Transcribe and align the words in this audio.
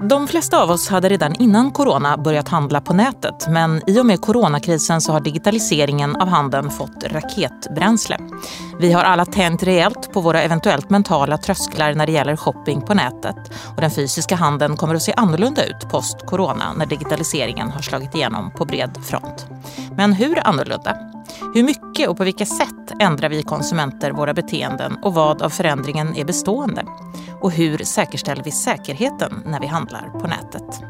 De 0.00 0.28
flesta 0.28 0.62
av 0.62 0.70
oss 0.70 0.88
hade 0.88 1.08
redan 1.08 1.34
innan 1.34 1.70
corona 1.70 2.16
börjat 2.16 2.48
handla 2.48 2.80
på 2.80 2.94
nätet 2.94 3.48
men 3.48 3.82
i 3.86 4.00
och 4.00 4.06
med 4.06 4.20
coronakrisen 4.20 5.00
så 5.00 5.12
har 5.12 5.20
digitaliseringen 5.20 6.16
av 6.16 6.28
handeln 6.28 6.70
fått 6.70 7.04
raketbränsle. 7.04 8.18
Vi 8.80 8.92
har 8.92 9.04
alla 9.04 9.24
tänt 9.26 9.62
rejält 9.62 10.12
på 10.12 10.20
våra 10.20 10.42
eventuellt 10.42 10.90
mentala 10.90 11.38
trösklar 11.38 11.94
när 11.94 12.06
det 12.06 12.12
gäller 12.12 12.36
shopping 12.36 12.80
på 12.80 12.94
nätet 12.94 13.36
och 13.74 13.80
den 13.80 13.90
fysiska 13.90 14.36
handeln 14.36 14.76
kommer 14.76 14.94
att 14.94 15.02
se 15.02 15.14
annorlunda 15.16 15.64
ut 15.64 15.90
post-corona 15.90 16.72
när 16.76 16.86
digitaliseringen 16.86 17.70
har 17.70 17.82
slagit 17.82 18.14
igenom 18.14 18.50
på 18.50 18.64
bred 18.64 18.98
front. 19.04 19.46
Men 19.96 20.12
hur 20.12 20.46
annorlunda? 20.46 21.17
Hur 21.54 21.62
mycket 21.62 22.08
och 22.08 22.16
på 22.16 22.24
vilka 22.24 22.46
sätt 22.46 22.92
ändrar 23.00 23.28
vi 23.28 23.42
konsumenter 23.42 24.10
våra 24.10 24.34
beteenden 24.34 24.98
och 25.02 25.14
vad 25.14 25.42
av 25.42 25.50
förändringen 25.50 26.16
är 26.16 26.24
bestående? 26.24 26.84
Och 27.40 27.50
hur 27.50 27.78
säkerställer 27.78 28.42
vi 28.42 28.50
säkerheten 28.50 29.42
när 29.46 29.60
vi 29.60 29.66
handlar 29.66 30.10
på 30.20 30.26
nätet? 30.26 30.82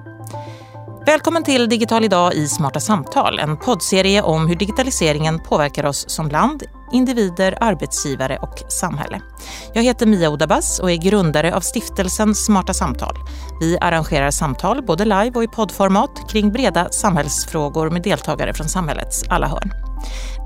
Välkommen 1.06 1.45
till 1.45 1.69
Digital 1.69 2.05
idag 2.05 2.34
i 2.34 2.48
Smarta 2.48 2.80
samtal, 2.80 3.38
en 3.38 3.56
poddserie 3.56 4.23
om 4.23 4.48
hur 4.48 4.56
digitaliseringen 4.56 5.38
påverkar 5.38 5.87
oss 5.87 6.05
som 6.09 6.28
land, 6.28 6.62
individer, 6.92 7.59
arbetsgivare 7.61 8.39
och 8.39 8.73
samhälle. 8.73 9.20
Jag 9.75 9.83
heter 9.83 10.06
Mia 10.06 10.30
Odabas 10.30 10.78
och 10.78 10.91
är 10.91 10.97
grundare 10.97 11.55
av 11.55 11.61
stiftelsen 11.61 12.34
Smarta 12.34 12.75
samtal. 12.75 13.14
Vi 13.61 13.78
arrangerar 13.80 14.30
samtal 14.30 14.83
både 14.83 15.05
live 15.05 15.33
och 15.34 15.45
i 15.45 15.48
poddformat 15.48 16.30
kring 16.30 16.52
breda 16.52 16.89
samhällsfrågor 16.91 17.91
med 17.91 18.02
deltagare 18.02 18.55
från 18.55 18.69
samhällets 18.69 19.25
alla 19.28 19.47
hörn. 19.47 19.88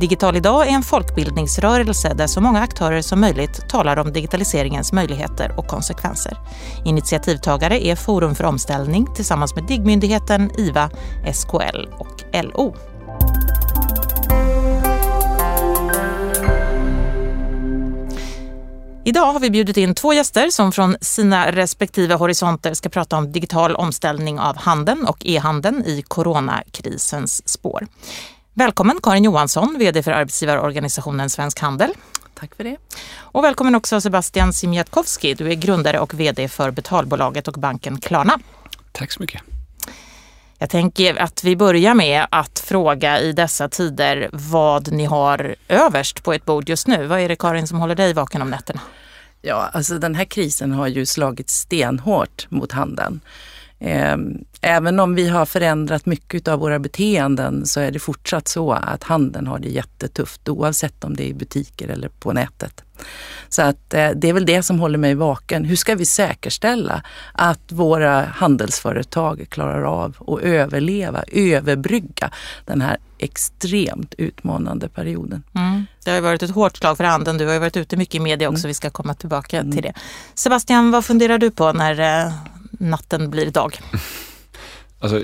Digital 0.00 0.36
idag 0.36 0.68
är 0.68 0.70
en 0.70 0.82
folkbildningsrörelse 0.82 2.14
där 2.14 2.26
så 2.26 2.40
många 2.40 2.60
aktörer 2.60 3.02
som 3.02 3.20
möjligt 3.20 3.68
talar 3.68 3.96
om 3.96 4.12
digitaliseringens 4.12 4.92
möjligheter 4.92 5.54
och 5.56 5.66
konsekvenser. 5.66 6.36
Initiativtagare 6.84 7.86
är 7.86 7.96
Forum 7.96 8.34
för 8.34 8.44
omställning 8.44 9.06
tillsammans 9.14 9.54
med 9.54 9.64
DIGG-myndigheten, 9.64 10.50
IVA, 10.58 10.90
SKL 11.32 11.86
och 11.98 12.24
LO. 12.32 12.74
Idag 19.04 19.32
har 19.32 19.40
vi 19.40 19.50
bjudit 19.50 19.76
in 19.76 19.94
två 19.94 20.12
gäster 20.12 20.50
som 20.50 20.72
från 20.72 20.96
sina 21.00 21.52
respektive 21.52 22.14
horisonter 22.14 22.74
ska 22.74 22.88
prata 22.88 23.16
om 23.16 23.32
digital 23.32 23.74
omställning 23.74 24.40
av 24.40 24.56
handeln 24.56 25.06
och 25.06 25.26
e-handeln 25.26 25.84
i 25.86 26.02
coronakrisens 26.08 27.48
spår. 27.48 27.86
Välkommen 28.54 28.98
Karin 29.02 29.24
Johansson, 29.24 29.76
VD 29.78 30.02
för 30.02 30.10
arbetsgivarorganisationen 30.10 31.30
Svensk 31.30 31.58
Handel. 31.60 31.90
Tack 32.34 32.54
för 32.54 32.64
det. 32.64 32.76
Och 33.16 33.44
välkommen 33.44 33.74
också 33.74 34.00
Sebastian 34.00 34.52
Simjatkowski. 34.52 35.34
Du 35.34 35.50
är 35.50 35.54
grundare 35.54 35.98
och 35.98 36.14
VD 36.14 36.48
för 36.48 36.70
betalbolaget 36.70 37.48
och 37.48 37.54
banken 37.54 38.00
Klarna. 38.00 38.38
Tack 38.92 39.12
så 39.12 39.20
mycket. 39.20 39.42
Jag 40.58 40.70
tänker 40.70 41.16
att 41.16 41.44
vi 41.44 41.56
börjar 41.56 41.94
med 41.94 42.26
att 42.30 42.58
fråga 42.58 43.20
i 43.20 43.32
dessa 43.32 43.68
tider 43.68 44.30
vad 44.32 44.92
ni 44.92 45.04
har 45.04 45.54
överst 45.68 46.22
på 46.22 46.32
ert 46.32 46.44
bord 46.44 46.68
just 46.68 46.86
nu. 46.86 47.06
Vad 47.06 47.20
är 47.20 47.28
det 47.28 47.36
Karin 47.36 47.66
som 47.66 47.80
håller 47.80 47.94
dig 47.94 48.12
vaken 48.12 48.42
om 48.42 48.50
nätterna? 48.50 48.80
Ja, 49.42 49.70
alltså 49.72 49.98
den 49.98 50.14
här 50.14 50.24
krisen 50.24 50.72
har 50.72 50.86
ju 50.86 51.06
slagit 51.06 51.50
stenhårt 51.50 52.46
mot 52.50 52.72
handeln. 52.72 53.20
Ehm, 53.84 54.44
även 54.60 55.00
om 55.00 55.14
vi 55.14 55.28
har 55.28 55.46
förändrat 55.46 56.06
mycket 56.06 56.48
av 56.48 56.58
våra 56.58 56.78
beteenden 56.78 57.66
så 57.66 57.80
är 57.80 57.90
det 57.90 57.98
fortsatt 57.98 58.48
så 58.48 58.72
att 58.72 59.02
handeln 59.02 59.46
har 59.46 59.58
det 59.58 59.68
jättetufft 59.68 60.48
oavsett 60.48 61.04
om 61.04 61.16
det 61.16 61.24
är 61.24 61.28
i 61.28 61.34
butiker 61.34 61.88
eller 61.88 62.08
på 62.08 62.32
nätet. 62.32 62.84
Så 63.48 63.62
att 63.62 63.94
eh, 63.94 64.10
det 64.10 64.28
är 64.28 64.32
väl 64.32 64.46
det 64.46 64.62
som 64.62 64.80
håller 64.80 64.98
mig 64.98 65.14
vaken. 65.14 65.64
Hur 65.64 65.76
ska 65.76 65.94
vi 65.94 66.06
säkerställa 66.06 67.02
att 67.32 67.72
våra 67.72 68.24
handelsföretag 68.24 69.46
klarar 69.50 69.82
av 69.82 70.16
att 70.26 70.40
överleva, 70.40 71.24
överbrygga 71.32 72.30
den 72.64 72.80
här 72.80 72.96
extremt 73.18 74.14
utmanande 74.18 74.88
perioden. 74.88 75.42
Mm. 75.54 75.86
Det 76.04 76.10
har 76.10 76.20
varit 76.20 76.42
ett 76.42 76.50
hårt 76.50 76.76
slag 76.76 76.96
för 76.96 77.04
handeln. 77.04 77.38
Du 77.38 77.46
har 77.46 77.58
varit 77.58 77.76
ute 77.76 77.96
mycket 77.96 78.14
i 78.14 78.20
media 78.20 78.48
också. 78.48 78.60
Mm. 78.60 78.68
Vi 78.68 78.74
ska 78.74 78.90
komma 78.90 79.14
tillbaka 79.14 79.58
mm. 79.58 79.72
till 79.72 79.82
det. 79.82 79.92
Sebastian, 80.34 80.90
vad 80.90 81.04
funderar 81.04 81.38
du 81.38 81.50
på 81.50 81.72
när 81.72 82.24
eh, 82.26 82.32
natten 82.82 83.30
blir 83.30 83.50
dag? 83.50 83.78
Alltså, 84.98 85.22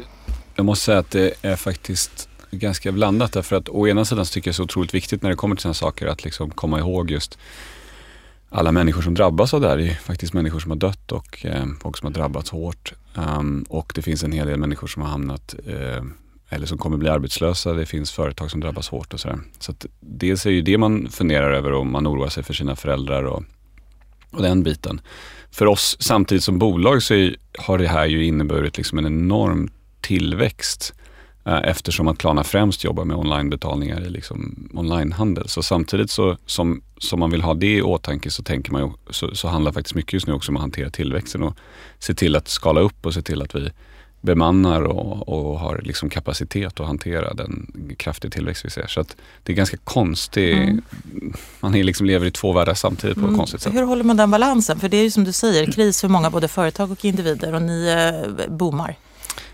jag 0.55 0.67
måste 0.67 0.85
säga 0.85 0.99
att 0.99 1.11
det 1.11 1.35
är 1.43 1.57
faktiskt 1.57 2.29
ganska 2.51 2.93
blandat 2.93 3.33
därför 3.33 3.57
att 3.57 3.69
å 3.69 3.89
ena 3.89 4.05
sidan 4.05 4.27
så 4.27 4.33
tycker 4.33 4.49
jag 4.49 4.53
det 4.53 4.55
är 4.55 4.57
så 4.57 4.63
otroligt 4.63 4.95
viktigt 4.95 5.23
när 5.23 5.31
det 5.31 5.37
kommer 5.37 5.57
till 5.57 5.63
sådana 5.63 5.75
saker 5.75 6.07
att 6.07 6.25
liksom 6.25 6.51
komma 6.51 6.79
ihåg 6.79 7.11
just 7.11 7.39
alla 8.51 8.73
människor 8.73 9.03
som 9.03 9.15
drabbas 9.15 9.55
av 9.55 9.61
det 9.61 9.69
här. 9.69 9.77
Det 9.77 9.89
är 9.89 9.95
faktiskt 9.95 10.33
människor 10.33 10.61
som 10.61 10.71
har 10.71 10.79
dött 10.79 11.13
och 11.13 11.47
eh, 11.47 11.67
folk 11.83 11.97
som 11.97 12.07
har 12.07 12.13
drabbats 12.13 12.51
hårt. 12.51 12.93
Um, 13.15 13.67
och 13.69 13.93
det 13.95 14.03
finns 14.03 14.25
en 14.25 14.33
hel 14.33 14.47
del 14.47 14.59
människor 14.59 14.87
som 14.87 15.03
har 15.03 15.09
hamnat 15.09 15.55
eh, 15.67 16.03
eller 16.49 16.67
som 16.67 16.79
kommer 16.79 16.97
bli 16.97 17.09
arbetslösa. 17.09 17.73
Det 17.73 17.87
finns 17.87 18.11
företag 18.11 18.51
som 18.51 18.61
drabbas 18.61 18.89
hårt 18.89 19.15
och 19.15 19.21
sådär. 19.21 19.39
Så 19.59 19.73
att 19.73 19.87
dels 20.01 20.47
är 20.47 20.51
ju 20.51 20.63
det 20.63 20.79
man 20.79 21.09
funderar 21.11 21.53
över 21.53 21.73
och 21.73 21.87
man 21.87 22.07
oroar 22.07 22.29
sig 22.29 22.43
för 22.43 22.55
sina 22.55 22.77
föräldrar 22.77 23.23
och, 23.23 23.45
och 24.31 24.43
den 24.43 24.63
biten 24.63 25.01
för 25.51 25.67
oss 25.67 25.97
samtidigt 26.01 26.45
som 26.45 26.59
bolag 26.59 27.03
så 27.03 27.15
är, 27.15 27.37
har 27.59 27.79
det 27.79 27.89
här 27.89 28.07
ju 28.07 28.25
inneburit 28.25 28.77
liksom 28.77 28.99
en 28.99 29.07
enorm 29.07 29.71
tillväxt 30.01 30.95
eh, 31.45 31.61
eftersom 31.65 32.09
att 32.09 32.19
Klarna 32.19 32.45
främst 32.45 32.85
jobbar 32.85 33.05
med 33.05 33.17
onlinebetalningar 33.17 34.07
i 34.07 34.11
liksom 34.11 34.69
onlinehandel. 34.75 35.49
Så 35.49 35.63
samtidigt 35.63 36.11
så, 36.11 36.37
som, 36.47 36.83
som 36.99 37.21
man 37.21 37.31
vill 37.31 37.43
ha 37.43 37.55
det 37.55 37.77
i 37.77 37.83
åtanke 37.83 38.31
så, 38.31 38.43
tänker 38.43 38.73
man 38.73 38.83
ju, 38.83 38.91
så, 39.11 39.35
så 39.35 39.49
handlar 39.49 39.73
faktiskt 39.73 39.95
mycket 39.95 40.13
just 40.13 40.27
nu 40.27 40.33
också 40.33 40.53
om 40.53 40.57
att 40.57 40.63
hantera 40.63 40.91
tillväxten 40.91 41.43
och 41.43 41.57
se 41.99 42.15
till 42.15 42.37
att 42.37 42.49
skala 42.49 42.81
upp 42.81 43.07
och 43.07 43.15
se 43.15 43.23
till 43.23 43.43
att 43.43 43.55
vi 43.55 43.71
bemannar 44.28 44.83
och, 44.83 45.28
och 45.28 45.59
har 45.59 45.81
liksom 45.84 46.11
kapacitet 46.11 46.81
att 46.81 46.87
hantera 46.87 47.34
den 47.34 47.66
kraftiga 47.99 48.31
tillväxt 48.31 48.65
vi 48.65 48.71
ser. 48.71 48.87
Så 48.87 49.00
att 49.00 49.16
det 49.43 49.53
är 49.53 49.56
ganska 49.56 49.77
konstigt. 49.77 50.56
Mm. 50.56 50.83
Man 51.61 51.72
liksom 51.72 52.06
lever 52.06 52.27
i 52.27 52.31
två 52.31 52.53
världar 52.53 52.75
samtidigt 52.75 53.17
på 53.17 53.21
ett 53.21 53.27
mm. 53.27 53.38
konstigt 53.38 53.61
sätt. 53.61 53.75
Hur 53.75 53.83
håller 53.83 54.05
man 54.05 54.17
den 54.17 54.31
balansen? 54.31 54.81
För 54.81 54.88
det 54.88 54.97
är 54.97 55.03
ju 55.03 55.11
som 55.11 55.25
du 55.25 55.33
säger, 55.33 55.72
kris 55.72 56.00
för 56.00 56.09
många 56.09 56.31
både 56.31 56.49
företag 56.49 56.91
och 56.91 57.05
individer 57.05 57.55
och 57.55 57.62
ni 57.62 57.88
eh, 57.88 58.50
boomar. 58.50 58.97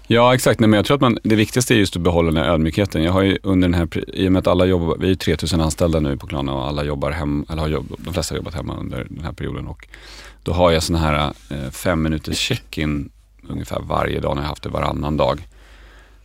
Ja 0.06 0.34
exakt, 0.34 0.60
Nej, 0.60 0.68
men 0.68 0.76
jag 0.76 0.86
tror 0.86 0.94
att 0.94 1.00
man, 1.00 1.18
det 1.22 1.36
viktigaste 1.36 1.74
är 1.74 1.78
just 1.78 1.96
att 1.96 2.02
behålla 2.02 2.30
den 2.30 2.44
här 2.44 2.52
ödmjukheten. 2.52 3.02
Jag 3.02 3.12
har 3.12 3.38
under 3.42 3.68
den 3.68 3.74
här, 3.74 4.14
i 4.14 4.28
och 4.28 4.32
med 4.32 4.40
att 4.40 4.46
alla 4.46 4.64
jobbar, 4.64 4.96
vi 5.00 5.10
är 5.10 5.14
3000 5.14 5.60
anställda 5.60 6.00
nu 6.00 6.16
på 6.16 6.26
Klarna 6.26 6.54
och 6.54 6.66
alla 6.66 6.84
jobbar 6.84 7.10
hem, 7.10 7.46
eller 7.50 7.62
har 7.62 7.68
jobb, 7.68 7.94
de 7.98 8.14
flesta 8.14 8.34
har 8.34 8.36
jobbat 8.36 8.54
hemma 8.54 8.76
under 8.76 9.06
den 9.10 9.24
här 9.24 9.32
perioden. 9.32 9.66
Och 9.66 9.88
då 10.42 10.52
har 10.52 10.70
jag 10.70 10.82
sådana 10.82 11.04
här 11.04 11.32
eh, 11.50 11.70
fem 11.70 12.02
minuters 12.02 12.38
check-in 12.38 13.10
ungefär 13.48 13.80
varje 13.80 14.20
dag 14.20 14.36
när 14.36 14.42
jag 14.42 14.48
haft 14.48 14.62
det 14.62 14.68
varannan 14.68 15.16
dag. 15.16 15.48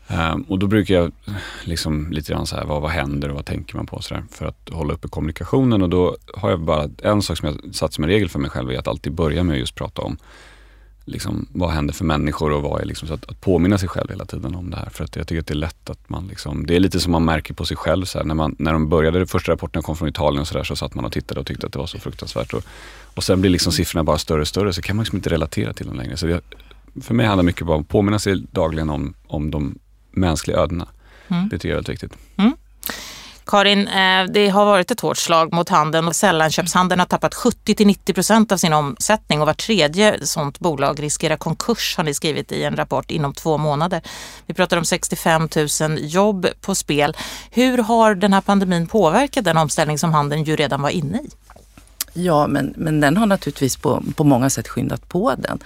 Um, 0.08 0.42
och 0.42 0.60
då 0.60 0.68
brukar 0.68 0.96
jag 0.96 1.12
liksom 1.64 2.12
lite 2.12 2.32
grann 2.32 2.46
så 2.46 2.56
här, 2.56 2.66
vad, 2.66 2.82
vad 2.82 2.92
händer 2.92 3.30
och 3.30 3.36
vad 3.36 3.46
tänker 3.46 3.76
man 3.76 3.86
på 3.86 4.02
så 4.02 4.14
där, 4.14 4.24
för 4.32 4.46
att 4.46 4.70
hålla 4.72 4.94
uppe 4.94 5.08
kommunikationen 5.08 5.82
och 5.82 5.90
då 5.90 6.18
har 6.34 6.50
jag 6.50 6.60
bara 6.60 6.90
en 7.04 7.22
sak 7.22 7.38
som 7.38 7.48
jag 7.48 7.76
satt 7.76 7.94
som 7.94 8.04
en 8.04 8.10
regel 8.10 8.30
för 8.30 8.40
mig 8.40 8.52
själv 8.52 8.72
är 8.72 8.78
att 8.78 8.88
alltid 8.88 9.14
börja 9.14 9.44
med 9.44 9.54
att 9.54 9.60
just 9.60 9.76
prata 9.76 10.02
om 10.02 10.18
liksom, 11.10 11.48
vad 11.54 11.70
händer 11.70 11.94
för 11.94 12.06
människor 12.06 12.52
och 12.52 12.62
vad 12.62 12.82
är 12.82 12.86
liksom, 12.86 13.08
så 13.08 13.14
att, 13.14 13.30
att 13.30 13.42
påminna 13.42 13.78
sig 13.78 13.90
själv 13.90 14.10
hela 14.10 14.26
tiden 14.26 14.56
om 14.56 14.70
det 14.70 14.78
här. 14.78 14.90
För 14.90 15.04
att 15.04 15.16
jag 15.16 15.28
tycker 15.28 15.40
att 15.40 15.48
det 15.48 15.54
är 15.54 15.56
lätt 15.56 15.90
att 15.90 16.10
man 16.10 16.28
liksom, 16.28 16.66
det 16.66 16.76
är 16.76 16.80
lite 16.80 17.00
som 17.00 17.12
man 17.12 17.26
märker 17.26 17.54
på 17.54 17.66
sig 17.66 17.78
själv 17.78 18.06
så 18.06 18.18
här, 18.18 18.26
när, 18.26 18.36
man, 18.36 18.56
när 18.60 18.74
de 18.74 18.90
började, 18.90 19.28
första 19.28 19.52
rapporterna 19.52 19.84
kom 19.84 19.96
från 19.96 20.10
Italien 20.10 20.42
och 20.42 20.48
så 20.48 20.58
där 20.58 20.64
så 20.64 20.76
satt 20.76 20.96
man 20.96 21.06
och 21.06 21.12
tittade 21.12 21.40
och 21.40 21.46
tyckte 21.46 21.66
att 21.66 21.74
det 21.74 21.80
var 21.80 21.88
så 21.88 22.00
fruktansvärt. 22.00 22.54
Och, 22.54 22.64
och 23.14 23.24
sen 23.24 23.42
blir 23.42 23.52
liksom 23.52 23.72
siffrorna 23.72 24.04
bara 24.04 24.18
större 24.18 24.42
och 24.42 24.48
större 24.48 24.74
så 24.74 24.82
kan 24.82 24.96
man 24.96 25.04
liksom 25.04 25.18
inte 25.18 25.30
relatera 25.30 25.74
till 25.74 25.88
dem 25.88 25.98
längre. 25.98 26.18
Så 26.18 26.28
jag 26.28 26.42
för 27.02 27.14
mig 27.14 27.26
handlar 27.26 27.44
mycket 27.44 27.62
om 27.62 27.82
att 27.82 27.88
påminna 27.88 28.20
sig 28.20 28.46
dagligen 28.52 28.90
om, 28.90 29.14
om 29.28 29.52
de 29.52 29.80
mänskliga 30.12 30.58
ödena. 30.58 30.88
Mm. 31.28 31.50
Det 31.50 31.58
tycker 31.58 31.70
jag 31.70 31.74
är 31.74 31.78
väldigt 31.78 32.04
viktigt. 32.04 32.14
Mm. 32.38 32.54
Karin, 33.50 33.88
eh, 33.88 34.26
det 34.26 34.50
har 34.50 34.66
varit 34.66 34.92
ett 34.92 35.00
hårt 35.00 35.18
slag 35.18 35.54
mot 35.54 35.70
handeln 35.70 36.08
och 36.08 36.16
sällanköpshandeln 36.16 37.00
har 37.00 37.08
tappat 37.08 37.34
70-90 37.34 38.14
procent 38.14 38.52
av 38.52 38.58
sin 38.58 38.74
omsättning 38.74 39.42
och 39.42 39.48
var 39.48 39.54
tredje 39.54 40.26
sånt 40.26 40.60
bolag 40.60 41.04
riskerar 41.04 41.38
konkurs 41.38 41.98
har 41.98 42.04
ni 42.04 42.14
skrivit 42.14 42.52
i 42.52 42.64
en 42.64 42.76
rapport 42.76 43.12
inom 43.12 43.34
två 43.34 43.58
månader. 43.58 44.02
Vi 44.46 44.54
pratar 44.54 44.78
om 44.78 44.86
65 44.86 45.50
000 45.82 45.98
jobb 46.02 46.48
på 46.62 46.76
spel. 46.76 47.18
Hur 47.52 47.78
har 47.78 48.16
den 48.16 48.34
här 48.34 48.42
pandemin 48.42 48.88
påverkat 48.88 49.46
den 49.46 49.58
omställning 49.58 49.98
som 49.98 50.14
handeln 50.14 50.44
ju 50.44 50.56
redan 50.56 50.82
var 50.82 50.90
inne 50.90 51.18
i? 51.18 51.30
Ja, 52.14 52.48
men, 52.48 52.74
men 52.78 53.00
den 53.00 53.18
har 53.18 53.26
naturligtvis 53.26 53.78
på, 53.78 54.04
på 54.16 54.24
många 54.24 54.50
sätt 54.50 54.68
skyndat 54.68 55.10
på 55.10 55.36
den. 55.38 55.60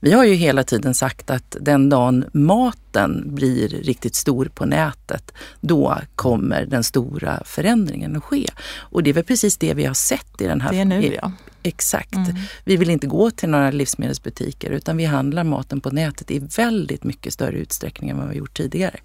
Vi 0.00 0.12
har 0.12 0.24
ju 0.24 0.34
hela 0.34 0.64
tiden 0.64 0.94
sagt 0.94 1.30
att 1.30 1.56
den 1.60 1.88
dagen 1.88 2.24
maten 2.32 3.34
blir 3.34 3.68
riktigt 3.68 4.14
stor 4.14 4.50
på 4.54 4.66
nätet, 4.66 5.32
då 5.60 5.98
kommer 6.14 6.66
den 6.66 6.84
stora 6.84 7.42
förändringen 7.44 8.16
att 8.16 8.24
ske. 8.24 8.46
Och 8.76 9.02
det 9.02 9.10
är 9.10 9.14
väl 9.14 9.24
precis 9.24 9.56
det 9.56 9.74
vi 9.74 9.84
har 9.84 9.94
sett 9.94 10.40
i 10.40 10.46
den 10.46 10.60
här... 10.60 10.72
Det 10.72 10.78
är 10.78 10.84
nu 10.84 11.14
ja. 11.22 11.32
Exakt. 11.62 12.14
Mm. 12.14 12.36
Vi 12.64 12.76
vill 12.76 12.90
inte 12.90 13.06
gå 13.06 13.30
till 13.30 13.48
några 13.48 13.70
livsmedelsbutiker 13.70 14.70
utan 14.70 14.96
vi 14.96 15.04
handlar 15.04 15.44
maten 15.44 15.80
på 15.80 15.90
nätet 15.90 16.30
i 16.30 16.38
väldigt 16.38 17.04
mycket 17.04 17.32
större 17.32 17.56
utsträckning 17.56 18.10
än 18.10 18.16
vad 18.16 18.26
vi 18.26 18.34
har 18.34 18.38
gjort 18.38 18.56
tidigare. 18.56 18.96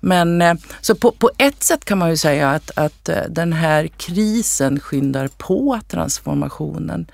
Men 0.00 0.42
eh, 0.42 0.54
så 0.80 0.94
på, 0.94 1.12
på 1.12 1.30
ett 1.38 1.62
sätt 1.62 1.84
kan 1.84 1.98
man 1.98 2.10
ju 2.10 2.16
säga 2.16 2.50
att, 2.50 2.70
att 2.78 3.08
eh, 3.08 3.22
den 3.28 3.52
här 3.52 3.86
krisen 3.86 4.80
skyndar 4.80 5.28
på 5.28 5.80
transformationen. 5.88 7.06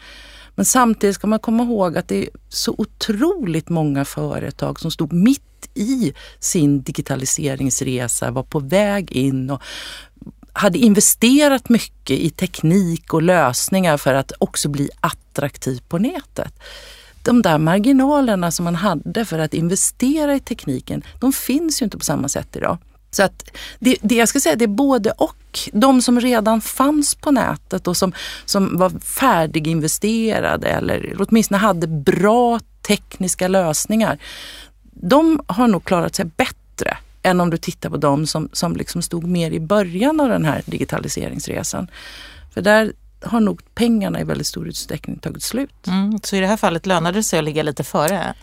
Men 0.55 0.65
samtidigt 0.65 1.17
ska 1.17 1.27
man 1.27 1.39
komma 1.39 1.63
ihåg 1.63 1.99
att 1.99 2.09
det 2.09 2.17
är 2.17 2.29
så 2.49 2.75
otroligt 2.79 3.69
många 3.69 4.05
företag 4.05 4.81
som 4.81 4.91
stod 4.91 5.13
mitt 5.13 5.69
i 5.75 6.13
sin 6.39 6.83
digitaliseringsresa, 6.83 8.31
var 8.31 8.43
på 8.43 8.61
väg 8.61 9.13
in 9.13 9.51
och 9.51 9.63
hade 10.53 10.79
investerat 10.79 11.69
mycket 11.69 12.19
i 12.19 12.31
teknik 12.31 13.15
och 13.15 13.23
lösningar 13.23 13.97
för 13.97 14.15
att 14.15 14.33
också 14.39 14.69
bli 14.69 14.91
attraktiv 15.01 15.83
på 15.89 15.99
nätet. 15.99 16.55
De 17.23 17.43
där 17.43 17.59
marginalerna 17.59 18.51
som 18.51 18.65
man 18.65 18.75
hade 18.75 19.25
för 19.25 19.39
att 19.39 19.55
investera 19.55 20.35
i 20.35 20.41
tekniken, 20.41 21.03
de 21.21 21.33
finns 21.33 21.83
ju 21.83 21.85
inte 21.85 21.99
på 21.99 22.05
samma 22.05 22.29
sätt 22.29 22.57
idag. 22.57 22.79
Så 23.11 23.23
att 23.23 23.51
det, 23.79 23.97
det 24.03 24.15
jag 24.15 24.29
ska 24.29 24.41
säga 24.41 24.57
det 24.57 24.65
är 24.65 24.69
både 24.69 25.11
och. 25.11 25.59
De 25.73 26.03
som 26.03 26.21
redan 26.21 26.61
fanns 26.61 27.15
på 27.15 27.31
nätet 27.31 27.87
och 27.89 27.97
som, 27.97 28.13
som 28.45 28.77
var 28.79 28.91
färdiginvesterade 28.91 30.69
eller 30.69 31.17
åtminstone 31.19 31.59
hade 31.59 31.87
bra 31.87 32.61
tekniska 32.83 33.49
lösningar. 33.49 34.19
De 34.83 35.41
har 35.47 35.69
nog 35.69 35.85
klarat 35.85 36.15
sig 36.15 36.25
bättre 36.25 36.97
än 37.23 37.41
om 37.41 37.51
du 37.51 37.57
tittar 37.57 37.91
på 37.91 37.97
de 37.97 38.27
som, 38.27 38.49
som 38.53 38.77
liksom 38.77 39.03
stod 39.03 39.25
mer 39.25 39.51
i 39.51 39.61
början 39.61 40.21
av 40.21 40.29
den 40.29 40.45
här 40.45 40.63
digitaliseringsresan. 40.67 41.89
För 42.55 42.63
där 42.63 42.93
har 43.25 43.41
nog 43.41 43.75
pengarna 43.75 44.21
i 44.21 44.25
väldigt 44.25 44.47
stor 44.47 44.69
utsträckning 44.69 45.19
tagit 45.19 45.43
slut. 45.43 45.87
Mm, 45.87 46.21
så 46.23 46.37
i 46.37 46.41
det 46.41 46.47
här 46.47 46.57
fallet 46.57 46.87
lönade 46.87 47.19
det 47.19 47.23
sig 47.23 47.39
att 47.39 47.45
ligga 47.45 47.63
lite 47.63 47.85
före? 47.85 48.35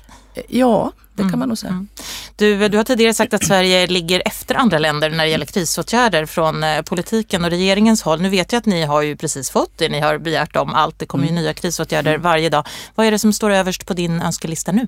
Ja, 0.48 0.92
det 1.14 1.22
kan 1.22 1.28
mm, 1.28 1.40
man 1.40 1.48
nog 1.48 1.58
säga. 1.58 1.72
Mm. 1.72 1.88
Du, 2.36 2.68
du 2.70 2.78
har 2.78 2.84
tidigare 2.84 3.14
sagt 3.14 3.34
att 3.34 3.46
Sverige 3.46 3.88
ligger 3.88 4.22
efter 4.26 4.56
andra 4.56 4.80
länder 4.80 5.10
när 5.10 5.24
det 5.24 5.30
gäller 5.30 5.46
krisåtgärder 5.46 6.26
från 6.26 6.64
eh, 6.64 6.82
politiken 6.82 7.44
och 7.44 7.50
regeringens 7.50 8.02
håll. 8.02 8.22
Nu 8.22 8.30
vet 8.30 8.52
jag 8.52 8.60
att 8.60 8.66
ni 8.66 8.84
har 8.84 9.02
ju 9.02 9.16
precis 9.16 9.50
fått 9.50 9.72
det 9.78 9.90
ni 9.90 10.00
har 10.00 10.18
begärt 10.18 10.56
om 10.56 10.74
allt. 10.74 11.00
Det 11.00 11.06
kommer 11.06 11.24
ju 11.24 11.32
mm. 11.32 11.44
nya 11.44 11.54
krisåtgärder 11.54 12.18
varje 12.18 12.50
dag. 12.50 12.68
Vad 12.96 13.06
är 13.06 13.12
det 13.12 13.20
som 13.20 13.34
står 13.34 13.50
överst 13.50 13.86
på 13.86 13.94
din 13.94 14.22
önskelista 14.22 14.72
nu? 14.72 14.88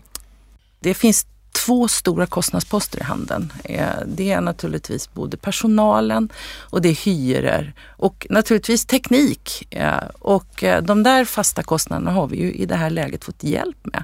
Det 0.80 0.94
finns 0.94 1.26
två 1.52 1.88
stora 1.88 2.26
kostnadsposter 2.26 3.00
i 3.00 3.04
handeln. 3.04 3.54
Eh, 3.64 3.86
det 4.06 4.32
är 4.32 4.42
naturligtvis 4.42 5.14
både 5.14 5.38
personalen 5.38 6.30
och 6.60 6.82
det 6.82 6.90
är 6.90 7.06
hyror 7.06 7.74
och 7.90 8.28
naturligtvis 8.30 8.86
teknik. 8.86 9.68
Eh, 9.70 10.04
och 10.20 10.64
eh, 10.64 10.84
de 10.84 11.04
där 11.04 11.26
fasta 11.26 11.64
kostnaderna 11.64 12.12
har 12.12 12.28
vi 12.28 12.38
ju 12.38 12.54
i 12.54 12.66
det 12.66 12.76
här 12.76 12.90
läget 12.90 13.24
fått 13.24 13.44
hjälp 13.44 13.78
med. 13.84 14.04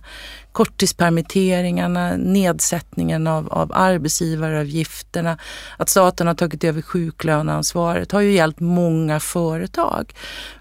Korttidspermitteringarna, 0.51 2.15
nedsättningen 2.15 3.27
av, 3.27 3.53
av 3.53 3.71
arbetsgivaravgifterna, 3.73 5.37
att 5.77 5.89
staten 5.89 6.27
har 6.27 6.33
tagit 6.33 6.63
över 6.63 6.81
sjuklöneansvaret 6.81 8.11
har 8.11 8.21
ju 8.21 8.31
hjälpt 8.31 8.59
många 8.59 9.19
företag. 9.19 10.13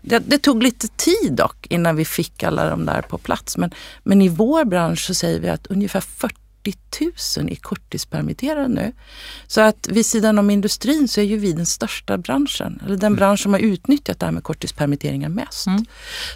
Det, 0.03 0.19
det, 0.19 0.39
tog 0.39 0.63
lite 0.63 0.89
tid 0.89 1.33
dock 1.33 1.67
innan 1.71 1.97
vi 1.97 2.05
fick 2.05 2.43
alla 2.43 2.71
de 2.71 2.87
där 2.87 3.03
på 3.03 3.19
plats 3.19 3.57
men, 3.57 3.71
men 4.03 4.23
i 4.23 4.29
vår 4.29 4.65
bransch 4.65 5.07
så 5.07 5.15
säger 5.15 5.41
vi 5.41 5.49
att 5.49 5.67
ungefär 5.67 6.01
40 6.01 6.46
000 7.01 7.51
är 7.51 7.55
korttidspermitterade 7.55 8.69
nu. 8.69 8.93
Så 9.47 9.61
att 9.61 9.89
vid 9.89 10.07
sidan 10.07 10.39
om 10.39 10.51
industrin 10.51 11.09
så 11.09 11.21
är 11.21 11.25
ju 11.25 11.37
vi 11.37 11.53
den 11.53 11.67
största 11.67 12.19
branschen, 12.19 12.83
eller 12.85 12.97
den 12.97 13.07
mm. 13.07 13.17
bransch 13.17 13.41
som 13.41 13.53
har 13.53 13.61
utnyttjat 13.61 14.21
det 14.21 14.27
här 14.27 14.33
med 14.33 14.43
korttidspermitteringar 14.43 15.29
mest. 15.29 15.67
Mm. 15.67 15.85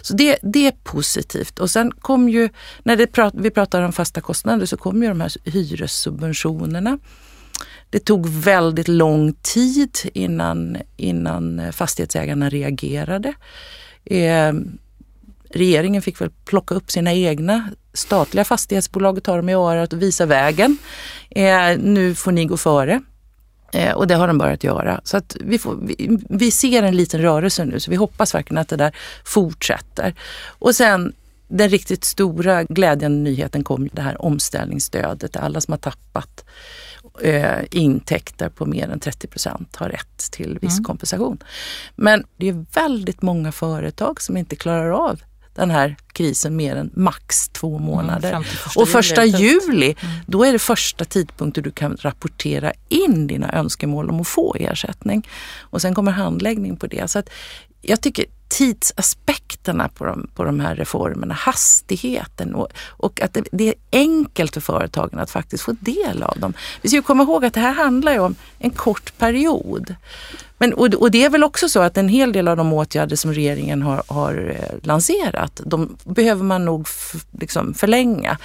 Så 0.01 0.13
det, 0.13 0.37
det 0.41 0.67
är 0.67 0.73
positivt. 0.83 1.59
Och 1.59 1.69
sen 1.69 1.91
kom 1.91 2.29
ju, 2.29 2.49
när 2.83 3.05
prat, 3.05 3.33
vi 3.37 3.51
pratar 3.51 3.81
om 3.81 3.93
fasta 3.93 4.21
kostnader 4.21 4.65
så 4.65 4.77
kom 4.77 5.03
ju 5.03 5.09
de 5.09 5.21
här 5.21 5.31
hyressubventionerna. 5.43 6.97
Det 7.89 7.99
tog 7.99 8.29
väldigt 8.29 8.87
lång 8.87 9.33
tid 9.33 9.97
innan, 10.13 10.77
innan 10.97 11.73
fastighetsägarna 11.73 12.49
reagerade. 12.49 13.33
Eh, 14.05 14.53
regeringen 15.53 16.01
fick 16.01 16.21
väl 16.21 16.29
plocka 16.45 16.75
upp 16.75 16.91
sina 16.91 17.13
egna 17.13 17.69
statliga 17.93 18.43
fastighetsbolag 18.43 19.17
och 19.17 19.23
ta 19.23 19.35
dem 19.35 19.49
i 19.49 19.53
örat 19.53 19.93
och 19.93 20.01
visa 20.01 20.25
vägen. 20.25 20.77
Eh, 21.29 21.77
nu 21.77 22.15
får 22.15 22.31
ni 22.31 22.45
gå 22.45 22.57
före. 22.57 23.01
Eh, 23.73 23.93
och 23.93 24.07
det 24.07 24.15
har 24.15 24.27
de 24.27 24.37
börjat 24.37 24.63
göra. 24.63 25.01
Så 25.03 25.17
att 25.17 25.37
vi, 25.39 25.59
får, 25.59 25.77
vi, 25.81 26.19
vi, 26.29 26.51
ser 26.51 26.83
en 26.83 26.95
liten 26.95 27.21
rörelse 27.21 27.65
nu 27.65 27.79
så 27.79 27.91
vi 27.91 27.97
hoppas 27.97 28.35
verkligen 28.35 28.61
att 28.61 28.69
det 28.69 28.75
där 28.75 28.95
fortsätter. 29.25 30.15
Och 30.47 30.75
sen 30.75 31.13
den 31.47 31.69
riktigt 31.69 32.03
stora 32.03 32.63
glädjande 32.63 33.17
nyheten 33.17 33.63
kom 33.63 33.89
det 33.93 34.01
här 34.01 34.21
omställningsstödet. 34.21 35.35
Alla 35.35 35.61
som 35.61 35.71
har 35.71 35.77
tappat 35.77 36.45
eh, 37.21 37.59
intäkter 37.71 38.49
på 38.49 38.65
mer 38.65 38.89
än 38.89 38.99
30 38.99 39.27
procent 39.27 39.75
har 39.75 39.89
rätt 39.89 40.31
till 40.31 40.59
viss 40.61 40.73
mm. 40.73 40.83
kompensation. 40.83 41.43
Men 41.95 42.23
det 42.37 42.49
är 42.49 42.65
väldigt 42.73 43.21
många 43.21 43.51
företag 43.51 44.21
som 44.21 44.37
inte 44.37 44.55
klarar 44.55 44.89
av 45.09 45.21
den 45.55 45.71
här 45.71 45.95
krisen 46.13 46.55
mer 46.55 46.75
än 46.75 46.91
max 46.93 47.49
två 47.49 47.75
mm, 47.75 47.85
månader. 47.87 48.29
Mm, 48.29 48.43
första 48.43 48.81
och 48.81 48.87
första 48.87 49.25
juli, 49.25 49.45
juli 49.45 49.95
mm. 50.01 50.15
då 50.27 50.43
är 50.43 50.51
det 50.53 50.59
första 50.59 51.05
tidpunkten 51.05 51.63
du 51.63 51.71
kan 51.71 51.97
rapportera 51.99 52.73
in 52.89 53.27
dina 53.27 53.53
önskemål 53.53 54.09
om 54.09 54.21
att 54.21 54.27
få 54.27 54.55
ersättning. 54.59 55.27
Och 55.59 55.81
sen 55.81 55.95
kommer 55.95 56.11
handläggning 56.11 56.77
på 56.77 56.87
det. 56.87 57.11
Så 57.11 57.19
att 57.19 57.29
jag 57.81 58.01
tycker 58.01 58.25
tidsaspekterna 58.51 59.89
på 59.89 60.05
de, 60.05 60.29
på 60.35 60.43
de 60.43 60.59
här 60.59 60.75
reformerna, 60.75 61.33
hastigheten 61.33 62.55
och, 62.55 62.67
och 62.87 63.21
att 63.21 63.33
det, 63.33 63.43
det, 63.51 63.67
är 63.67 63.73
enkelt 63.91 64.53
för 64.53 64.61
företagen 64.61 65.19
att 65.19 65.31
faktiskt 65.31 65.63
få 65.63 65.75
del 65.79 66.23
av 66.23 66.39
dem. 66.39 66.53
Vi 66.81 66.89
ska 66.89 66.95
ju 66.95 67.01
komma 67.01 67.23
ihåg 67.23 67.45
att 67.45 67.53
det 67.53 67.59
här 67.59 67.73
handlar 67.73 68.19
om 68.19 68.35
en 68.59 68.69
kort 68.69 69.17
period. 69.17 69.95
Men, 70.57 70.73
och, 70.73 70.93
och, 70.93 71.11
det 71.11 71.23
är 71.23 71.29
väl 71.29 71.43
också 71.43 71.69
så 71.69 71.79
att 71.79 71.97
en 71.97 72.07
hel 72.07 72.31
del 72.31 72.47
av 72.47 72.57
de 72.57 72.73
åtgärder 72.73 73.15
som 73.15 73.33
regeringen 73.33 73.81
har, 73.81 74.03
har 74.07 74.55
eh, 74.59 74.87
lanserat, 74.87 75.61
de 75.65 75.97
behöver 76.03 76.43
man 76.43 76.65
nog 76.65 76.87
liksom 77.39 77.73
förlänga. 77.73 78.37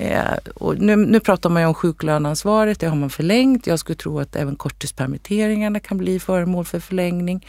Eh, 0.00 0.36
och 0.54 0.78
nu, 0.78 0.96
nu 0.96 1.20
pratar 1.20 1.50
man 1.50 1.62
ju 1.62 1.68
om 1.68 1.74
sjuklöneansvaret, 1.74 2.80
det 2.80 2.86
har 2.86 2.96
man 2.96 3.10
förlängt. 3.10 3.66
Jag 3.66 3.78
skulle 3.78 3.96
tro 3.96 4.20
att 4.20 4.36
även 4.36 4.56
korttidspermitteringarna 4.56 5.80
kan 5.80 5.98
bli 5.98 6.20
föremål 6.20 6.64
för 6.64 6.80
förlängning. 6.80 7.46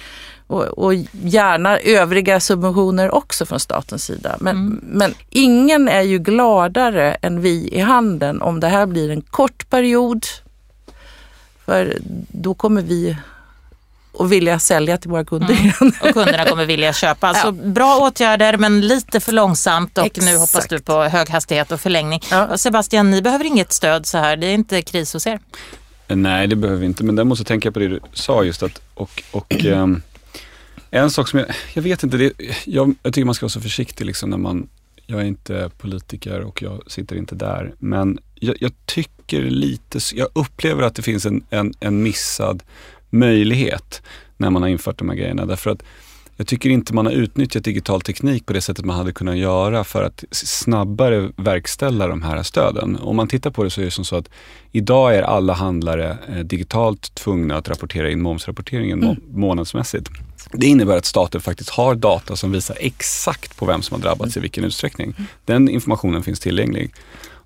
Och, 0.48 0.63
och 0.63 0.94
gärna 1.12 1.80
övriga 1.80 2.40
subventioner 2.40 3.12
också 3.12 3.46
från 3.46 3.60
statens 3.60 4.04
sida. 4.04 4.38
Men, 4.40 4.56
mm. 4.56 4.80
men 4.84 5.13
ingen 5.30 5.88
är 5.88 6.01
ju 6.01 6.19
gladare 6.19 7.13
än 7.13 7.42
vi 7.42 7.69
i 7.72 7.80
handeln 7.80 8.42
om 8.42 8.60
det 8.60 8.68
här 8.68 8.86
blir 8.86 9.12
en 9.12 9.22
kort 9.22 9.69
period. 9.69 10.25
För 11.66 11.98
då 12.28 12.54
kommer 12.54 12.81
vi 12.81 13.18
och 14.19 14.31
vilja 14.31 14.60
sälja 14.60 14.98
till 14.98 15.10
våra 15.10 15.25
kunder. 15.25 15.74
Mm. 15.81 15.94
Och 16.01 16.13
kunderna 16.13 16.45
kommer 16.45 16.66
vilja 16.66 16.94
köpa. 16.94 17.27
Alltså 17.27 17.48
ja. 17.48 17.51
bra 17.51 17.98
åtgärder 17.98 18.57
men 18.57 18.81
lite 18.81 19.19
för 19.19 19.31
långsamt 19.31 19.98
och 19.98 20.06
Exakt. 20.06 20.25
nu 20.25 20.38
hoppas 20.38 20.68
du 20.68 20.80
på 20.80 21.04
hög 21.04 21.30
hastighet 21.30 21.71
och 21.71 21.81
förlängning. 21.81 22.19
Ja. 22.31 22.57
Sebastian, 22.57 23.12
ni 23.12 23.21
behöver 23.21 23.45
inget 23.45 23.74
stöd 23.74 24.06
så 24.06 24.18
här. 24.18 24.38
Det 24.38 24.48
är 24.48 24.53
inte 24.53 24.82
kris 24.82 25.13
hos 25.13 25.27
er. 25.27 25.39
Nej, 26.08 26.48
det 26.48 26.55
behöver 26.55 26.79
vi 26.79 26.86
inte. 26.86 27.03
Men 27.03 27.15
däremot 27.15 27.38
så 27.38 27.44
tänker 27.44 27.67
jag 27.67 27.74
på 27.74 27.79
det 27.79 27.88
du 27.88 28.00
sa 28.13 28.44
just 28.44 28.63
att 28.63 28.82
och, 28.94 29.24
och 29.32 29.65
um, 29.65 30.01
en 30.91 31.12
sak 31.12 31.27
som 31.27 31.39
jag, 31.39 31.50
jag 31.74 31.82
vet 31.82 32.03
inte, 32.03 32.17
det, 32.17 32.34
jag, 32.65 32.96
jag 33.03 33.13
tycker 33.13 33.25
man 33.25 33.36
ska 33.36 33.44
vara 33.44 33.51
så 33.51 33.62
försiktig 33.62 34.05
liksom 34.05 34.29
när 34.29 34.38
man 34.38 34.67
jag 35.05 35.22
är 35.22 35.25
inte 35.25 35.72
politiker 35.77 36.41
och 36.41 36.62
jag 36.62 36.91
sitter 36.91 37.15
inte 37.15 37.36
där. 37.36 37.74
Men 37.79 38.20
jag, 38.36 38.55
jag, 38.60 38.72
tycker 38.86 39.41
lite, 39.41 40.00
jag 40.13 40.27
upplever 40.34 40.84
att 40.84 40.96
det 40.96 41.01
finns 41.01 41.25
en, 41.25 41.44
en, 41.50 41.74
en 41.79 42.03
missad 42.03 42.63
möjlighet 43.10 44.01
när 44.38 44.50
man 44.50 44.62
har 44.62 44.70
infört 44.70 44.98
de 44.98 45.10
här 45.10 45.16
grejerna. 45.16 45.46
Därför 45.46 45.72
att 45.72 45.84
jag 46.39 46.48
tycker 46.48 46.70
inte 46.70 46.94
man 46.94 47.06
har 47.06 47.13
utnyttjat 47.13 47.63
digital 47.63 48.01
teknik 48.01 48.46
på 48.46 48.54
det 48.54 48.62
sättet 48.62 48.86
man 48.86 48.96
hade 48.96 49.12
kunnat 49.12 49.38
göra 49.38 49.84
för 49.84 50.04
att 50.04 50.24
snabbare 50.32 51.32
verkställa 51.36 52.08
de 52.08 52.24
här 52.24 52.44
stöden. 52.44 52.96
Om 53.01 53.16
man 53.16 53.28
tittar 53.28 53.51
på 53.51 53.63
det 53.63 53.70
så 53.70 53.82
är 53.82 53.86
det 53.86 53.92
som 53.92 54.06
så 54.06 54.16
att 54.16 54.30
idag 54.72 55.16
är 55.16 55.22
alla 55.22 55.54
handlare 55.54 56.18
eh, 56.30 56.39
digitalt 56.39 57.16
tvungna 57.16 57.56
att 57.56 57.70
rapportera 57.70 58.12
in 58.12 58.22
momsrapporteringen 58.22 59.04
mm. 59.04 59.16
månadsmässigt. 59.32 60.10
Det 60.51 60.66
innebär 60.66 60.98
att 60.98 61.06
staten 61.06 61.42
faktiskt 61.42 61.70
har 61.70 61.96
data 61.96 62.36
som 62.36 62.51
visar 62.51 62.78
exakt 62.80 63.58
på 63.58 63.66
vem 63.66 63.82
som 63.82 63.96
har 63.96 64.01
drabbats 64.01 64.36
mm. 64.36 64.42
i 64.42 64.44
vilken 64.44 64.63
utsträckning. 64.63 65.16
Den 65.46 65.70
informationen 65.70 66.24
finns 66.24 66.39
tillgänglig. 66.39 66.94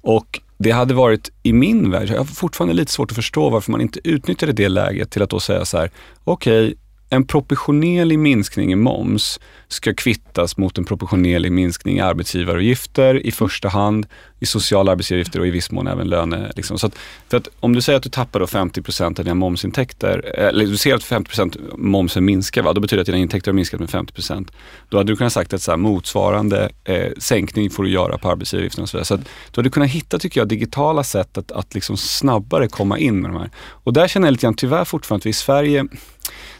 Och 0.01 0.41
det 0.63 0.72
hade 0.72 0.93
varit 0.93 1.32
i 1.43 1.53
min 1.53 1.91
värld, 1.91 2.10
jag 2.10 2.17
har 2.17 2.25
fortfarande 2.25 2.74
lite 2.74 2.91
svårt 2.91 3.12
att 3.12 3.15
förstå 3.15 3.50
varför 3.50 3.72
man 3.72 3.82
inte 3.82 4.00
utnyttjade 4.03 4.53
det 4.53 4.70
läget 4.70 5.12
till 5.12 5.22
att 5.22 5.29
då 5.29 5.39
säga 5.39 5.65
så 5.65 5.77
här, 5.77 5.91
okej, 6.24 6.67
okay, 6.67 6.75
en 7.10 7.27
proportionerlig 7.27 8.19
minskning 8.19 8.72
i 8.72 8.75
moms 8.75 9.39
ska 9.67 9.93
kvittas 9.93 10.57
mot 10.57 10.77
en 10.77 10.86
proportionerlig 10.86 11.51
minskning 11.51 11.98
i 11.98 12.01
arbetsgivaravgifter 12.01 13.25
i 13.25 13.31
första 13.31 13.69
hand, 13.69 14.05
i 14.39 14.45
sociala 14.45 14.91
arbetsgivaravgifter 14.91 15.39
och 15.39 15.48
i 15.48 15.50
viss 15.50 15.72
mån 15.72 15.88
även 15.88 16.07
löne. 16.07 16.51
Liksom. 16.55 16.79
Så 16.79 16.88
att, 16.88 16.95
för 17.29 17.38
att 17.38 17.48
om 17.60 17.74
du 17.74 17.81
säger 17.81 17.98
att 17.98 18.03
du 18.03 18.10
tappar 18.10 18.39
då 18.39 18.48
50 18.48 18.81
procent 18.81 19.19
av 19.19 19.25
dina 19.25 19.36
momsintäkter, 19.36 20.25
eller 20.25 20.65
du 20.65 20.77
ser 20.77 20.95
att 20.95 21.03
50% 21.03 21.77
momsen 21.77 22.25
minskar, 22.25 22.62
va? 22.62 22.74
då 22.74 22.81
betyder 22.81 22.98
det 22.98 23.01
att 23.01 23.05
dina 23.05 23.17
intäkter 23.17 23.51
har 23.51 23.55
minskat 23.55 23.79
med 23.79 23.89
50 23.89 24.13
procent. 24.13 24.51
Då 24.89 24.98
hade 24.98 25.12
du 25.12 25.15
kunnat 25.15 25.33
sagt 25.33 25.53
att 25.53 25.62
så 25.62 25.72
här, 25.72 25.77
motsvarande 25.77 26.69
eh, 26.83 27.12
sänkning 27.17 27.69
får 27.69 27.83
du 27.83 27.89
göra 27.89 28.17
på 28.17 28.29
arbetsgivaravgifterna 28.29 28.83
och 28.83 28.89
så 28.89 28.98
vidare. 28.98 29.05
Så 29.05 29.13
att, 29.13 29.22
du 29.51 29.60
hade 29.62 29.69
kunnat 29.69 29.89
hitta, 29.89 30.19
tycker 30.19 30.41
jag, 30.41 30.48
digitala 30.48 31.03
sätt 31.03 31.38
att, 31.38 31.51
att 31.51 31.74
liksom 31.74 31.98
snabbare 31.98 32.67
komma 32.67 32.98
in 32.98 33.22
med 33.22 33.31
de 33.31 33.38
här. 33.38 33.50
Och 33.57 33.93
där 33.93 34.07
känner 34.07 34.27
jag 34.27 34.31
lite 34.31 34.41
grann 34.41 34.55
tyvärr 34.55 34.86
fortfarande 34.86 35.22
att 35.22 35.25
vi 35.25 35.29
i 35.29 35.33
Sverige 35.33 35.86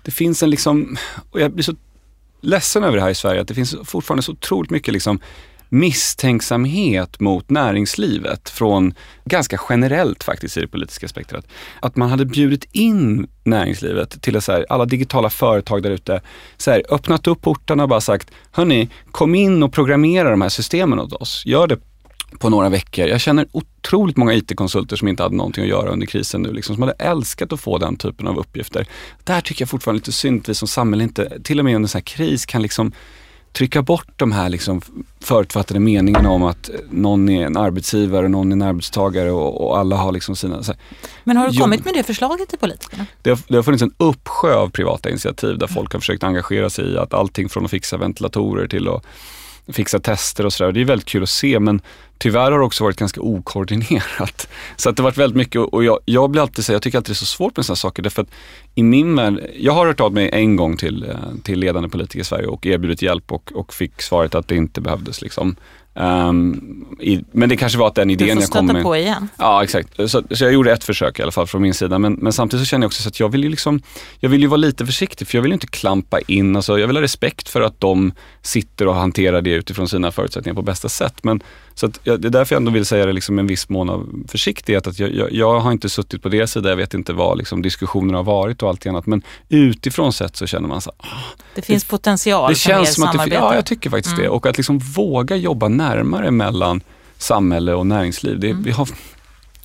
det 0.02 0.12
finns 0.12 0.44
en 0.44 0.50
liksom, 0.50 0.98
och 1.32 1.42
jag 1.42 1.54
blir 1.54 1.64
så 1.64 1.76
ledsen 2.42 2.84
över 2.84 2.98
det 2.98 3.04
här 3.04 3.10
i 3.10 3.16
Sverige, 3.16 3.42
att 3.42 3.48
det 3.48 3.54
finns 3.54 3.76
fortfarande 3.84 4.24
så 4.24 4.32
otroligt 4.32 4.72
mycket 4.72 4.94
liksom 4.94 5.20
misstänksamhet 5.74 7.20
mot 7.20 7.50
näringslivet 7.50 8.50
från 8.50 8.94
ganska 9.26 9.60
generellt 9.70 10.24
faktiskt 10.24 10.58
i 10.58 10.62
det 10.62 10.68
politiska 10.68 11.08
spektrat. 11.08 11.48
Att 11.80 11.96
man 11.96 12.10
hade 12.10 12.26
bjudit 12.26 12.68
in 12.72 13.28
näringslivet 13.44 14.22
till 14.22 14.42
så 14.42 14.52
här, 14.52 14.66
alla 14.70 14.86
digitala 14.86 15.30
företag 15.30 15.84
där 15.84 15.92
ute, 15.92 16.22
öppnat 16.90 17.28
upp 17.28 17.42
portarna 17.42 17.84
och 17.84 17.90
bara 17.90 18.02
sagt, 18.02 18.32
hörni, 18.52 18.90
kom 19.12 19.36
in 19.36 19.64
och 19.64 19.74
programmera 19.74 20.30
de 20.30 20.42
här 20.42 20.50
systemen 20.50 21.00
åt 21.00 21.14
oss. 21.14 21.44
Gör 21.46 21.68
det 21.68 21.80
på 22.40 22.50
några 22.50 22.70
veckor. 22.70 23.08
Jag 23.08 23.22
känner 23.22 23.48
otroligt 23.52 24.18
många 24.18 24.34
IT-konsulter 24.34 24.96
som 24.96 25.08
inte 25.08 25.24
hade 25.24 25.36
någonting 25.36 25.64
att 25.64 25.70
göra 25.70 25.90
under 25.90 26.08
krisen 26.08 26.42
nu, 26.42 26.54
liksom, 26.54 26.76
som 26.76 26.82
hade 26.82 26.96
älskat 27.00 27.54
att 27.54 27.60
få 27.60 27.78
den 27.78 27.96
typen 27.96 28.28
av 28.28 28.40
uppgifter. 28.40 28.88
Där 29.24 29.42
tycker 29.42 29.62
jag 29.62 29.70
fortfarande 29.70 29.98
lite 29.98 30.12
synd 30.12 30.42
att 30.42 30.50
vi 30.50 30.56
som 30.56 30.68
samhälle 30.68 31.04
inte, 31.04 31.40
till 31.44 31.60
och 31.60 31.66
med 31.66 31.76
under 31.76 31.86
en 31.86 31.90
sån 31.90 32.00
här 32.00 32.04
kris, 32.04 32.46
kan 32.46 32.62
liksom 32.62 32.92
trycka 33.54 33.82
bort 33.82 34.08
de 34.16 34.32
här 34.32 34.50
liksom 34.50 34.82
förutfattade 35.20 35.80
meningarna 35.80 36.30
om 36.30 36.44
att 36.44 36.70
någon 36.90 37.30
är 37.30 37.46
en 37.46 37.58
arbetsgivare 37.58 38.26
och 38.26 38.32
någon 38.32 38.52
är 38.52 38.56
en 38.56 38.62
arbetstagare 38.62 39.32
och, 39.32 39.68
och 39.68 39.78
alla 39.78 39.96
har 39.96 40.12
liksom 40.12 40.36
sina... 40.36 40.56
Här, 40.56 40.76
Men 41.24 41.38
har 41.38 41.50
du 41.50 41.60
kommit 41.60 41.86
med 41.86 41.94
det 41.94 42.04
förslaget 42.04 42.50
till 42.50 42.60
politikerna? 42.60 43.06
Det 43.22 43.30
har, 43.30 43.40
det 43.48 43.56
har 43.56 43.64
funnits 43.64 43.84
en 43.84 43.94
uppsjö 43.98 44.56
av 44.56 44.70
privata 44.70 45.10
initiativ 45.10 45.58
där 45.58 45.68
folk 45.68 45.94
har 45.94 46.00
försökt 46.00 46.24
engagera 46.24 46.70
sig 46.70 46.94
i 46.94 46.98
att 46.98 47.14
allting 47.14 47.50
från 47.50 47.66
att 47.66 47.72
fixa 47.72 47.98
ventilatorer 47.98 48.68
till 48.68 48.88
att 48.88 49.06
fixa 49.68 50.00
tester 50.00 50.46
och 50.46 50.54
sådär. 50.54 50.72
Det 50.72 50.82
är 50.82 50.86
väldigt 50.86 51.08
kul 51.08 51.24
att 51.24 51.30
se 51.30 51.60
men 51.60 51.82
tyvärr 52.18 52.52
har 52.52 52.60
det 52.60 52.66
också 52.66 52.84
varit 52.84 52.98
ganska 52.98 53.22
okoordinerat. 53.22 54.48
Så 54.76 54.90
att 54.90 54.96
det 54.98 55.04
har 55.04 55.10
varit 55.10 55.18
väldigt 55.18 55.38
mycket 55.38 55.62
och 55.62 55.84
jag, 55.84 56.00
jag 56.06 56.30
blir 56.30 56.42
alltid 56.42 56.66
så 56.66 56.74
jag 56.74 56.82
tycker 56.82 56.98
alltid 56.98 57.10
det 57.10 57.14
är 57.14 57.16
så 57.16 57.26
svårt 57.26 57.58
med 57.58 57.66
sådana 57.66 57.76
saker 57.76 58.04
därför 58.04 58.22
att 58.22 58.30
i 58.76 58.84
min 58.84 59.16
värld, 59.16 59.40
jag 59.56 59.74
har 59.74 59.88
hört 59.88 60.00
av 60.00 60.14
mig 60.14 60.30
en 60.34 60.56
gång 60.56 60.78
till, 60.78 61.04
eh, 61.04 61.16
till 61.44 61.60
ledande 61.60 61.90
politiker 61.90 62.20
i 62.20 62.24
Sverige 62.24 62.48
och 62.48 62.66
erbjudit 62.66 63.02
hjälp 63.02 63.32
och, 63.32 63.52
och 63.56 63.74
fick 63.74 64.02
svaret 64.02 64.36
att 64.36 64.48
det 64.48 64.56
inte 64.56 64.82
behövdes. 64.82 65.22
Liksom. 65.22 65.56
Um, 65.96 66.86
i, 67.00 67.24
men 67.32 67.50
det 67.50 67.58
kanske 67.58 67.80
var 67.80 67.88
att 67.88 67.96
den 67.96 68.10
idén 68.10 68.40
jag 68.40 68.50
kom 68.50 68.66
med. 68.66 68.76
Du 68.76 68.82
får 68.82 68.90
stöta 68.90 68.90
på 68.90 68.96
igen. 68.96 69.30
Ja, 69.38 69.64
exakt. 69.64 69.90
Så, 69.98 70.08
så, 70.08 70.44
jag 70.44 70.54
gjorde 70.54 70.72
ett 70.72 70.84
försök 70.84 71.20
i 71.20 71.24
alla 71.24 71.32
fall 71.32 71.48
från 71.48 71.62
min 71.62 71.74
sida. 71.74 72.00
Men, 72.00 72.14
men 72.14 72.34
samtidigt 72.34 72.66
så 72.66 72.70
känner 72.70 72.84
jag 72.84 72.90
också 72.90 73.08
att 73.08 73.20
jag 73.20 73.30
vill 73.30 73.44
ju 73.44 73.50
liksom, 73.50 73.82
jag 74.20 74.30
vill 74.30 74.42
ju 74.42 74.48
vara 74.48 74.58
lite 74.58 74.86
försiktig 74.86 75.28
för 75.28 75.38
jag 75.38 75.44
vill 75.44 75.54
inte 75.54 75.68
klampa 75.68 76.20
in. 76.20 76.56
Alltså, 76.56 76.80
jag 76.80 76.88
vill 76.88 76.96
ha 76.96 77.02
respekt 77.02 77.50
för 77.50 77.62
att 77.62 77.80
de 77.80 78.14
sitter 78.42 78.88
och 78.88 78.96
hanterar 78.96 79.42
det 79.42 79.52
utifrån 79.52 79.88
sina 79.90 80.12
förutsättningar 80.12 80.56
på 80.56 80.62
bästa 80.62 80.90
sätt. 80.90 81.16
Men 81.22 81.44
så 81.76 81.86
att, 81.86 82.00
ja, 82.04 82.18
det 82.18 82.28
är 82.28 82.30
därför 82.30 82.56
jag 82.56 82.60
ändå 82.60 82.72
vill 82.72 82.86
säga 82.86 83.06
det 83.06 83.14
liksom 83.14 83.40
en 83.40 83.48
viss 83.48 83.70
mån 83.70 83.90
av 83.90 84.10
försiktighet. 84.28 84.88
Att 84.88 85.00
jag, 85.00 85.16
jag, 85.16 85.32
jag 85.32 85.60
har 85.60 85.72
inte 85.72 85.90
suttit 85.90 86.22
på 86.22 86.30
deras 86.30 86.52
sida, 86.52 86.70
jag 86.70 86.76
vet 86.76 86.94
inte 86.94 87.14
vad 87.14 87.38
liksom, 87.38 87.62
diskussionerna 87.62 88.18
har 88.18 88.24
varit 88.24 88.64
och 88.64 88.70
allt 88.70 88.86
annat. 88.86 89.06
Men 89.06 89.22
utifrån 89.50 90.14
sett 90.14 90.36
så 90.36 90.48
känner 90.48 90.68
man 90.68 90.82
så 90.82 90.92
ah, 90.98 91.06
Det 91.56 91.62
finns 91.62 91.86
potential 91.86 92.50
det 92.50 92.56
för 92.56 92.70
mer 92.70 92.76
känns 92.76 92.96
som 92.96 93.02
samarbete. 93.02 93.24
att 93.24 93.30
det, 93.30 93.36
Ja, 93.36 93.56
jag 93.56 93.66
tycker 93.66 93.90
faktiskt 93.90 94.14
mm. 94.14 94.24
det. 94.24 94.30
Och 94.30 94.46
att 94.46 94.58
liksom 94.58 94.80
våga 94.80 95.36
jobba 95.36 95.68
närmare 95.68 96.32
mellan 96.32 96.82
samhälle 97.18 97.74
och 97.74 97.88
näringsliv. 97.88 98.40
Det, 98.40 98.50
mm. 98.50 98.64
vi, 98.64 98.72
har, 98.72 98.90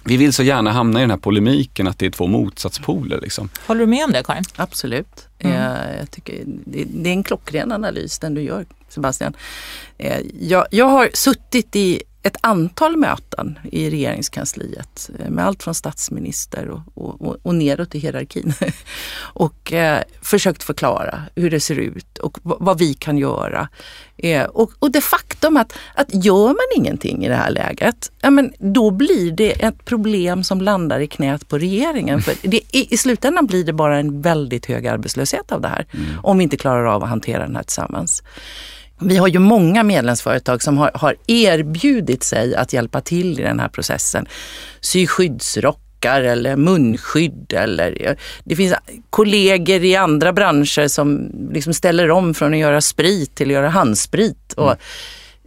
vi 0.04 0.16
vill 0.16 0.32
så 0.32 0.42
gärna 0.42 0.72
hamna 0.72 0.98
i 0.98 1.02
den 1.02 1.10
här 1.10 1.18
polemiken 1.18 1.86
att 1.86 1.98
det 1.98 2.06
är 2.06 2.10
två 2.10 2.26
motsatspoler. 2.26 3.20
Liksom. 3.20 3.48
Håller 3.66 3.80
du 3.80 3.86
med 3.86 4.04
om 4.04 4.12
det 4.12 4.22
Karin? 4.22 4.44
Absolut. 4.56 5.28
Mm. 5.38 5.56
Eh, 5.56 5.98
jag 5.98 6.10
tycker 6.10 6.42
det, 6.46 6.84
det, 6.84 7.10
är 7.10 7.12
en 7.12 7.22
klockren 7.22 7.72
analys 7.72 8.18
den 8.18 8.34
du 8.34 8.42
gör 8.42 8.66
Sebastian. 8.88 9.36
Eh, 9.98 10.20
jag, 10.40 10.66
jag 10.70 10.86
har 10.86 11.10
suttit 11.14 11.76
i 11.76 12.02
ett 12.22 12.36
antal 12.40 12.96
möten 12.96 13.58
i 13.72 13.90
regeringskansliet 13.90 15.10
eh, 15.18 15.30
med 15.30 15.46
allt 15.46 15.62
från 15.62 15.74
statsminister 15.74 16.70
och, 16.70 16.80
och, 16.94 17.36
och 17.42 17.54
neråt 17.54 17.94
i 17.94 17.98
hierarkin. 17.98 18.52
och 19.18 19.72
eh, 19.72 20.02
försökt 20.22 20.62
förklara 20.62 21.22
hur 21.34 21.50
det 21.50 21.60
ser 21.60 21.78
ut 21.78 22.18
och 22.18 22.38
vad 22.42 22.78
vi 22.78 22.94
kan 22.94 23.18
göra. 23.18 23.68
Eh, 24.16 24.44
och, 24.44 24.72
och 24.78 24.90
det 24.90 25.00
faktum 25.00 25.56
att, 25.56 25.72
att 25.94 26.24
gör 26.24 26.48
man 26.48 26.66
ingenting 26.76 27.24
i 27.24 27.28
det 27.28 27.36
här 27.36 27.50
läget, 27.50 28.12
ja, 28.20 28.30
men 28.30 28.52
då 28.58 28.90
blir 28.90 29.32
det 29.32 29.50
ett 29.50 29.84
problem 29.84 30.44
som 30.44 30.60
landar 30.60 31.00
i 31.00 31.06
knät 31.06 31.48
på 31.48 31.58
regeringen. 31.58 32.22
För 32.22 32.34
det, 32.42 32.60
i, 32.76 32.94
I 32.94 32.96
slutändan 32.96 33.46
blir 33.46 33.64
det 33.64 33.72
bara 33.72 33.98
en 33.98 34.22
väldigt 34.22 34.66
hög 34.66 34.86
arbetslöshet 34.86 35.52
av 35.52 35.60
det 35.60 35.68
här. 35.68 35.86
Mm. 35.90 36.06
Om 36.22 36.38
vi 36.38 36.44
inte 36.44 36.56
klarar 36.56 36.84
av 36.84 37.02
att 37.02 37.08
hantera 37.08 37.42
den 37.42 37.56
här 37.56 37.62
tillsammans. 37.62 38.22
Vi 39.00 39.16
har 39.16 39.28
ju 39.28 39.38
många 39.38 39.82
medlemsföretag 39.82 40.62
som 40.62 40.78
har, 40.78 40.90
har 40.94 41.16
erbjudit 41.26 42.22
sig 42.22 42.54
att 42.54 42.72
hjälpa 42.72 43.00
till 43.00 43.40
i 43.40 43.42
den 43.42 43.60
här 43.60 43.68
processen. 43.68 44.26
Sy 44.80 45.06
skyddsrockar 45.06 46.22
eller 46.22 46.56
munskydd. 46.56 47.52
Eller, 47.52 48.16
det 48.44 48.56
finns 48.56 48.74
kollegor 49.10 49.84
i 49.84 49.96
andra 49.96 50.32
branscher 50.32 50.88
som 50.88 51.30
liksom 51.52 51.74
ställer 51.74 52.10
om 52.10 52.34
från 52.34 52.54
att 52.54 52.60
göra 52.60 52.80
sprit 52.80 53.34
till 53.34 53.48
att 53.48 53.52
göra 53.52 53.68
handsprit. 53.68 54.52
Och, 54.52 54.70
mm. 54.70 54.78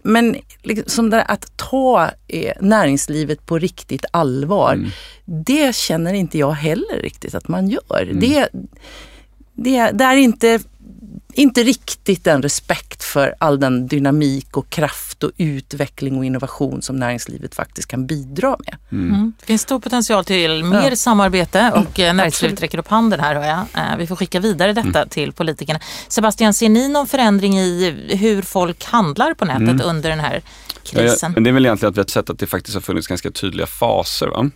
Men 0.03 0.35
liksom 0.61 1.09
där, 1.09 1.23
att 1.27 1.57
ta 1.57 2.11
eh, 2.27 2.53
näringslivet 2.59 3.45
på 3.45 3.59
riktigt 3.59 4.05
allvar, 4.11 4.73
mm. 4.73 4.89
det 5.25 5.75
känner 5.75 6.13
inte 6.13 6.37
jag 6.37 6.51
heller 6.51 7.01
riktigt 7.01 7.35
att 7.35 7.47
man 7.47 7.69
gör. 7.69 8.01
Mm. 8.01 8.19
Det, 8.19 8.49
det, 9.53 9.91
det 9.91 10.03
är 10.03 10.15
inte 10.15 10.59
inte 11.33 11.63
riktigt 11.63 12.23
den 12.23 12.41
respekt 12.41 13.03
för 13.03 13.35
all 13.39 13.59
den 13.59 13.87
dynamik 13.87 14.57
och 14.57 14.69
kraft 14.69 15.23
och 15.23 15.31
utveckling 15.37 16.17
och 16.17 16.25
innovation 16.25 16.81
som 16.81 16.95
näringslivet 16.95 17.55
faktiskt 17.55 17.87
kan 17.87 18.07
bidra 18.07 18.57
med. 18.65 18.77
Mm. 18.91 19.15
Mm. 19.15 19.33
Det 19.39 19.45
finns 19.45 19.61
stor 19.61 19.79
potential 19.79 20.25
till 20.25 20.63
mer 20.63 20.89
ja. 20.89 20.95
samarbete 20.95 21.71
och 21.75 21.99
mm. 21.99 22.17
näringslivet 22.17 22.61
räcker 22.61 22.77
upp 22.77 22.87
handen 22.87 23.19
här 23.19 23.35
hör 23.35 23.45
jag. 23.45 23.59
Eh, 23.83 23.97
vi 23.97 24.07
får 24.07 24.15
skicka 24.15 24.39
vidare 24.39 24.73
detta 24.73 24.99
mm. 24.99 25.09
till 25.09 25.33
politikerna. 25.33 25.79
Sebastian, 26.07 26.53
ser 26.53 26.69
ni 26.69 26.87
någon 26.87 27.07
förändring 27.07 27.59
i 27.59 27.91
hur 28.09 28.41
folk 28.41 28.85
handlar 28.85 29.33
på 29.33 29.45
nätet 29.45 29.61
mm. 29.61 29.81
under 29.83 30.09
den 30.09 30.19
här 30.19 30.41
krisen? 30.83 31.33
Ja, 31.35 31.41
det 31.41 31.49
är 31.49 31.53
väl 31.53 31.65
egentligen 31.65 31.89
att 31.89 31.97
vi 31.97 32.01
har 32.01 32.07
sett 32.07 32.29
att 32.29 32.39
det 32.39 32.47
faktiskt 32.47 32.75
har 32.75 32.81
funnits 32.81 33.07
ganska 33.07 33.31
tydliga 33.31 33.67
faser. 33.67 34.27
Va? 34.27 34.49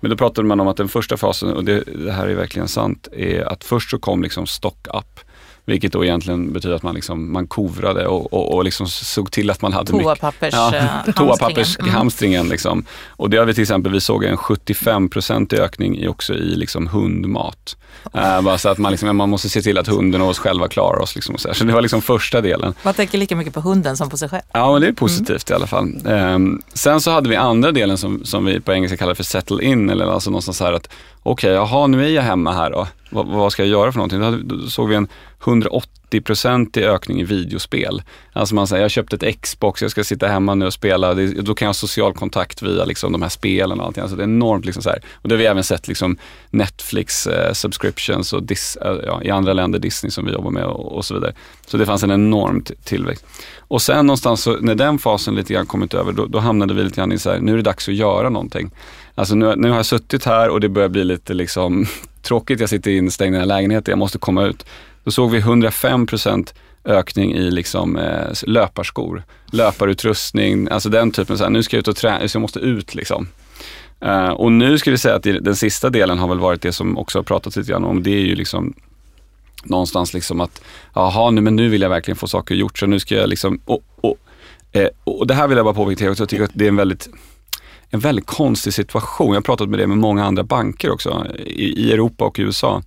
Men 0.00 0.10
då 0.10 0.16
pratade 0.16 0.48
man 0.48 0.60
om 0.60 0.68
att 0.68 0.76
den 0.76 0.88
första 0.88 1.16
fasen, 1.16 1.52
och 1.52 1.64
det, 1.64 1.80
det 2.04 2.12
här 2.12 2.26
är 2.26 2.34
verkligen 2.34 2.68
sant, 2.68 3.08
är 3.12 3.52
att 3.52 3.64
först 3.64 3.90
så 3.90 3.98
kom 3.98 4.22
liksom 4.22 4.46
stock 4.46 4.86
up 4.86 5.20
vilket 5.64 5.92
då 5.92 6.04
egentligen 6.04 6.52
betyder 6.52 6.74
att 6.74 6.82
man, 6.82 6.94
liksom, 6.94 7.32
man 7.32 7.46
kovrade 7.46 8.06
och, 8.06 8.32
och, 8.32 8.54
och 8.54 8.64
liksom 8.64 8.86
såg 8.88 9.30
till 9.30 9.50
att 9.50 9.62
man 9.62 9.72
hade 9.72 9.92
Toapappers, 9.92 10.40
mycket, 10.40 10.52
ja, 10.52 10.74
eh, 11.06 11.14
toapappershamstringen. 11.16 12.40
Mm. 12.40 12.50
Liksom. 12.50 12.84
Och 13.08 13.30
det 13.30 13.36
har 13.36 13.44
vi 13.44 13.54
till 13.54 13.62
exempel, 13.62 13.92
vi 13.92 14.00
såg 14.00 14.24
en 14.24 14.36
75% 14.36 15.60
ökning 15.60 15.98
i, 15.98 16.08
också 16.08 16.34
i 16.34 16.56
liksom 16.56 16.86
hundmat. 16.86 17.76
Uh, 18.16 18.40
bara 18.40 18.58
så 18.58 18.68
att 18.68 18.78
man, 18.78 18.92
liksom, 18.92 19.16
man 19.16 19.28
måste 19.28 19.48
se 19.48 19.62
till 19.62 19.78
att 19.78 19.86
hunden 19.86 20.22
och 20.22 20.28
oss 20.28 20.38
själva 20.38 20.68
klarar 20.68 21.02
oss. 21.02 21.14
Liksom, 21.14 21.38
så, 21.38 21.54
så, 21.54 21.64
det 21.64 21.72
var 21.72 21.80
liksom 21.80 22.02
första 22.02 22.40
delen. 22.40 22.74
Man 22.82 22.94
tänker 22.94 23.18
lika 23.18 23.36
mycket 23.36 23.54
på 23.54 23.60
hunden 23.60 23.96
som 23.96 24.10
på 24.10 24.16
sig 24.16 24.28
själv. 24.28 24.42
Ja, 24.52 24.72
men 24.72 24.80
det 24.80 24.88
är 24.88 24.92
positivt 24.92 25.50
mm. 25.50 25.54
i 25.54 25.54
alla 25.54 25.66
fall. 25.66 26.00
Um, 26.04 26.62
sen 26.74 27.00
så 27.00 27.10
hade 27.10 27.28
vi 27.28 27.36
andra 27.36 27.72
delen 27.72 27.98
som, 27.98 28.24
som 28.24 28.44
vi 28.44 28.60
på 28.60 28.72
engelska 28.72 28.96
kallar 28.96 29.14
för 29.14 29.24
settle 29.24 29.64
in, 29.64 29.90
eller 29.90 30.06
alltså 30.06 30.30
någonstans 30.30 30.56
så 30.56 30.64
här 30.64 30.72
att 30.72 30.88
okej, 31.22 31.50
okay, 31.50 31.52
jaha 31.52 31.86
nu 31.86 32.04
är 32.04 32.10
jag 32.10 32.22
hemma 32.22 32.52
här 32.52 32.70
då. 32.70 32.86
Vad, 33.12 33.26
vad 33.26 33.52
ska 33.52 33.62
jag 33.62 33.70
göra 33.70 33.92
för 33.92 33.98
någonting? 33.98 34.48
Då, 34.48 34.66
såg 34.66 34.88
vi 34.88 34.94
en 34.94 35.08
180-procentig 35.40 36.82
ökning 36.82 37.20
i 37.20 37.24
videospel. 37.24 38.02
Alltså 38.32 38.54
man 38.54 38.66
säger, 38.66 38.82
jag 38.82 38.90
köpte 38.90 39.16
ett 39.16 39.40
Xbox, 39.40 39.82
jag 39.82 39.90
ska 39.90 40.04
sitta 40.04 40.28
hemma 40.28 40.54
nu 40.54 40.66
och 40.66 40.72
spela. 40.72 41.14
Det, 41.14 41.26
då 41.26 41.54
kan 41.54 41.66
jag 41.66 41.68
ha 41.68 41.74
social 41.74 42.14
kontakt 42.14 42.62
via 42.62 42.84
liksom, 42.84 43.12
de 43.12 43.22
här 43.22 43.28
spelen 43.28 43.80
och 43.80 43.86
allting. 43.86 44.02
Alltså 44.02 44.16
det 44.16 44.22
är 44.22 44.24
enormt 44.24 44.64
liksom 44.64 44.82
så 44.82 44.90
här. 44.90 45.02
Och 45.14 45.28
det 45.28 45.34
har 45.34 45.38
vi 45.38 45.46
även 45.46 45.64
sett 45.64 45.88
liksom 45.88 46.16
Netflix 46.50 47.26
eh, 47.26 47.52
subscriptions 47.52 48.32
och 48.32 48.42
dis, 48.42 48.76
eh, 48.76 48.96
ja, 49.06 49.22
i 49.22 49.30
andra 49.30 49.52
länder, 49.52 49.78
Disney 49.78 50.10
som 50.10 50.24
vi 50.26 50.32
jobbar 50.32 50.50
med 50.50 50.64
och, 50.64 50.96
och, 50.96 51.04
så 51.04 51.14
vidare. 51.14 51.34
Så 51.66 51.76
det 51.76 51.86
fanns 51.86 52.02
en 52.02 52.10
enorm 52.10 52.64
tillväxt. 52.84 53.26
Och 53.58 53.82
sen 53.82 54.06
någonstans 54.06 54.42
så, 54.42 54.56
när 54.60 54.74
den 54.74 54.98
fasen 54.98 55.34
lite 55.34 55.54
grann 55.54 55.66
kommit 55.66 55.94
över, 55.94 56.12
då, 56.12 56.26
då 56.26 56.38
hamnade 56.38 56.74
vi 56.74 56.84
lite 56.84 56.96
grann 56.96 57.12
i 57.12 57.18
så 57.18 57.30
här, 57.30 57.40
nu 57.40 57.52
är 57.52 57.56
det 57.56 57.62
dags 57.62 57.88
att 57.88 57.94
göra 57.94 58.28
någonting. 58.28 58.70
Alltså 59.14 59.34
nu, 59.34 59.54
nu 59.56 59.70
har 59.70 59.76
jag 59.76 59.86
suttit 59.86 60.24
här 60.24 60.48
och 60.48 60.60
det 60.60 60.68
börjar 60.68 60.88
bli 60.88 61.04
lite 61.04 61.34
liksom 61.34 61.86
tråkigt, 62.22 62.60
jag 62.60 62.68
sitter 62.68 62.90
instängd 62.90 63.34
i 63.34 63.38
den 63.38 63.40
här 63.40 63.56
lägenheten, 63.56 63.92
jag 63.92 63.98
måste 63.98 64.18
komma 64.18 64.44
ut. 64.44 64.66
Då 65.04 65.10
såg 65.10 65.30
vi 65.30 65.40
105% 65.40 66.54
ökning 66.84 67.34
i 67.34 67.50
liksom, 67.50 67.96
eh, 67.96 68.32
löparskor, 68.42 69.22
löparutrustning, 69.46 70.68
alltså 70.68 70.88
den 70.88 71.10
typen, 71.10 71.38
så 71.38 71.44
här, 71.44 71.50
nu 71.50 71.62
ska 71.62 71.76
jag 71.76 71.80
ut 71.80 71.88
och 71.88 71.96
träna, 71.96 72.28
så 72.28 72.36
jag 72.36 72.40
måste 72.42 72.58
ut 72.58 72.94
liksom. 72.94 73.28
Uh, 74.04 74.30
och 74.30 74.52
nu 74.52 74.78
ska 74.78 74.90
vi 74.90 74.98
säga 74.98 75.14
att 75.14 75.22
den 75.22 75.56
sista 75.56 75.90
delen 75.90 76.18
har 76.18 76.28
väl 76.28 76.38
varit 76.38 76.62
det 76.62 76.72
som 76.72 76.98
också 76.98 77.18
har 77.18 77.22
pratats 77.22 77.56
lite 77.56 77.72
grann 77.72 77.84
om, 77.84 78.02
det 78.02 78.10
är 78.10 78.20
ju 78.20 78.34
liksom 78.34 78.74
någonstans 79.64 80.14
liksom 80.14 80.40
att, 80.40 80.62
jaha, 80.94 81.30
nu, 81.30 81.40
men 81.40 81.56
nu 81.56 81.68
vill 81.68 81.82
jag 81.82 81.88
verkligen 81.88 82.16
få 82.16 82.26
saker 82.26 82.54
gjort, 82.54 82.78
så 82.78 82.86
nu 82.86 83.00
ska 83.00 83.14
jag 83.14 83.28
liksom, 83.28 83.60
och, 83.64 83.82
och, 84.00 84.16
eh, 84.72 84.88
och 85.04 85.26
det 85.26 85.34
här 85.34 85.48
vill 85.48 85.56
jag 85.56 85.64
bara 85.64 85.74
påpeka 85.74 86.10
också, 86.10 86.22
jag 86.22 86.28
tycker 86.28 86.44
att 86.44 86.50
det 86.54 86.64
är 86.64 86.68
en 86.68 86.76
väldigt 86.76 87.08
en 87.92 88.00
väldigt 88.00 88.26
konstig 88.26 88.74
situation. 88.74 89.28
Jag 89.28 89.34
har 89.34 89.42
pratat 89.42 89.68
med 89.68 89.78
det 89.78 89.86
med 89.86 89.98
många 89.98 90.24
andra 90.24 90.44
banker 90.44 90.90
också 90.90 91.26
i, 91.38 91.64
i 91.64 91.92
Europa 91.92 92.24
och 92.24 92.38
i 92.38 92.42
USA. 92.42 92.82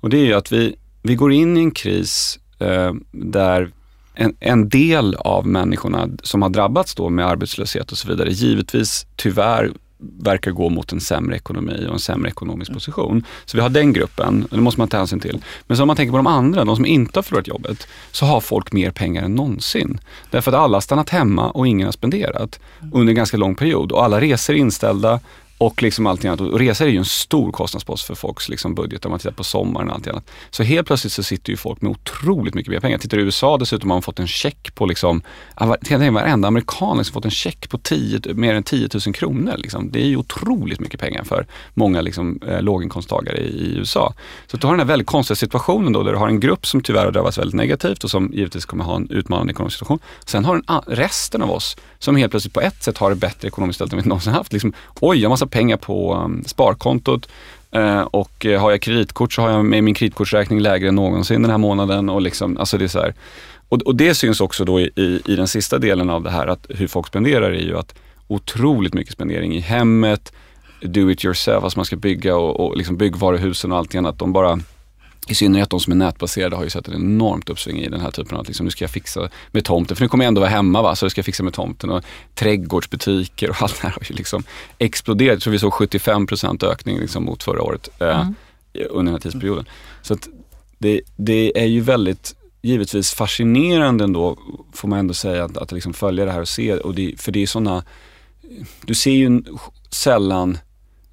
Och 0.00 0.10
det 0.10 0.18
är 0.18 0.24
ju 0.24 0.34
att 0.34 0.52
vi, 0.52 0.76
vi 1.02 1.14
går 1.14 1.32
in 1.32 1.56
i 1.56 1.60
en 1.60 1.70
kris 1.70 2.38
eh, 2.58 2.92
där 3.10 3.72
en, 4.14 4.36
en, 4.40 4.68
del 4.68 5.14
av 5.14 5.46
människorna 5.46 6.08
som 6.22 6.42
har 6.42 6.48
drabbats 6.48 6.94
då 6.94 7.08
med 7.08 7.26
arbetslöshet 7.26 7.92
och 7.92 7.98
så 7.98 8.08
vidare, 8.08 8.30
givetvis 8.30 9.06
tyvärr 9.16 9.72
verkar 10.00 10.50
gå 10.50 10.68
mot 10.68 10.92
en 10.92 11.00
sämre 11.00 11.36
ekonomi 11.36 11.86
och 11.88 11.92
en 11.92 12.00
sämre 12.00 12.28
ekonomisk 12.30 12.72
position. 12.72 13.24
Så 13.44 13.56
vi 13.56 13.62
har 13.62 13.68
den 13.68 13.92
gruppen, 13.92 14.46
och 14.50 14.56
det 14.56 14.62
måste 14.62 14.80
man 14.80 14.88
ta 14.88 14.96
hänsyn 14.96 15.20
till. 15.20 15.44
Men 15.66 15.76
så 15.76 15.82
om 15.82 15.86
man 15.86 15.96
tänker 15.96 16.10
på 16.10 16.16
de 16.16 16.26
andra, 16.26 16.64
de 16.64 16.76
som 16.76 16.86
inte 16.86 17.18
har 17.18 17.22
förlorat 17.22 17.48
jobbet, 17.48 17.88
så 18.10 18.26
har 18.26 18.40
folk 18.40 18.72
mer 18.72 18.90
pengar 18.90 19.22
än 19.22 19.34
någonsin. 19.34 20.00
Därför 20.30 20.50
att 20.50 20.58
alla 20.58 20.76
har 20.76 20.80
stannat 20.80 21.10
hemma 21.10 21.50
och 21.50 21.66
ingen 21.66 21.86
har 21.86 21.92
spenderat 21.92 22.60
under 22.92 23.10
en 23.10 23.16
ganska 23.16 23.36
lång 23.36 23.54
period 23.54 23.92
och 23.92 24.04
alla 24.04 24.20
resor 24.20 24.54
är 24.54 24.58
inställda 24.58 25.20
och 25.60 25.82
liksom 25.82 26.06
allting 26.06 26.28
annat. 26.28 26.40
Och 26.40 26.58
resor 26.58 26.86
är 26.86 26.90
ju 26.90 26.98
en 26.98 27.04
stor 27.04 27.52
kostnadspost 27.52 28.06
för 28.06 28.14
folks 28.14 28.48
liksom 28.48 28.74
budget 28.74 29.04
om 29.04 29.10
man 29.10 29.18
tittar 29.18 29.32
på 29.32 29.44
sommaren 29.44 29.88
och 29.88 29.94
allt 29.94 30.08
annat. 30.08 30.30
Så 30.50 30.62
helt 30.62 30.86
plötsligt 30.86 31.12
så 31.12 31.22
sitter 31.22 31.50
ju 31.50 31.56
folk 31.56 31.80
med 31.80 31.90
otroligt 31.90 32.54
mycket 32.54 32.72
mer 32.72 32.80
pengar. 32.80 32.98
Tittar 32.98 33.16
du 33.16 33.22
i 33.22 33.26
USA 33.26 33.56
dessutom 33.56 33.90
har 33.90 33.96
man 33.96 34.02
fått 34.02 34.18
en 34.18 34.26
check 34.26 34.74
på 34.74 34.86
liksom, 34.86 35.22
varenda 36.12 36.48
amerikan 36.48 36.88
har 36.88 36.96
liksom 36.96 37.14
fått 37.14 37.24
en 37.24 37.30
check 37.30 37.68
på 37.68 37.78
10, 37.78 38.20
mer 38.34 38.54
än 38.54 38.62
10 38.62 38.88
000 39.06 39.14
kronor. 39.14 39.54
Liksom. 39.58 39.90
Det 39.90 40.02
är 40.02 40.06
ju 40.06 40.16
otroligt 40.16 40.80
mycket 40.80 41.00
pengar 41.00 41.24
för 41.24 41.46
många 41.74 42.00
liksom, 42.00 42.40
eh, 42.46 42.62
låginkomsttagare 42.62 43.38
i, 43.38 43.48
i, 43.48 43.76
USA. 43.76 44.14
Så 44.46 44.56
du 44.56 44.66
har 44.66 44.74
den 44.74 44.80
här 44.80 44.86
väldigt 44.86 45.08
konstiga 45.08 45.36
situationen 45.36 45.92
då 45.92 46.02
där 46.02 46.12
du 46.12 46.18
har 46.18 46.28
en 46.28 46.40
grupp 46.40 46.66
som 46.66 46.80
tyvärr 46.80 47.04
har 47.04 47.12
drabbats 47.12 47.38
väldigt 47.38 47.56
negativt 47.56 48.04
och 48.04 48.10
som 48.10 48.32
givetvis 48.32 48.64
kommer 48.64 48.84
ha 48.84 48.96
en 48.96 49.10
utmanande 49.10 49.52
ekonomisk 49.52 49.76
situation. 49.76 49.98
Sen 50.26 50.44
har 50.44 50.56
du 50.56 50.94
resten 50.94 51.42
av 51.42 51.50
oss 51.50 51.76
som 51.98 52.16
helt 52.16 52.30
plötsligt 52.30 52.54
på 52.54 52.60
ett 52.60 52.82
sätt 52.82 52.98
har 52.98 53.10
det 53.10 53.16
bättre 53.16 53.48
ekonomiskt 53.48 53.76
ställt 53.76 53.92
än 53.92 54.02
vi 54.02 54.08
någonsin 54.08 54.32
haft. 54.32 54.52
Liksom, 54.52 54.72
oj, 55.00 55.18
jag 55.18 55.28
har 55.28 55.32
massa 55.32 55.49
pengar 55.50 55.76
på 55.76 56.14
um, 56.14 56.44
sparkontot 56.46 57.28
eh, 57.70 58.00
och 58.00 58.46
eh, 58.46 58.60
har 58.60 58.70
jag 58.70 58.80
kreditkort 58.80 59.32
så 59.32 59.42
har 59.42 59.50
jag 59.50 59.64
med 59.64 59.84
min 59.84 59.94
kreditkortsräkning 59.94 60.60
lägre 60.60 60.88
än 60.88 60.94
någonsin 60.94 61.42
den 61.42 61.50
här 61.50 61.58
månaden. 61.58 62.08
Och, 62.08 62.22
liksom, 62.22 62.56
alltså 62.56 62.78
det, 62.78 62.84
är 62.84 62.88
så 62.88 63.00
här. 63.00 63.14
Och, 63.68 63.82
och 63.82 63.96
det 63.96 64.14
syns 64.14 64.40
också 64.40 64.64
då 64.64 64.80
i, 64.80 64.90
i, 64.96 65.20
i, 65.26 65.36
den 65.36 65.48
sista 65.48 65.78
delen 65.78 66.10
av 66.10 66.22
det 66.22 66.30
här, 66.30 66.46
att 66.46 66.66
hur 66.68 66.86
folk 66.86 67.06
spenderar 67.06 67.50
är 67.50 67.62
ju 67.62 67.78
att 67.78 67.94
otroligt 68.28 68.94
mycket 68.94 69.12
spendering 69.12 69.56
i 69.56 69.60
hemmet, 69.60 70.32
do 70.82 71.10
it 71.10 71.24
yourself, 71.24 71.64
alltså 71.64 71.78
man 71.78 71.86
ska 71.86 71.96
bygga 71.96 72.36
och, 72.36 72.60
och 72.60 72.76
liksom 72.76 72.96
byggvaruhusen 72.96 73.72
och 73.72 73.78
allt 73.78 73.94
annat. 73.94 74.18
De 74.18 74.32
bara 74.32 74.60
i 75.30 75.34
synnerhet 75.34 75.70
de 75.70 75.80
som 75.80 75.92
är 75.92 75.96
nätbaserade 75.96 76.56
har 76.56 76.64
ju 76.64 76.70
sett 76.70 76.88
ett 76.88 76.94
enormt 76.94 77.50
uppsving 77.50 77.78
i 77.78 77.88
den 77.88 78.00
här 78.00 78.10
typen 78.10 78.36
av, 78.38 78.46
liksom, 78.46 78.64
nu 78.64 78.70
ska 78.70 78.84
jag 78.84 78.90
fixa 78.90 79.28
med 79.50 79.64
tomten, 79.64 79.96
för 79.96 80.04
nu 80.04 80.08
kommer 80.08 80.24
jag 80.24 80.28
ändå 80.28 80.40
vara 80.40 80.50
hemma 80.50 80.82
va, 80.82 80.96
så 80.96 81.06
det 81.06 81.10
ska 81.10 81.18
jag 81.18 81.26
fixa 81.26 81.42
med 81.42 81.52
tomten 81.52 81.90
och 81.90 82.04
trädgårdsbutiker 82.34 83.50
och 83.50 83.62
allt 83.62 83.80
det 83.80 83.88
här 83.88 83.90
har 83.90 84.02
ju 84.10 84.14
liksom 84.14 84.42
exploderat. 84.78 85.40
Tror 85.40 85.52
vi 85.52 85.58
såg 85.58 85.72
75% 85.72 86.64
ökning 86.64 86.98
liksom 86.98 87.24
mot 87.24 87.42
förra 87.42 87.62
året 87.62 87.88
eh, 87.98 88.20
mm. 88.20 88.34
under 88.74 89.12
den 89.12 89.14
här 89.14 89.20
tidsperioden. 89.20 89.64
Så 90.02 90.14
att 90.14 90.28
det, 90.78 91.00
det 91.16 91.62
är 91.62 91.66
ju 91.66 91.80
väldigt 91.80 92.34
givetvis 92.62 93.10
fascinerande 93.10 94.04
ändå, 94.04 94.38
får 94.72 94.88
man 94.88 94.98
ändå 94.98 95.14
säga, 95.14 95.44
att, 95.44 95.56
att 95.56 95.72
liksom 95.72 95.92
följa 95.92 96.24
det 96.24 96.32
här 96.32 96.40
och 96.40 96.48
se, 96.48 96.74
och 96.74 96.94
det, 96.94 97.14
för 97.20 97.32
det 97.32 97.42
är 97.42 97.46
sådana, 97.46 97.84
du 98.82 98.94
ser 98.94 99.10
ju 99.10 99.42
sällan 99.90 100.58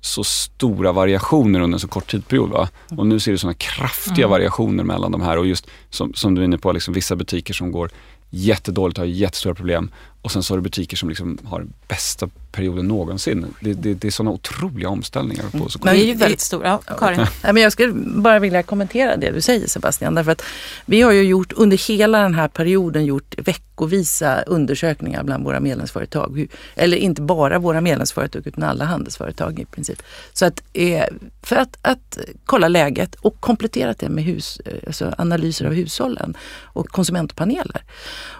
så 0.07 0.23
stora 0.23 0.91
variationer 0.91 1.59
under 1.59 1.75
en 1.75 1.79
så 1.79 1.87
kort 1.87 2.11
tidsperiod. 2.11 2.49
Va? 2.49 2.69
Och 2.97 3.07
nu 3.07 3.19
ser 3.19 3.31
du 3.31 3.37
sådana 3.37 3.53
kraftiga 3.53 4.25
mm. 4.25 4.29
variationer 4.29 4.83
mellan 4.83 5.11
de 5.11 5.21
här 5.21 5.37
och 5.37 5.45
just 5.45 5.67
som, 5.89 6.13
som 6.13 6.35
du 6.35 6.41
är 6.41 6.45
inne 6.45 6.57
på, 6.57 6.71
liksom 6.71 6.93
vissa 6.93 7.15
butiker 7.15 7.53
som 7.53 7.71
går 7.71 7.91
jättedåligt, 8.29 8.97
har 8.97 9.05
jättestora 9.05 9.55
problem 9.55 9.91
och 10.27 10.31
sen 10.31 10.43
så 10.43 10.53
har 10.53 10.57
du 10.57 10.61
butiker 10.61 10.97
som 10.97 11.09
liksom 11.09 11.37
har 11.43 11.65
bästa 11.87 12.29
perioden 12.51 12.87
någonsin. 12.87 13.45
Det, 13.59 13.73
det, 13.73 13.93
det 13.93 14.07
är 14.07 14.11
sådana 14.11 14.31
otroliga 14.31 14.89
omställningar. 14.89 15.43
På, 15.43 15.69
så 15.69 15.79
men 15.83 15.95
det 15.95 16.03
är 16.03 16.05
ju 16.05 16.13
väldigt 16.13 16.39
stora. 16.39 16.79
Ja, 16.87 16.95
Karin? 16.97 17.19
Ja. 17.43 17.53
men 17.53 17.63
jag 17.63 17.71
skulle 17.71 17.93
bara 17.93 18.39
vilja 18.39 18.63
kommentera 18.63 19.17
det 19.17 19.31
du 19.31 19.41
säger 19.41 19.67
Sebastian. 19.67 20.15
Därför 20.15 20.31
att 20.31 20.43
vi 20.85 21.01
har 21.01 21.11
ju 21.11 21.23
gjort 21.23 21.53
under 21.55 21.87
hela 21.87 22.21
den 22.21 22.33
här 22.33 22.47
perioden 22.47 23.05
gjort 23.05 23.35
veckovisa 23.37 24.41
undersökningar 24.41 25.23
bland 25.23 25.43
våra 25.43 25.59
medlemsföretag. 25.59 26.47
Eller 26.75 26.97
inte 26.97 27.21
bara 27.21 27.59
våra 27.59 27.81
medlemsföretag 27.81 28.47
utan 28.47 28.63
alla 28.63 28.85
handelsföretag 28.85 29.59
i 29.59 29.65
princip. 29.65 30.03
Så 30.33 30.45
att, 30.45 30.63
eh, 30.73 31.05
för 31.43 31.55
att, 31.55 31.77
att 31.81 32.17
kolla 32.45 32.67
läget 32.67 33.15
och 33.15 33.39
komplettera 33.39 33.93
det 33.93 34.09
med 34.09 34.23
hus, 34.23 34.59
eh, 34.65 34.73
alltså 34.87 35.13
analyser 35.17 35.65
av 35.65 35.73
hushållen 35.73 36.37
och 36.61 36.87
konsumentpaneler. 36.87 37.83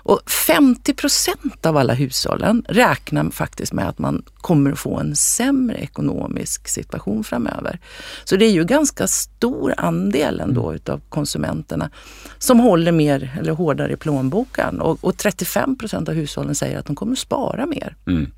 Och 0.08 0.32
50 0.48 0.94
procent 0.94 1.66
av 1.66 1.77
alla 1.78 1.94
hushållen 1.94 2.66
räknar 2.70 3.30
faktiskt 3.30 3.74
med 3.74 3.90
att 3.90 4.00
man 4.00 4.24
kommer 4.38 4.72
att 4.72 4.80
få 4.80 5.00
en 5.00 5.16
sämre 5.16 5.78
ekonomisk 5.78 6.68
situation 6.68 7.24
framöver. 7.24 7.80
Så 8.24 8.36
det 8.36 8.46
är 8.46 8.52
ju 8.52 8.64
ganska 8.64 9.08
stor 9.08 9.74
andel 9.78 10.40
ändå 10.40 10.64
mm. 10.64 10.76
utav 10.76 11.02
konsumenterna 11.10 11.90
som 12.38 12.60
håller 12.60 12.92
mer 12.92 13.38
eller 13.40 13.54
hårdare 13.54 13.94
i 13.94 13.96
plånboken 13.96 14.82
och, 14.82 15.04
och 15.04 15.18
35 15.18 15.78
procent 15.78 16.10
av 16.10 16.16
hushållen 16.16 16.56
säger 16.56 16.80
att 16.80 16.86
de 16.86 16.96
kommer 16.96 17.12
att 17.12 17.20
spara 17.20 17.66
mer. 17.66 17.96
Mm. 18.08 18.32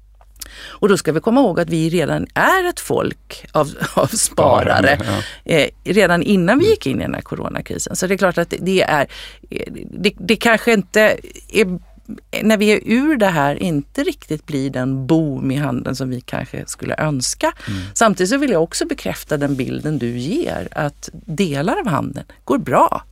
Och 0.67 0.89
då 0.89 0.97
ska 0.97 1.11
vi 1.11 1.19
komma 1.19 1.41
ihåg 1.41 1.59
att 1.59 1.69
vi 1.69 1.89
redan 1.89 2.27
är 2.33 2.69
ett 2.69 2.79
folk 2.79 3.45
av, 3.51 3.69
av 3.93 4.07
sparare. 4.07 4.99
Ja. 5.45 5.53
Eh, 5.53 5.69
redan 5.83 6.23
innan 6.23 6.59
vi 6.59 6.69
gick 6.69 6.87
in 6.87 6.99
i 6.99 7.03
den 7.03 7.13
här 7.13 7.21
coronakrisen. 7.21 7.95
Så 7.95 8.07
det 8.07 8.13
är 8.13 8.17
klart 8.17 8.37
att 8.37 8.53
det 8.59 8.81
är, 8.81 9.07
eh, 9.49 9.73
det, 9.91 10.13
det 10.17 10.35
kanske 10.35 10.73
inte 10.73 11.17
är 11.53 11.79
när 12.43 12.57
vi 12.57 12.69
är 12.69 12.81
ur 12.85 13.17
det 13.17 13.27
här 13.27 13.63
inte 13.63 14.03
riktigt 14.03 14.45
blir 14.45 14.69
den 14.69 15.07
boom 15.07 15.51
i 15.51 15.55
handeln 15.55 15.95
som 15.95 16.09
vi 16.09 16.21
kanske 16.21 16.63
skulle 16.67 16.95
önska. 16.97 17.53
Mm. 17.67 17.81
Samtidigt 17.93 18.29
så 18.29 18.37
vill 18.37 18.51
jag 18.51 18.63
också 18.63 18.85
bekräfta 18.85 19.37
den 19.37 19.55
bilden 19.55 19.97
du 19.97 20.17
ger 20.17 20.67
att 20.71 21.09
delar 21.13 21.79
av 21.79 21.87
handeln 21.87 22.25
går 22.43 22.57
bra 22.57 23.03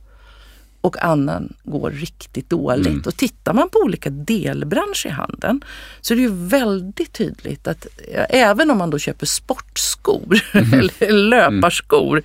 och 0.80 1.04
annan 1.04 1.52
går 1.64 1.90
riktigt 1.90 2.50
dåligt. 2.50 2.86
Mm. 2.86 3.02
Och 3.06 3.16
tittar 3.16 3.52
man 3.52 3.68
på 3.68 3.78
olika 3.78 4.10
delbranscher 4.10 5.06
i 5.06 5.10
handeln 5.10 5.64
så 6.00 6.14
är 6.14 6.16
det 6.16 6.22
ju 6.22 6.34
väldigt 6.34 7.12
tydligt 7.12 7.68
att 7.68 7.86
även 8.28 8.70
om 8.70 8.78
man 8.78 8.90
då 8.90 8.98
köper 8.98 9.26
sportskor 9.26 10.40
mm. 10.52 10.72
eller 10.72 11.12
löparskor 11.12 12.22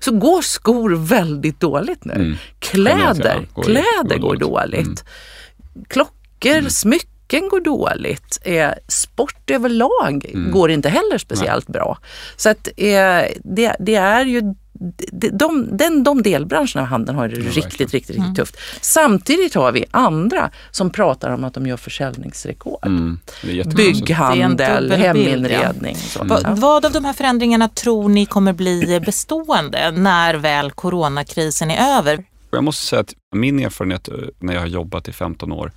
så 0.00 0.12
går 0.12 0.42
skor 0.42 0.90
väldigt 0.90 1.60
dåligt 1.60 2.04
nu. 2.04 2.14
Mm. 2.14 2.36
Kläder, 2.58 3.46
går, 3.54 3.62
kläder 3.62 4.18
går 4.18 4.36
dåligt. 4.36 4.40
Går 4.40 4.84
dåligt. 4.84 5.04
Klockor, 5.88 6.58
mm. 6.58 6.70
smycken 6.70 7.48
går 7.48 7.60
dåligt. 7.60 8.38
Eh, 8.42 8.70
sport 8.88 9.50
överlag 9.50 10.26
mm. 10.34 10.52
går 10.52 10.70
inte 10.70 10.88
heller 10.88 11.18
speciellt 11.18 11.68
Nej. 11.68 11.72
bra. 11.72 11.98
Så 12.36 12.50
att 12.50 12.68
eh, 12.76 13.22
det, 13.44 13.76
det, 13.78 13.94
är 13.94 14.24
ju 14.24 14.54
de, 15.32 15.76
den, 15.76 16.04
de 16.04 16.22
delbranscherna 16.22 16.80
av 16.80 16.86
handeln 16.86 17.18
har 17.18 17.28
det 17.28 17.36
ja, 17.36 17.42
riktigt, 17.42 17.62
riktigt, 17.62 17.92
riktigt 17.92 18.16
mm. 18.16 18.34
tufft. 18.34 18.56
Samtidigt 18.80 19.54
har 19.54 19.72
vi 19.72 19.84
andra 19.90 20.50
som 20.70 20.90
pratar 20.90 21.30
om 21.30 21.44
att 21.44 21.54
de 21.54 21.66
gör 21.66 21.76
försäljningsrekord. 21.76 22.86
Mm. 22.86 23.18
Bygghandel, 23.76 24.92
heminredning. 24.92 25.96
Ja. 26.14 26.20
Mm. 26.20 26.28
Vad, 26.28 26.58
vad 26.58 26.84
av 26.84 26.92
de 26.92 27.04
här 27.04 27.12
förändringarna 27.12 27.68
tror 27.68 28.08
ni 28.08 28.26
kommer 28.26 28.52
bli 28.52 29.00
bestående 29.06 29.90
när 29.90 30.34
väl 30.34 30.70
coronakrisen 30.70 31.70
är 31.70 31.98
över? 31.98 32.24
Jag 32.56 32.64
måste 32.64 32.86
säga 32.86 33.00
att 33.00 33.14
min 33.30 33.60
erfarenhet 33.60 34.08
eh, 34.08 34.14
när 34.38 34.54
jag 34.54 34.60
har 34.60 34.66
jobbat 34.66 35.08
i 35.08 35.12
15 35.12 35.52
år 35.52 35.72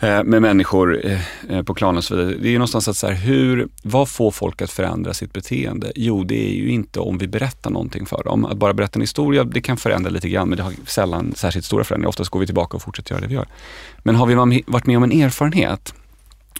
eh, 0.00 0.24
med 0.24 0.42
människor 0.42 1.06
eh, 1.48 1.62
på 1.62 1.74
klanen 1.74 1.96
och 1.96 2.04
så 2.04 2.16
vidare. 2.16 2.34
Det 2.34 2.48
är 2.48 2.50
ju 2.50 2.58
någonstans 2.58 2.88
att 2.88 2.96
så 2.96 3.06
här, 3.06 3.14
hur, 3.14 3.68
vad 3.82 4.08
får 4.08 4.30
folk 4.30 4.62
att 4.62 4.70
förändra 4.70 5.14
sitt 5.14 5.32
beteende? 5.32 5.92
Jo, 5.94 6.24
det 6.24 6.48
är 6.48 6.54
ju 6.54 6.70
inte 6.70 7.00
om 7.00 7.18
vi 7.18 7.28
berättar 7.28 7.70
någonting 7.70 8.06
för 8.06 8.24
dem. 8.24 8.44
Att 8.44 8.56
bara 8.56 8.72
berätta 8.72 8.96
en 8.96 9.00
historia, 9.00 9.44
det 9.44 9.60
kan 9.60 9.76
förändra 9.76 10.10
lite 10.10 10.28
grann, 10.28 10.48
men 10.48 10.56
det 10.56 10.62
har 10.62 10.72
sällan 10.86 11.32
särskilt 11.36 11.64
stora 11.64 11.84
förändringar. 11.84 12.08
Oftast 12.08 12.30
går 12.30 12.40
vi 12.40 12.46
tillbaka 12.46 12.76
och 12.76 12.82
fortsätter 12.82 13.12
göra 13.12 13.20
det 13.20 13.28
vi 13.28 13.34
gör. 13.34 13.48
Men 13.98 14.14
har 14.14 14.26
vi 14.26 14.34
varit 14.66 14.86
med 14.86 14.96
om 14.96 15.02
en 15.02 15.12
erfarenhet, 15.12 15.94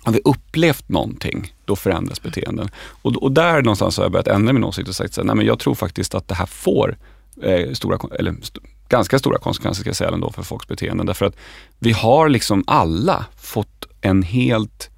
har 0.03 0.13
vi 0.13 0.21
upplevt 0.25 0.89
någonting, 0.89 1.55
då 1.65 1.77
förändras 1.77 2.23
beteenden. 2.23 2.69
Och, 3.03 3.23
och 3.23 3.33
där 3.33 3.63
någonstans 3.63 3.97
har 3.97 4.05
jag 4.05 4.13
börjat 4.13 4.29
ändra 4.29 4.53
min 4.53 4.65
åsikt 4.65 4.89
och 4.89 4.95
sagt 4.95 5.15
så 5.15 5.21
här, 5.21 5.27
nej 5.27 5.37
men 5.37 5.47
jag 5.47 5.59
tror 5.59 5.75
faktiskt 5.75 6.15
att 6.15 6.29
det 6.29 6.35
här 6.35 6.47
får 6.47 6.97
eh, 7.43 7.73
stora, 7.73 7.99
eller 8.19 8.35
st 8.43 8.61
ganska 8.91 9.19
stora 9.19 9.39
konsekvenser 9.39 9.81
ska 9.81 9.89
jag 9.89 9.97
säga 9.97 10.11
ändå 10.11 10.31
för 10.31 10.43
folks 10.43 10.69
beteenden. 10.69 11.07
Därför 11.07 11.27
att 11.27 11.37
vi 11.79 11.93
har 11.93 12.29
liksom 12.29 12.65
alla 12.67 13.27
fått 13.37 13.87
en 14.01 14.23
helt 14.23 14.91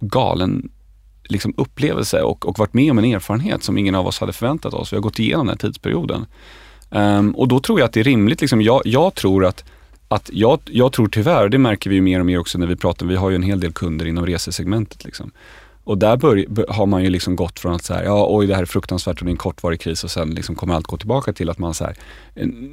galen 0.00 0.70
liksom 1.24 1.54
upplevelse 1.56 2.22
och, 2.22 2.48
och 2.48 2.58
varit 2.58 2.74
med 2.74 2.90
om 2.90 2.98
en 2.98 3.04
erfarenhet 3.04 3.62
som 3.62 3.78
ingen 3.78 3.94
av 3.94 4.06
oss 4.06 4.18
hade 4.18 4.32
förväntat 4.32 4.74
oss. 4.74 4.92
Vi 4.92 4.96
har 4.96 5.02
gått 5.02 5.18
igenom 5.18 5.46
den 5.46 5.54
här 5.54 5.68
tidsperioden. 5.68 6.26
Um, 6.90 7.34
och 7.34 7.48
då 7.48 7.60
tror 7.60 7.80
jag 7.80 7.86
att 7.86 7.92
det 7.92 8.00
är 8.00 8.04
rimligt, 8.04 8.40
liksom, 8.40 8.62
jag, 8.62 8.82
jag 8.84 9.14
tror 9.14 9.44
att 9.44 9.64
att 10.08 10.30
jag, 10.32 10.60
jag 10.64 10.92
tror 10.92 11.08
tyvärr, 11.08 11.48
det 11.48 11.58
märker 11.58 11.90
vi 11.90 12.00
mer 12.00 12.20
och 12.20 12.26
mer 12.26 12.38
också 12.38 12.58
när 12.58 12.66
vi 12.66 12.76
pratar, 12.76 13.06
vi 13.06 13.16
har 13.16 13.30
ju 13.30 13.36
en 13.36 13.42
hel 13.42 13.60
del 13.60 13.72
kunder 13.72 14.06
inom 14.06 14.26
resesegmentet. 14.26 15.04
Liksom. 15.04 15.30
Och 15.86 15.98
där 15.98 16.16
bör, 16.16 16.72
har 16.72 16.86
man 16.86 17.02
ju 17.02 17.10
liksom 17.10 17.36
gått 17.36 17.60
från 17.60 17.74
att 17.74 17.84
så 17.84 17.94
ja 18.04 18.26
oj 18.30 18.46
det 18.46 18.54
här 18.54 18.62
är 18.62 18.66
fruktansvärt 18.66 19.18
och 19.18 19.24
det 19.24 19.28
är 19.28 19.32
en 19.32 19.36
kortvarig 19.36 19.80
kris 19.80 20.04
och 20.04 20.10
sen 20.10 20.30
liksom 20.30 20.54
kommer 20.54 20.74
allt 20.74 20.86
gå 20.86 20.96
tillbaka 20.96 21.32
till 21.32 21.50
att 21.50 21.58
man 21.58 21.74
så 21.74 21.84
här, 21.84 21.96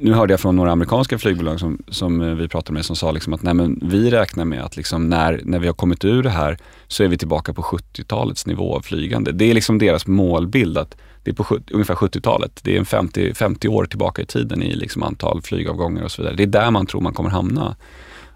nu 0.00 0.12
hörde 0.12 0.32
jag 0.32 0.40
från 0.40 0.56
några 0.56 0.72
amerikanska 0.72 1.18
flygbolag 1.18 1.60
som, 1.60 1.82
som 1.88 2.20
eh, 2.20 2.34
vi 2.34 2.48
pratade 2.48 2.72
med 2.72 2.84
som 2.84 2.96
sa 2.96 3.12
liksom 3.12 3.32
att 3.32 3.42
nej 3.42 3.54
men 3.54 3.80
vi 3.82 4.10
räknar 4.10 4.44
med 4.44 4.64
att 4.64 4.76
liksom 4.76 5.08
när, 5.08 5.40
när 5.44 5.58
vi 5.58 5.66
har 5.66 5.74
kommit 5.74 6.04
ur 6.04 6.22
det 6.22 6.30
här 6.30 6.58
så 6.88 7.04
är 7.04 7.08
vi 7.08 7.18
tillbaka 7.18 7.52
på 7.52 7.62
70-talets 7.62 8.46
nivå 8.46 8.76
av 8.76 8.80
flygande. 8.80 9.32
Det 9.32 9.44
är 9.44 9.54
liksom 9.54 9.78
deras 9.78 10.06
målbild 10.06 10.78
att 10.78 10.96
det 11.22 11.30
är 11.30 11.34
på 11.34 11.44
70, 11.44 11.74
ungefär 11.74 11.94
70-talet. 11.94 12.60
Det 12.62 12.74
är 12.74 12.78
en 12.78 12.86
50, 12.86 13.34
50 13.34 13.68
år 13.68 13.84
tillbaka 13.84 14.22
i 14.22 14.26
tiden 14.26 14.62
i 14.62 14.74
liksom 14.74 15.02
antal 15.02 15.42
flygavgångar 15.42 16.02
och 16.02 16.10
så 16.10 16.22
vidare. 16.22 16.36
Det 16.36 16.42
är 16.42 16.46
där 16.46 16.70
man 16.70 16.86
tror 16.86 17.00
man 17.00 17.12
kommer 17.12 17.30
hamna. 17.30 17.76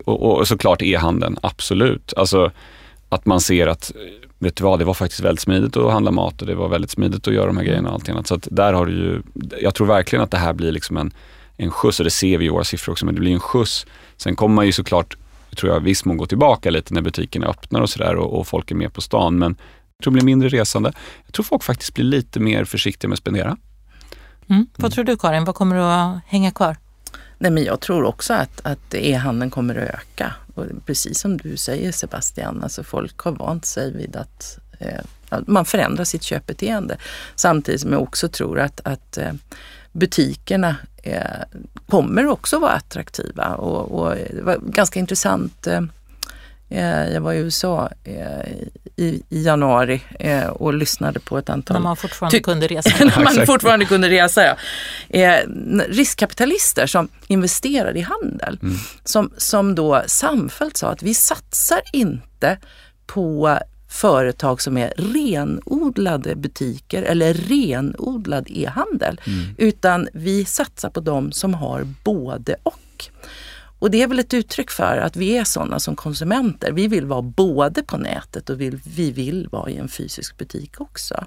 Och, 0.05 0.39
och 0.39 0.49
såklart 0.49 0.83
e-handeln, 0.83 1.39
absolut. 1.43 2.15
Alltså 2.17 2.51
att 3.09 3.27
man 3.27 3.41
ser 3.41 3.67
att 3.67 3.93
eh, 3.95 4.28
vet 4.39 4.57
du 4.57 4.65
vad, 4.65 4.79
det 4.79 4.85
var 4.85 4.95
faktiskt 4.95 5.21
väldigt 5.21 5.41
smidigt 5.41 5.77
att 5.77 5.93
handla 5.93 6.11
mat 6.11 6.41
och 6.41 6.47
det 6.47 6.55
var 6.55 6.69
väldigt 6.69 6.91
smidigt 6.91 7.29
att 7.29 7.35
göra 7.35 7.47
de 7.47 7.57
här 7.57 7.65
grejerna 7.65 7.89
och 7.89 7.95
allt 7.95 8.09
annat. 8.09 8.27
Så 8.27 8.35
att 8.35 8.49
där 8.51 8.73
har 8.73 8.87
du 8.87 8.93
ju, 8.93 9.23
jag 9.61 9.75
tror 9.75 9.87
verkligen 9.87 10.23
att 10.23 10.31
det 10.31 10.39
här 10.39 10.53
blir 10.53 10.73
liksom 10.73 10.97
en, 10.97 11.13
en 11.57 11.71
skjuts 11.71 12.01
och 12.01 12.05
det 12.05 12.11
ser 12.11 12.39
vi 12.39 12.45
i 12.47 12.49
våra 12.49 12.65
siffror 12.65 12.93
också, 12.93 13.05
men 13.05 13.15
det 13.15 13.21
blir 13.21 13.33
en 13.33 13.41
skjuts. 13.41 13.87
Sen 14.17 14.37
kommer 14.37 14.55
man 14.55 14.67
ju 14.67 14.73
såklart, 14.73 15.17
tror 15.57 15.73
jag, 15.73 15.81
viss 15.81 16.05
mån 16.05 16.17
gå 16.17 16.27
tillbaka 16.27 16.71
lite 16.71 16.95
när 16.95 17.03
butikerna 17.03 17.47
öppnar 17.47 17.81
och 17.81 17.91
sådär 17.91 18.17
och, 18.17 18.39
och 18.39 18.47
folk 18.47 18.71
är 18.71 18.75
med 18.75 18.93
på 18.93 19.01
stan. 19.01 19.39
Men 19.39 19.57
jag 19.97 20.03
tror 20.03 20.13
det 20.13 20.15
blir 20.15 20.25
mindre 20.25 20.49
resande. 20.49 20.93
Jag 21.25 21.35
tror 21.35 21.45
folk 21.45 21.63
faktiskt 21.63 21.95
blir 21.95 22.05
lite 22.05 22.41
mer 22.41 22.65
försiktiga 22.65 23.09
med 23.09 23.15
att 23.15 23.19
spendera. 23.19 23.57
Mm. 24.49 24.67
Vad 24.77 24.93
tror 24.93 25.05
du 25.05 25.17
Karin, 25.17 25.45
vad 25.45 25.55
kommer 25.55 25.77
att 25.77 26.21
hänga 26.27 26.51
kvar? 26.51 26.77
Nej, 27.39 27.51
men 27.51 27.65
jag 27.65 27.81
tror 27.81 28.05
också 28.05 28.35
att, 28.35 28.61
att 28.67 28.95
e-handeln 28.95 29.51
kommer 29.51 29.75
att 29.75 29.95
öka. 29.95 30.33
Och 30.59 30.87
precis 30.87 31.21
som 31.21 31.37
du 31.37 31.57
säger 31.57 31.93
Sebastian, 31.93 32.63
alltså 32.63 32.83
folk 32.83 33.19
har 33.19 33.33
vant 33.33 33.65
sig 33.65 33.93
vid 33.93 34.17
att 34.17 34.59
eh, 34.79 35.41
man 35.47 35.65
förändrar 35.65 36.05
sitt 36.05 36.23
köpbeteende. 36.23 36.97
Samtidigt 37.35 37.81
som 37.81 37.93
jag 37.93 38.03
också 38.03 38.29
tror 38.29 38.61
att, 38.61 38.81
att 38.85 39.19
eh, 39.19 39.33
butikerna 39.93 40.77
eh, 41.03 41.23
kommer 41.87 42.27
också 42.27 42.59
vara 42.59 42.73
attraktiva. 42.73 43.55
Och, 43.55 44.01
och, 44.01 44.17
eh, 44.17 44.35
det 44.35 44.43
var 44.43 44.59
ganska 44.59 45.01
intressant 45.01 45.67
eh, 45.67 45.81
Eh, 46.69 47.13
jag 47.13 47.21
var 47.21 47.33
i 47.33 47.39
USA 47.39 47.91
eh, 48.05 48.53
i, 48.99 49.23
januari 49.29 50.03
eh, 50.21 50.47
och 50.47 50.75
lyssnade 50.75 51.21
på 51.21 51.39
ett 51.39 51.51
antal... 51.51 51.75
När 51.75 51.81
man 51.81 51.97
fortfarande 51.97 52.41
kunde 52.41 52.67
resa. 52.67 52.91
när 53.05 53.25
man 53.25 53.47
fortfarande 53.47 53.85
kunde 53.85 54.09
resa, 54.09 54.57
ja. 55.09 55.41
riskkapitalister 55.89 56.87
som 56.87 57.09
investerar 57.27 57.97
i 57.97 58.01
handel. 58.01 58.59
Mm. 58.63 58.77
Som, 59.05 59.31
som 59.37 59.75
då 59.75 60.03
samfällt 60.07 60.77
sa 60.77 60.89
att 60.89 61.03
vi 61.03 61.15
satsar 61.15 61.81
inte 61.93 62.59
på 63.07 63.59
företag 63.89 64.63
som 64.63 64.77
är 64.77 64.93
renodlade 64.97 66.37
butiker 66.37 67.03
eller 67.03 67.35
renodlad 67.35 68.47
e-handel. 68.51 69.21
Mm. 69.27 69.55
Utan 69.59 70.09
vi 70.13 70.45
satsar 70.45 70.91
på 70.91 71.01
de 71.01 71.33
som 71.33 71.55
har 71.55 71.87
både 72.05 72.57
och. 72.63 72.75
Och 73.79 73.91
det 73.91 74.03
är 74.03 74.07
väl 74.07 74.19
ett 74.19 74.35
uttryck 74.35 74.71
för 74.71 74.97
att 74.97 75.17
vi 75.17 75.37
är 75.37 75.45
sådana 75.45 75.81
som 75.81 75.97
konsumenter. 75.97 76.73
Vi 76.73 76.89
vill 76.89 77.07
vara 77.07 77.23
både 77.23 77.83
på 77.83 77.97
nätet 77.97 78.51
och 78.51 78.61
vi, 78.61 78.81
vi 78.85 79.11
vill 79.11 79.49
vara 79.53 79.71
i 79.71 79.77
en 79.77 79.89
fysisk 79.89 80.39
butik 80.39 80.81
också. 80.81 81.25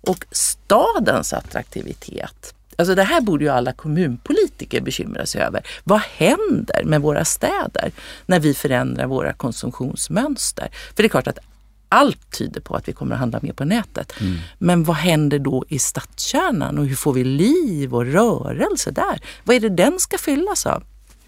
Och 0.00 0.26
stadens 0.30 1.32
attraktivitet 1.32 2.54
Alltså 2.76 2.94
det 2.94 3.02
här 3.02 3.20
borde 3.20 3.44
ju 3.44 3.50
alla 3.50 3.72
kommunpolitiker 3.72 4.80
bekymra 4.80 5.26
sig 5.26 5.40
över. 5.40 5.66
Vad 5.84 6.00
händer 6.00 6.84
med 6.84 7.00
våra 7.00 7.24
städer 7.24 7.92
när 8.26 8.40
vi 8.40 8.54
förändrar 8.54 9.06
våra 9.06 9.32
konsumtionsmönster? 9.32 10.68
För 10.96 11.02
det 11.02 11.06
är 11.06 11.08
klart 11.08 11.26
att 11.26 11.38
allt 11.88 12.38
tyder 12.38 12.60
på 12.60 12.74
att 12.74 12.88
vi 12.88 12.92
kommer 12.92 13.14
att 13.14 13.18
handla 13.18 13.38
mer 13.42 13.52
på 13.52 13.64
nätet. 13.64 14.12
Mm. 14.20 14.38
Men 14.58 14.84
vad 14.84 14.96
händer 14.96 15.38
då 15.38 15.64
i 15.68 15.78
stadskärnan 15.78 16.78
och 16.78 16.86
hur 16.86 16.96
får 16.96 17.12
vi 17.12 17.24
liv 17.24 17.94
och 17.94 18.06
rörelse 18.06 18.90
där? 18.90 19.20
Vad 19.44 19.56
är 19.56 19.60
det 19.60 19.68
den 19.68 19.98
ska 19.98 20.18
fyllas 20.18 20.66
av? 20.66 20.82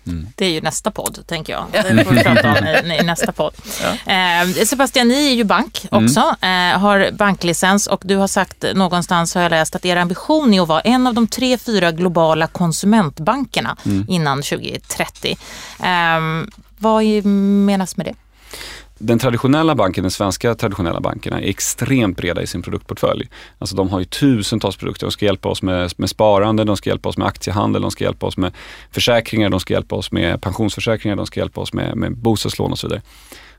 Mm. 0.06 0.26
Det 0.34 0.46
är 0.46 0.50
ju 0.50 0.60
nästa 0.60 0.90
podd, 0.90 1.26
tänker 1.26 1.52
jag. 1.52 1.66
Det 1.72 2.04
får 2.04 2.12
vi 2.12 2.22
prata 2.22 2.48
om 2.50 2.90
i, 2.90 2.98
i 3.00 3.02
nästa 3.02 3.32
podd. 3.32 3.54
Ja. 3.82 4.12
Eh, 4.12 4.64
Sebastian, 4.64 5.08
ni 5.08 5.26
är 5.26 5.34
ju 5.34 5.44
bank 5.44 5.88
mm. 5.90 6.04
också, 6.04 6.36
mm. 6.40 6.74
eh, 6.74 6.80
har 6.80 7.10
banklicens 7.12 7.86
och 7.86 8.02
du 8.04 8.16
har 8.16 8.26
sagt 8.26 8.64
någonstans, 8.74 9.34
har 9.34 9.42
jag 9.42 9.50
läst, 9.50 9.74
att 9.76 9.84
er 9.84 9.96
ambition 9.96 10.54
är 10.54 10.62
att 10.62 10.68
vara 10.68 10.80
en 10.80 11.06
av 11.06 11.14
de 11.14 11.26
tre, 11.26 11.58
fyra 11.58 11.92
globala 11.92 12.46
konsumentbankerna 12.46 13.76
mm. 13.84 14.06
innan 14.08 14.42
2030. 14.42 15.38
Eh, 15.80 15.86
vad 16.78 17.04
menas 17.24 17.96
med 17.96 18.06
det? 18.06 18.14
Den 18.98 19.18
traditionella 19.18 19.74
banken, 19.74 20.04
den 20.04 20.10
svenska 20.10 20.54
traditionella 20.54 21.00
bankerna 21.00 21.40
är 21.40 21.48
extremt 21.48 22.16
breda 22.16 22.42
i 22.42 22.46
sin 22.46 22.62
produktportfölj. 22.62 23.28
Alltså 23.58 23.76
de 23.76 23.90
har 23.90 23.98
ju 23.98 24.04
tusentals 24.04 24.76
produkter. 24.76 25.06
De 25.06 25.10
ska 25.12 25.24
hjälpa 25.24 25.48
oss 25.48 25.62
med, 25.62 25.92
med 25.96 26.10
sparande, 26.10 26.64
de 26.64 26.76
ska 26.76 26.90
hjälpa 26.90 27.08
oss 27.08 27.16
med 27.16 27.26
aktiehandel, 27.26 27.82
de 27.82 27.90
ska 27.90 28.04
hjälpa 28.04 28.26
oss 28.26 28.36
med 28.36 28.52
försäkringar, 28.90 29.50
de 29.50 29.60
ska 29.60 29.74
hjälpa 29.74 29.96
oss 29.96 30.12
med 30.12 30.40
pensionsförsäkringar, 30.40 31.16
de 31.16 31.26
ska 31.26 31.40
hjälpa 31.40 31.60
oss 31.60 31.72
med, 31.72 31.96
med 31.96 32.16
bostadslån 32.16 32.72
och 32.72 32.78
så 32.78 32.86
vidare. 32.86 33.02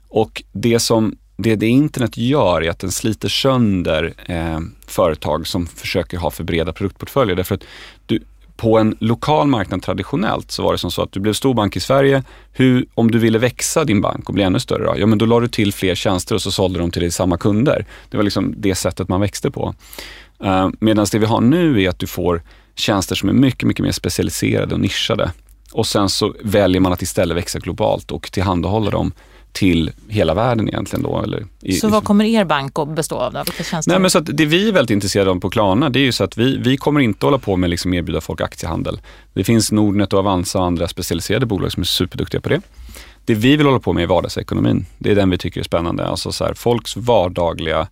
Och 0.09 0.43
det 0.51 0.79
som 0.79 1.17
det, 1.37 1.55
det 1.55 1.67
internet 1.67 2.17
gör 2.17 2.63
är 2.63 2.69
att 2.69 2.79
den 2.79 2.91
sliter 2.91 3.29
sönder 3.29 4.13
eh, 4.25 4.59
företag 4.87 5.47
som 5.47 5.67
försöker 5.67 6.17
ha 6.17 6.31
för 6.31 6.43
breda 6.43 6.73
produktportföljer. 6.73 7.35
Därför 7.35 7.55
att 7.55 7.63
du, 8.05 8.19
på 8.55 8.77
en 8.77 8.95
lokal 8.99 9.47
marknad 9.47 9.83
traditionellt 9.83 10.51
så 10.51 10.63
var 10.63 10.71
det 10.71 10.77
som 10.77 10.91
så 10.91 11.01
att 11.01 11.11
du 11.11 11.19
blev 11.19 11.33
stor 11.33 11.53
bank 11.53 11.75
i 11.75 11.79
Sverige. 11.79 12.23
Hur, 12.51 12.85
om 12.93 13.11
du 13.11 13.19
ville 13.19 13.39
växa 13.39 13.83
din 13.83 14.01
bank 14.01 14.27
och 14.29 14.33
bli 14.33 14.43
ännu 14.43 14.59
större, 14.59 14.85
då, 14.85 14.93
ja 14.97 15.05
men 15.05 15.17
då 15.17 15.25
la 15.25 15.39
du 15.39 15.47
till 15.47 15.73
fler 15.73 15.95
tjänster 15.95 16.35
och 16.35 16.41
så 16.41 16.51
sålde 16.51 16.79
de 16.79 16.91
till 16.91 17.01
dig 17.01 17.11
samma 17.11 17.37
kunder. 17.37 17.85
Det 18.09 18.17
var 18.17 18.23
liksom 18.23 18.53
det 18.57 18.75
sättet 18.75 19.09
man 19.09 19.21
växte 19.21 19.51
på. 19.51 19.75
Eh, 20.43 20.65
uh, 20.65 20.69
Medan 20.79 21.05
det 21.11 21.19
vi 21.19 21.25
har 21.25 21.41
nu 21.41 21.83
är 21.83 21.89
att 21.89 21.99
du 21.99 22.07
får 22.07 22.41
tjänster 22.75 23.15
som 23.15 23.29
är 23.29 23.33
mycket, 23.33 23.67
mycket 23.67 23.83
mer 23.83 23.91
specialiserade 23.91 24.73
och 24.73 24.81
nischade. 24.81 25.31
Och 25.71 25.87
sen 25.87 26.09
så 26.09 26.35
väljer 26.43 26.81
man 26.81 26.93
att 26.93 27.01
istället 27.01 27.37
växa 27.37 27.59
globalt 27.59 28.11
och 28.11 28.31
tillhandahålla 28.31 28.91
dem 28.91 29.11
till 29.55 29.91
hela 30.07 30.33
världen 30.33 30.67
egentligen 30.67 31.03
då. 31.03 31.21
Eller 31.21 31.45
i, 31.61 31.73
så 31.73 31.87
vad 31.87 32.03
kommer 32.03 32.25
er 32.25 32.45
bank 32.45 32.79
att 32.79 32.87
bestå 32.87 33.15
av 33.15 33.33
då? 33.33 33.43
Nej, 33.87 33.99
men 33.99 34.09
så 34.09 34.17
att 34.17 34.37
det 34.37 34.45
vi 34.45 34.69
är 34.69 34.73
väldigt 34.73 34.93
intresserade 34.93 35.31
av 35.31 35.39
på 35.39 35.49
Klarna, 35.49 35.89
det 35.89 35.99
är 35.99 36.03
ju 36.03 36.11
så 36.11 36.23
att 36.23 36.37
vi, 36.37 36.57
vi 36.57 36.77
kommer 36.77 36.99
inte 36.99 37.25
hålla 37.25 37.37
på 37.37 37.55
med 37.55 37.69
liksom 37.69 37.93
erbjuda 37.93 38.21
folk 38.21 38.41
aktiehandel. 38.41 38.99
Det 39.33 39.43
finns 39.43 39.71
Nordnet 39.71 40.13
och 40.13 40.19
Avanza 40.19 40.59
och 40.59 40.65
andra 40.65 40.87
specialiserade 40.87 41.45
bolag 41.45 41.71
som 41.71 41.81
är 41.81 41.85
superduktiga 41.85 42.41
på 42.41 42.49
det. 42.49 42.61
Det 43.25 43.35
vi 43.35 43.55
vill 43.55 43.65
hålla 43.65 43.79
på 43.79 43.93
med 43.93 44.03
är 44.03 44.07
vardagsekonomin. 44.07 44.85
Det 44.97 45.11
är 45.11 45.15
den 45.15 45.29
vi 45.29 45.37
tycker 45.37 45.59
är 45.59 45.63
spännande. 45.63 46.05
Alltså 46.05 46.31
så 46.31 46.45
här, 46.45 46.53
folks 46.53 46.97
vardagliga 46.97 47.87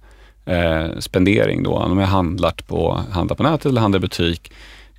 eh, 0.45 0.99
spendering 0.99 1.63
då. 1.63 1.73
Om 1.73 1.97
jag 1.97 2.07
handlat 2.07 2.67
på, 2.67 3.01
handlar 3.11 3.35
på 3.35 3.43
nätet 3.43 3.65
eller 3.65 3.81
handlar 3.81 3.99
i 3.99 4.01
butik 4.01 4.51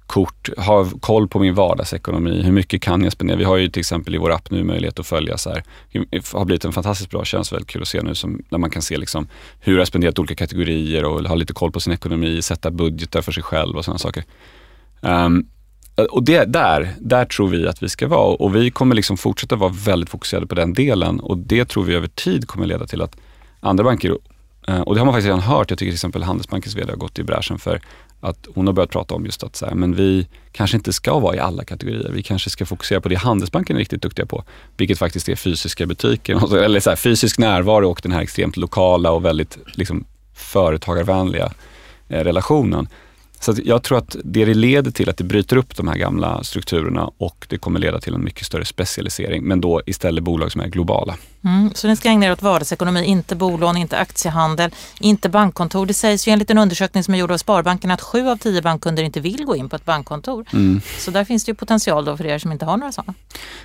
kort, 0.06 0.48
ha 0.58 0.86
koll 1.00 1.28
på 1.28 1.38
min 1.38 1.54
vardagsekonomi. 1.54 2.42
Hur 2.42 2.52
mycket 2.52 2.82
kan 2.82 3.04
jag 3.04 3.12
spendera? 3.12 3.36
Vi 3.36 3.44
har 3.44 3.56
ju 3.56 3.68
till 3.68 3.80
exempel 3.80 4.14
i 4.14 4.18
vår 4.18 4.32
app 4.32 4.50
nu 4.50 4.64
möjlighet 4.64 4.98
att 4.98 5.06
följa 5.06 5.38
så 5.38 5.50
här. 5.50 5.64
Det 5.92 6.32
har 6.32 6.44
blivit 6.44 6.64
en 6.64 6.72
fantastiskt 6.72 7.10
bra 7.10 7.24
tjänst, 7.24 7.52
väldigt 7.52 7.68
kul 7.68 7.82
att 7.82 7.88
se 7.88 8.02
nu, 8.02 8.14
som, 8.14 8.42
där 8.50 8.58
man 8.58 8.70
kan 8.70 8.82
se 8.82 8.98
liksom 8.98 9.28
hur 9.60 9.72
jag 9.72 9.80
har 9.80 9.86
spenderat 9.86 10.18
olika 10.18 10.34
kategorier 10.34 11.04
och 11.04 11.20
ha 11.24 11.34
lite 11.34 11.52
koll 11.52 11.72
på 11.72 11.80
sin 11.80 11.92
ekonomi, 11.92 12.42
sätta 12.42 12.70
budgetar 12.70 13.22
för 13.22 13.32
sig 13.32 13.42
själv 13.42 13.76
och 13.76 13.84
sådana 13.84 13.98
saker. 13.98 14.24
Um, 15.00 15.48
och 16.10 16.24
det, 16.24 16.44
där, 16.44 16.94
där 16.98 17.24
tror 17.24 17.48
vi 17.48 17.68
att 17.68 17.82
vi 17.82 17.88
ska 17.88 18.08
vara 18.08 18.34
och 18.34 18.56
vi 18.56 18.70
kommer 18.70 18.94
liksom 18.94 19.16
fortsätta 19.16 19.56
vara 19.56 19.72
väldigt 19.84 20.10
fokuserade 20.10 20.46
på 20.46 20.54
den 20.54 20.72
delen 20.72 21.20
och 21.20 21.38
det 21.38 21.64
tror 21.64 21.84
vi 21.84 21.94
över 21.94 22.08
tid 22.08 22.48
kommer 22.48 22.66
leda 22.66 22.86
till 22.86 23.02
att 23.02 23.16
andra 23.60 23.84
banker, 23.84 24.18
eh, 24.68 24.80
och 24.80 24.94
det 24.94 25.00
har 25.00 25.04
man 25.04 25.14
faktiskt 25.14 25.26
redan 25.26 25.40
hört, 25.40 25.70
jag 25.70 25.78
tycker 25.78 25.90
till 25.90 25.96
exempel 25.96 26.22
Handelsbankens 26.22 26.76
VD 26.76 26.92
har 26.92 26.96
gått 26.96 27.18
i 27.18 27.22
bräschen 27.22 27.58
för 27.58 27.80
att 28.24 28.46
hon 28.54 28.66
har 28.66 28.74
börjat 28.74 28.90
prata 28.90 29.14
om 29.14 29.24
just 29.24 29.42
att 29.42 29.56
så 29.56 29.66
här, 29.66 29.74
men 29.74 29.94
vi 29.94 30.26
kanske 30.52 30.76
inte 30.76 30.92
ska 30.92 31.18
vara 31.18 31.36
i 31.36 31.38
alla 31.38 31.64
kategorier. 31.64 32.10
Vi 32.10 32.22
kanske 32.22 32.50
ska 32.50 32.66
fokusera 32.66 33.00
på 33.00 33.08
det 33.08 33.14
Handelsbanken 33.14 33.76
är 33.76 33.80
riktigt 33.80 34.02
duktiga 34.02 34.26
på, 34.26 34.44
vilket 34.76 34.98
faktiskt 34.98 35.28
är 35.28 35.36
fysiska 35.36 35.86
butiker, 35.86 36.56
eller 36.64 36.80
så 36.80 36.90
här, 36.90 36.96
fysisk 36.96 37.38
närvaro 37.38 37.90
och 37.90 38.00
den 38.02 38.12
här 38.12 38.22
extremt 38.22 38.56
lokala 38.56 39.10
och 39.10 39.24
väldigt 39.24 39.58
liksom, 39.66 40.04
företagarvänliga 40.34 41.52
eh, 42.08 42.24
relationen. 42.24 42.88
Så 43.40 43.54
jag 43.64 43.82
tror 43.82 43.98
att 43.98 44.16
det, 44.24 44.44
det 44.44 44.54
leder 44.54 44.90
till 44.90 45.08
att 45.08 45.16
det 45.16 45.24
bryter 45.24 45.56
upp 45.56 45.76
de 45.76 45.88
här 45.88 45.96
gamla 45.96 46.44
strukturerna 46.44 47.10
och 47.18 47.46
det 47.48 47.58
kommer 47.58 47.80
leda 47.80 48.00
till 48.00 48.14
en 48.14 48.24
mycket 48.24 48.46
större 48.46 48.64
specialisering, 48.64 49.44
men 49.44 49.60
då 49.60 49.82
istället 49.86 50.24
bolag 50.24 50.52
som 50.52 50.60
är 50.60 50.68
globala. 50.68 51.16
Mm, 51.44 51.70
så 51.74 51.88
ni 51.88 51.96
ska 51.96 52.08
ägna 52.08 52.26
er 52.26 52.32
åt 52.32 52.42
vardagsekonomi, 52.42 53.04
inte 53.04 53.36
bolån, 53.36 53.76
inte 53.76 53.98
aktiehandel, 53.98 54.70
inte 55.00 55.28
bankkontor. 55.28 55.86
Det 55.86 55.94
sägs 55.94 56.28
ju 56.28 56.32
enligt 56.32 56.50
en 56.50 56.58
undersökning 56.58 57.04
som 57.04 57.14
är 57.14 57.18
gjord 57.18 57.30
av 57.30 57.38
Sparbanken 57.38 57.90
att 57.90 58.00
sju 58.00 58.28
av 58.28 58.36
tio 58.36 58.62
bankkunder 58.62 59.02
inte 59.02 59.20
vill 59.20 59.44
gå 59.44 59.56
in 59.56 59.68
på 59.68 59.76
ett 59.76 59.84
bankkontor. 59.84 60.46
Mm. 60.52 60.80
Så 60.98 61.10
där 61.10 61.24
finns 61.24 61.44
det 61.44 61.50
ju 61.50 61.54
potential 61.54 62.04
då 62.04 62.16
för 62.16 62.26
er 62.26 62.38
som 62.38 62.52
inte 62.52 62.64
har 62.64 62.76
några 62.76 62.92
sådana. 62.92 63.14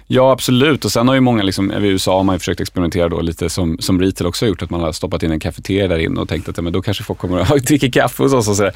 Ja, 0.08 0.32
absolut. 0.32 0.86
Och 0.86 0.92
sen 0.92 1.08
har 1.08 1.16
ju 1.16 1.22
många, 1.22 1.44
liksom, 1.44 1.72
i 1.72 1.88
USA 1.88 2.18
har 2.18 2.24
man 2.24 2.36
ju 2.36 2.40
försökt 2.40 2.62
experimentera 2.62 3.10
då 3.10 3.22
lite 3.22 3.50
som, 3.50 3.78
som 3.80 4.02
retail 4.02 4.28
också 4.28 4.46
har 4.46 4.50
gjort, 4.50 4.62
att 4.62 4.70
man 4.70 4.82
har 4.82 4.92
stoppat 4.92 5.24
in 5.24 5.32
en 5.32 5.40
kafeteria 5.40 5.88
där 5.88 6.00
inne 6.00 6.22
och 6.22 6.30
tänkt 6.30 6.50
att 6.50 6.58
ja, 6.58 6.64
men 6.64 6.74
då 6.74 6.82
kanske 6.82 7.04
folk 7.04 7.20
kommer 7.20 7.40
att 7.40 7.64
dricka 7.68 7.92
kaffe 7.92 8.24
hos 8.24 8.34
oss 8.34 8.48
och 8.48 8.56
så. 8.56 8.72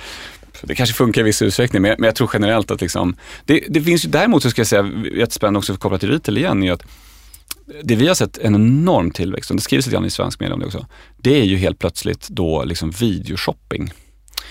Det 0.61 0.75
kanske 0.75 0.95
funkar 0.95 1.21
i 1.21 1.23
viss 1.23 1.41
utsträckning, 1.41 1.81
men 1.81 1.89
jag, 1.89 1.99
men 1.99 2.07
jag 2.07 2.15
tror 2.15 2.29
generellt 2.33 2.71
att 2.71 2.81
liksom, 2.81 3.15
det, 3.45 3.63
det 3.69 3.81
finns 3.81 4.05
ju 4.05 4.09
däremot, 4.09 4.43
så 4.43 4.49
ska 4.49 4.59
jag 4.59 4.67
säga, 4.67 4.91
jättespännande 5.13 5.59
också 5.59 5.75
kopplat 5.75 5.99
till 5.99 6.11
retail 6.11 6.37
igen, 6.37 6.63
är 6.63 6.71
att 6.71 6.83
det 7.83 7.95
vi 7.95 8.07
har 8.07 8.15
sett 8.15 8.37
en 8.37 8.55
enorm 8.55 9.11
tillväxt, 9.11 9.49
och 9.49 9.55
det 9.55 9.61
skrivs 9.61 9.85
lite 9.85 9.93
grann 9.93 10.05
i 10.05 10.09
svensk 10.09 10.39
media 10.39 10.53
om 10.53 10.59
det 10.59 10.65
också, 10.65 10.85
det 11.17 11.41
är 11.41 11.43
ju 11.43 11.57
helt 11.57 11.79
plötsligt 11.79 12.27
då 12.29 12.63
liksom 12.63 12.91
videoshopping. 12.91 13.93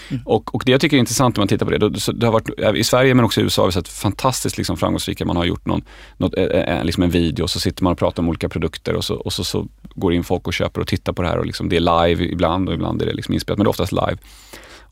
Mm. 0.08 0.22
Och, 0.26 0.54
och 0.54 0.62
det 0.66 0.72
jag 0.72 0.80
tycker 0.80 0.96
är 0.96 1.00
intressant 1.00 1.38
om 1.38 1.40
man 1.40 1.48
tittar 1.48 1.66
på 1.66 1.72
det, 1.72 1.78
då, 1.78 1.88
det 1.88 2.26
har 2.26 2.32
varit, 2.32 2.76
i 2.76 2.84
Sverige 2.84 3.14
men 3.14 3.24
också 3.24 3.40
i 3.40 3.44
USA 3.44 3.62
har 3.62 3.66
vi 3.66 3.72
sett 3.72 3.88
fantastiskt 3.88 4.58
liksom 4.58 4.76
framgångsrika, 4.76 5.24
man 5.24 5.36
har 5.36 5.44
gjort 5.44 5.66
någon, 5.66 5.82
något, 6.16 6.34
äh, 6.36 6.84
liksom 6.84 7.02
en 7.02 7.10
video 7.10 7.42
och 7.42 7.50
så 7.50 7.60
sitter 7.60 7.84
man 7.84 7.92
och 7.92 7.98
pratar 7.98 8.22
om 8.22 8.28
olika 8.28 8.48
produkter 8.48 8.94
och 8.94 9.04
så, 9.04 9.14
och 9.14 9.32
så, 9.32 9.44
så 9.44 9.68
går 9.94 10.12
in 10.12 10.24
folk 10.24 10.46
och 10.46 10.52
köper 10.52 10.80
och 10.80 10.86
tittar 10.86 11.12
på 11.12 11.22
det 11.22 11.28
här 11.28 11.38
och 11.38 11.46
liksom, 11.46 11.68
det 11.68 11.76
är 11.76 12.06
live 12.08 12.24
ibland 12.24 12.68
och 12.68 12.74
ibland 12.74 13.02
är 13.02 13.06
det 13.06 13.12
liksom 13.12 13.34
inspelat, 13.34 13.58
men 13.58 13.64
det 13.64 13.68
är 13.68 13.70
oftast 13.70 13.92
live. 13.92 14.16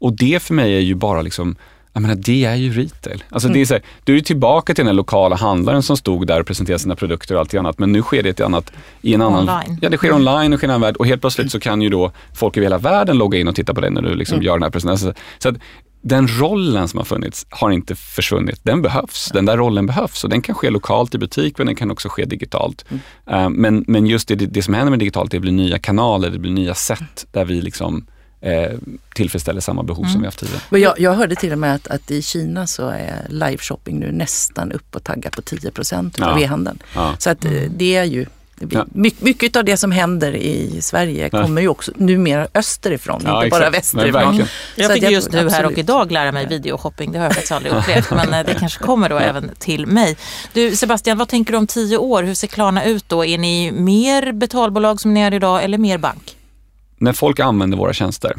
Och 0.00 0.12
det 0.16 0.42
för 0.42 0.54
mig 0.54 0.76
är 0.76 0.80
ju 0.80 0.94
bara 0.94 1.22
liksom 1.22 1.56
jag 1.92 2.02
menar, 2.02 2.14
det 2.14 2.44
är 2.44 2.54
ju 2.54 2.72
retail. 2.72 3.24
Alltså 3.28 3.48
det 3.48 3.60
är 3.60 3.64
så 3.64 3.74
här, 3.74 3.82
du 4.04 4.16
är 4.16 4.20
tillbaka 4.20 4.74
till 4.74 4.86
den 4.86 4.96
lokala 4.96 5.36
handlaren 5.36 5.82
som 5.82 5.96
stod 5.96 6.26
där 6.26 6.40
och 6.40 6.46
presenterade 6.46 6.78
sina 6.78 6.96
produkter 6.96 7.34
och 7.34 7.40
allt 7.40 7.54
annat. 7.54 7.78
Men 7.78 7.92
nu 7.92 8.02
sker 8.02 8.22
det 8.22 8.28
ett 8.28 8.40
annat 8.40 8.72
i 9.02 9.14
en 9.14 9.22
annan... 9.22 9.48
Online. 9.48 9.78
Ja, 9.82 9.88
det 9.88 9.96
sker 9.96 10.12
online 10.12 10.52
och 10.52 10.58
sker 10.58 10.66
i 10.66 10.70
en 10.70 10.70
annan 10.70 10.80
värld. 10.80 10.96
Och 10.96 11.06
helt 11.06 11.20
plötsligt 11.20 11.52
så 11.52 11.60
kan 11.60 11.82
ju 11.82 11.88
då 11.88 12.12
folk 12.34 12.56
över 12.56 12.64
hela 12.64 12.78
världen 12.78 13.18
logga 13.18 13.38
in 13.38 13.48
och 13.48 13.54
titta 13.54 13.74
på 13.74 13.80
dig 13.80 13.90
när 13.90 14.02
du 14.02 14.14
liksom 14.14 14.42
gör 14.42 14.52
den 14.52 14.62
här 14.62 14.70
presentationen. 14.70 15.14
Så 15.38 15.48
att 15.48 15.56
den 16.02 16.28
rollen 16.28 16.88
som 16.88 16.98
har 16.98 17.04
funnits 17.04 17.46
har 17.50 17.70
inte 17.70 17.94
försvunnit. 17.94 18.60
Den 18.62 18.82
behövs. 18.82 19.30
Den 19.34 19.46
där 19.46 19.56
rollen 19.56 19.86
behövs 19.86 20.24
och 20.24 20.30
den 20.30 20.42
kan 20.42 20.54
ske 20.54 20.70
lokalt 20.70 21.14
i 21.14 21.18
butik 21.18 21.58
men 21.58 21.66
den 21.66 21.76
kan 21.76 21.90
också 21.90 22.08
ske 22.08 22.24
digitalt. 22.24 22.84
Eh, 23.30 23.50
men, 23.50 23.84
men 23.88 24.06
just 24.06 24.28
det, 24.28 24.34
det 24.34 24.62
som 24.62 24.74
händer 24.74 24.90
med 24.90 24.98
digitalt, 24.98 25.30
det 25.30 25.40
blir 25.40 25.52
nya 25.52 25.78
kanaler, 25.78 26.30
det 26.30 26.38
blir 26.38 26.52
nya 26.52 26.74
sätt 26.74 27.26
där 27.32 27.44
vi 27.44 27.60
liksom 27.60 28.06
eh, 28.40 28.70
tillfredsställer 29.14 29.60
samma 29.60 29.82
behov 29.82 30.04
som 30.04 30.20
vi 30.20 30.26
haft 30.26 30.38
tidigare. 30.38 30.60
Och 30.70 30.78
jag, 30.78 31.00
jag 31.00 31.14
hörde 31.14 31.34
till 31.34 31.52
och 31.52 31.58
med 31.58 31.74
att, 31.74 31.86
att 31.88 32.10
i 32.10 32.22
Kina 32.22 32.66
så 32.66 32.88
är 32.88 33.26
live-shopping 33.28 33.98
nu 33.98 34.12
nästan 34.12 34.72
upp 34.72 34.96
och 34.96 35.04
taggar 35.04 35.30
på 35.30 35.42
10 35.42 35.70
procent 35.70 36.16
Ja. 36.18 36.30
av 36.30 36.38
e-handeln. 36.40 36.78
Ja. 36.94 37.14
Så 37.18 37.30
att 37.30 37.44
eh, 37.44 37.50
det 37.76 37.96
är 37.96 38.04
ju 38.04 38.26
Ja. 38.70 38.86
my, 38.92 39.10
mycket 39.18 39.56
av 39.56 39.64
det 39.64 39.76
som 39.76 39.92
händer 39.92 40.32
i 40.36 40.78
Sverige 40.82 41.28
Ja. 41.32 41.42
kommer 41.42 41.62
ju 41.62 41.68
också 41.68 41.92
numera 41.96 42.48
österifrån, 42.54 43.22
Ja, 43.24 43.44
inte 43.44 43.50
bara 43.50 43.66
exakt. 43.66 43.94
Nej, 43.94 44.04
västerifrån. 44.04 44.22
verkligen. 44.22 44.48
Jag 44.76 44.86
Så 44.86 44.92
fick 44.94 45.04
att 45.04 45.12
just 45.12 45.32
nu 45.32 45.38
här 45.38 45.46
och 45.46 45.52
absolut. 45.54 45.78
idag 45.78 46.12
lära 46.12 46.32
mig 46.32 46.46
videoshopping. 46.46 47.12
Det 47.12 47.18
har 47.18 47.24
jag 47.24 47.32
faktiskt 47.34 47.52
aldrig 47.52 47.72
upplevt. 47.74 48.10
Men 48.16 48.34
eh, 48.34 48.46
det 48.46 48.54
kanske 48.54 48.84
kommer 48.84 49.08
då 49.08 49.18
även 49.18 49.50
till 49.58 49.86
mig. 49.86 50.16
Du 50.52 50.76
Sebastian, 50.76 51.18
vad 51.18 51.28
tänker 51.28 51.52
du 51.52 51.58
om 51.58 51.66
tio 51.66 51.96
år? 51.96 52.22
Hur 52.22 52.34
ser 52.34 52.48
Klarna 52.48 52.84
ut 52.84 53.04
då? 53.08 53.24
Är 53.24 53.38
ni 53.38 53.72
mer 53.72 54.32
betalbolag 54.32 55.00
som 55.00 55.14
ni 55.14 55.20
är 55.20 55.34
idag 55.34 55.64
eller 55.64 55.78
mer 55.78 55.98
bank? 55.98 56.36
När 57.02 57.12
folk 57.12 57.40
använder 57.40 57.78
våra 57.78 57.92
tjänster 57.92 58.36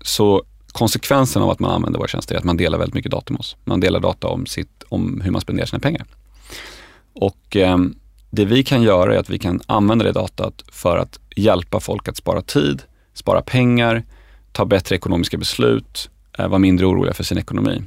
så 0.00 0.42
konsekvensen 0.72 1.42
av 1.42 1.50
att 1.50 1.60
man 1.60 1.70
använder 1.70 1.98
våra 1.98 2.08
tjänster 2.08 2.34
är 2.34 2.38
att 2.38 2.44
man 2.44 2.56
delar 2.56 2.78
väldigt 2.78 2.94
mycket 2.94 3.10
data 3.10 3.32
med 3.32 3.40
oss. 3.40 3.56
Man 3.64 3.80
delar 3.80 4.00
data 4.00 4.28
om, 4.28 4.46
sitt, 4.46 4.82
om 4.88 5.20
hur 5.20 5.30
man 5.30 5.40
spenderar 5.40 5.66
sina 5.66 5.80
pengar. 5.80 6.06
Och 7.14 7.56
eh, 7.56 7.78
det 8.30 8.44
vi 8.44 8.62
kan 8.62 8.82
göra 8.82 9.14
är 9.14 9.18
att 9.18 9.30
vi 9.30 9.38
kan 9.38 9.60
använda 9.66 10.04
det 10.04 10.12
datat 10.12 10.64
för 10.72 10.98
att 10.98 11.18
hjälpa 11.36 11.80
folk 11.80 12.08
att 12.08 12.16
spara 12.16 12.42
tid, 12.42 12.82
spara 13.14 13.42
pengar, 13.42 14.04
ta 14.52 14.64
bättre 14.64 14.96
ekonomiska 14.96 15.38
beslut, 15.38 16.10
eh, 16.38 16.48
vara 16.48 16.58
mindre 16.58 16.86
oroliga 16.86 17.14
för 17.14 17.24
sin 17.24 17.38
ekonomi. 17.38 17.82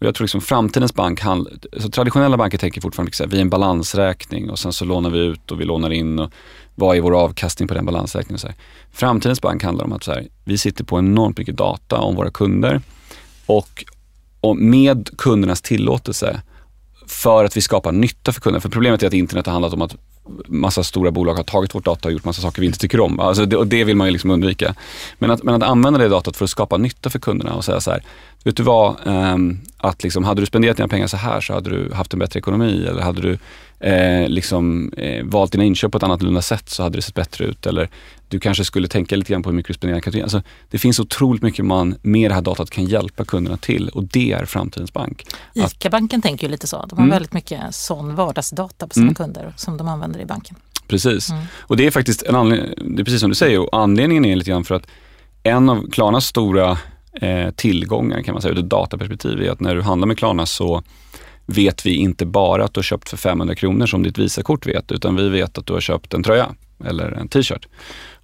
Och 0.00 0.06
jag 0.06 0.14
tror 0.14 0.24
liksom 0.24 0.40
framtidens 0.40 0.94
bank, 0.94 1.22
handl- 1.22 1.80
så 1.80 1.88
traditionella 1.88 2.36
banker 2.36 2.58
tänker 2.58 2.80
fortfarande 2.80 3.08
liksom 3.08 3.26
att 3.26 3.32
vi 3.32 3.36
är 3.36 3.42
en 3.42 3.50
balansräkning 3.50 4.50
och 4.50 4.58
sen 4.58 4.72
så 4.72 4.84
lånar 4.84 5.10
vi 5.10 5.18
ut 5.18 5.50
och 5.50 5.60
vi 5.60 5.64
lånar 5.64 5.90
in 5.90 6.18
och 6.18 6.32
vad 6.74 6.96
är 6.96 7.00
vår 7.00 7.20
avkastning 7.20 7.68
på 7.68 7.74
den 7.74 7.86
balansräkningen? 7.86 8.34
och 8.34 8.40
Så 8.40 8.46
här. 8.46 8.56
Framtidens 8.92 9.40
bank 9.40 9.62
handlar 9.62 9.84
om 9.84 9.92
att 9.92 10.04
så 10.04 10.12
här, 10.12 10.28
vi 10.44 10.58
sitter 10.58 10.84
på 10.84 10.98
enormt 10.98 11.38
mycket 11.38 11.56
data 11.56 11.98
om 11.98 12.14
våra 12.16 12.30
kunder 12.30 12.80
och, 13.46 13.84
och 14.40 14.56
med 14.56 15.08
kundernas 15.18 15.62
tillåtelse 15.62 16.40
för 17.06 17.44
att 17.44 17.56
vi 17.56 17.60
skapar 17.60 17.92
nytta 17.92 18.32
för 18.32 18.40
kunderna. 18.40 18.60
För 18.60 18.68
problemet 18.68 19.02
är 19.02 19.06
att 19.06 19.12
internet 19.12 19.46
har 19.46 19.52
handlat 19.52 19.72
om 19.72 19.82
att 19.82 19.96
massa 20.46 20.82
stora 20.82 21.10
bolag 21.10 21.34
har 21.34 21.44
tagit 21.44 21.74
vårt 21.74 21.84
data 21.84 22.08
och 22.08 22.12
gjort 22.12 22.24
massa 22.24 22.42
saker 22.42 22.60
vi 22.60 22.66
inte 22.66 22.78
tycker 22.78 23.00
om. 23.00 23.20
Alltså 23.20 23.46
det, 23.46 23.56
och 23.56 23.66
det 23.66 23.84
vill 23.84 23.96
man 23.96 24.06
ju 24.06 24.12
liksom 24.12 24.30
undvika. 24.30 24.74
Men 25.18 25.30
att, 25.30 25.42
men 25.42 25.54
att 25.54 25.62
använda 25.62 25.98
det 25.98 26.08
datat 26.08 26.36
för 26.36 26.44
att 26.44 26.50
skapa 26.50 26.76
nytta 26.76 27.10
för 27.10 27.18
kunderna 27.18 27.54
och 27.54 27.64
säga 27.64 27.80
så 27.80 27.90
här, 27.90 28.02
vet 28.44 28.56
du 28.56 28.62
vad, 28.62 28.96
Ehm, 29.06 29.58
att 29.76 30.02
liksom, 30.02 30.24
hade 30.24 30.42
du 30.42 30.46
spenderat 30.46 30.76
dina 30.76 30.88
pengar 30.88 31.06
så 31.06 31.16
här 31.16 31.40
så 31.40 31.52
hade 31.52 31.70
du 31.70 31.92
haft 31.94 32.12
en 32.12 32.18
bättre 32.18 32.38
ekonomi 32.38 32.86
eller 32.88 33.02
hade 33.02 33.22
du 33.22 33.38
eh, 33.80 34.28
liksom, 34.28 34.92
eh, 34.96 35.24
valt 35.24 35.52
dina 35.52 35.64
inköp 35.64 35.92
på 35.92 35.98
ett 35.98 36.04
annat 36.04 36.44
sätt 36.44 36.68
så 36.70 36.82
hade 36.82 36.98
det 36.98 37.02
sett 37.02 37.14
bättre 37.14 37.44
ut. 37.44 37.66
Eller 37.66 37.88
du 38.28 38.40
kanske 38.40 38.64
skulle 38.64 38.88
tänka 38.88 39.16
lite 39.16 39.32
grann 39.32 39.42
på 39.42 39.50
hur 39.50 39.56
mycket 39.56 39.68
du 39.68 39.74
spenderar 39.74 40.00
kategorin. 40.00 40.22
Alltså, 40.24 40.42
det 40.70 40.78
finns 40.78 41.00
otroligt 41.00 41.42
mycket 41.42 41.64
man 41.64 41.94
med 42.02 42.30
det 42.30 42.34
här 42.34 42.42
datat 42.42 42.70
kan 42.70 42.84
hjälpa 42.84 43.24
kunderna 43.24 43.56
till 43.56 43.88
och 43.88 44.04
det 44.04 44.32
är 44.32 44.44
framtidens 44.44 44.92
bank. 44.92 45.26
ICA-banken 45.54 46.22
tänker 46.22 46.46
ju 46.46 46.50
lite 46.50 46.66
så. 46.66 46.86
De 46.88 46.98
har 46.98 47.04
Mm. 47.04 47.10
väldigt 47.10 47.32
mycket 47.32 47.60
sån 47.74 48.14
vardagsdata 48.14 48.86
på 48.86 48.94
sina 48.94 49.04
Mm. 49.04 49.14
kunder 49.14 49.52
som 49.56 49.76
de 49.76 49.88
använder 49.88 50.20
i 50.20 50.26
banken. 50.26 50.56
Precis. 50.88 51.30
Mm. 51.30 51.42
Och 51.58 51.76
det 51.76 51.86
är 51.86 51.90
faktiskt 51.90 52.22
en 52.22 52.36
anledning, 52.36 52.96
det 52.96 53.02
är 53.02 53.04
precis 53.04 53.20
som 53.20 53.28
du 53.30 53.34
säger, 53.36 53.58
och 53.58 53.82
anledningen 53.82 54.24
är 54.24 54.36
lite 54.36 54.50
grann 54.50 54.64
för 54.64 54.74
att 54.74 54.86
en 55.42 55.68
av 55.68 55.90
Klarnas 55.90 56.26
stora 56.26 56.78
eh, 57.12 57.50
tillgångar 57.50 58.22
kan 58.22 58.32
man 58.32 58.42
säga. 58.42 58.54
Ur 58.54 58.58
ett 58.58 58.70
dataperspektiv 58.70 59.42
är 59.42 59.50
att 59.50 59.60
när 59.60 59.74
du 59.74 59.82
handlar 59.82 60.06
med 60.06 60.18
Klarna 60.18 60.46
så 60.46 60.82
vet 61.46 61.86
vi 61.86 61.94
inte 61.94 62.26
bara 62.26 62.64
att 62.64 62.74
du 62.74 62.78
har 62.78 62.82
köpt 62.82 63.08
för 63.08 63.16
500 63.16 63.54
kronor 63.54 63.86
som 63.86 64.02
ditt 64.02 64.18
Visakort 64.18 64.66
vet, 64.66 64.92
utan 64.92 65.16
vi 65.16 65.28
vet 65.28 65.58
att 65.58 65.66
du 65.66 65.72
har 65.72 65.80
köpt 65.80 66.14
en 66.14 66.22
tröja 66.22 66.54
eller 66.86 67.10
en 67.12 67.28
t-shirt. 67.28 67.68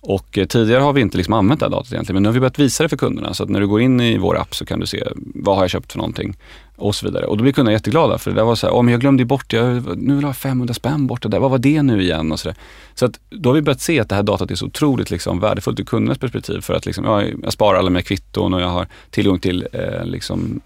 Och 0.01 0.39
eh, 0.39 0.47
tidigare 0.47 0.81
har 0.81 0.93
vi 0.93 1.01
inte 1.01 1.17
liksom 1.17 1.35
använt 1.35 1.61
det 1.61 1.67
här 1.67 1.71
datat 1.71 1.93
egentligen, 1.93 2.15
men 2.15 2.23
nu 2.23 2.29
har 2.29 2.35
vi 2.35 2.41
börjat 2.41 2.59
visa 2.59 2.83
det 2.83 2.89
för 2.89 2.97
kunderna. 2.97 3.35
Så 3.35 3.43
att 3.43 3.49
när 3.49 3.61
du 3.61 3.67
går 3.67 3.81
in 3.81 4.01
i 4.01 4.19
vår 4.19 4.39
app 4.39 4.55
så 4.55 4.65
kan 4.67 4.81
du 4.81 4.87
se, 4.87 5.05
vad 5.35 5.57
har 5.57 5.63
jag 5.63 5.71
köpt 5.71 5.93
för 5.93 5.99
någonting? 5.99 6.37
Och 6.77 6.95
så 6.95 7.07
vidare. 7.07 7.27
Och 7.27 7.37
då 7.37 7.43
blir 7.43 7.53
kunderna 7.53 7.73
jätteglada 7.73 8.19
för 8.19 8.31
det 8.31 8.37
där 8.37 8.45
var 8.45 8.55
så 8.55 8.67
här, 8.77 8.83
men 8.83 8.93
jag 8.93 9.01
glömde 9.01 9.25
bort, 9.25 9.53
jag, 9.53 9.75
nu 9.99 10.15
vill 10.15 10.23
jag 10.23 10.29
ha 10.29 10.35
500 10.35 10.75
spänn 10.75 11.07
borta 11.07 11.29
där, 11.29 11.39
vad 11.39 11.51
var 11.51 11.59
det 11.59 11.83
nu 11.83 12.03
igen? 12.03 12.33
Och 12.33 12.41
så 12.41 12.49
där. 12.49 12.57
så 12.95 13.05
att 13.07 13.21
då 13.31 13.49
har 13.49 13.55
vi 13.55 13.63
börjat 13.63 13.81
se 13.81 14.01
att 14.01 14.09
det 14.09 14.15
här 14.15 14.23
datat 14.23 14.51
är 14.51 14.55
så 14.55 14.67
otroligt 14.67 15.11
liksom 15.11 15.41
värdefullt 15.41 15.81
ur 15.81 15.85
kundernas 15.85 16.19
perspektiv 16.19 16.61
för 16.61 16.75
att 16.75 16.87
liksom, 16.87 17.05
ja, 17.05 17.23
jag 17.43 17.53
sparar 17.53 17.79
alla 17.79 17.91
mina 17.91 18.03
kvitton 18.03 18.55
och 18.55 18.61
jag 18.61 18.69
har 18.69 18.87
tillgång 19.11 19.39
till 19.39 19.67
eh, 19.73 20.05
liksom, 20.05 20.61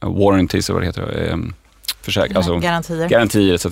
warranties, 0.00 0.68
eller 0.70 0.74
vad 0.74 0.82
det 0.82 0.86
heter, 0.86 1.30
eh, 1.30 1.36
försäk- 2.04 2.36
alltså, 2.36 2.58
Garantier. 2.58 3.08
garantier 3.08 3.54
etc. 3.54 3.66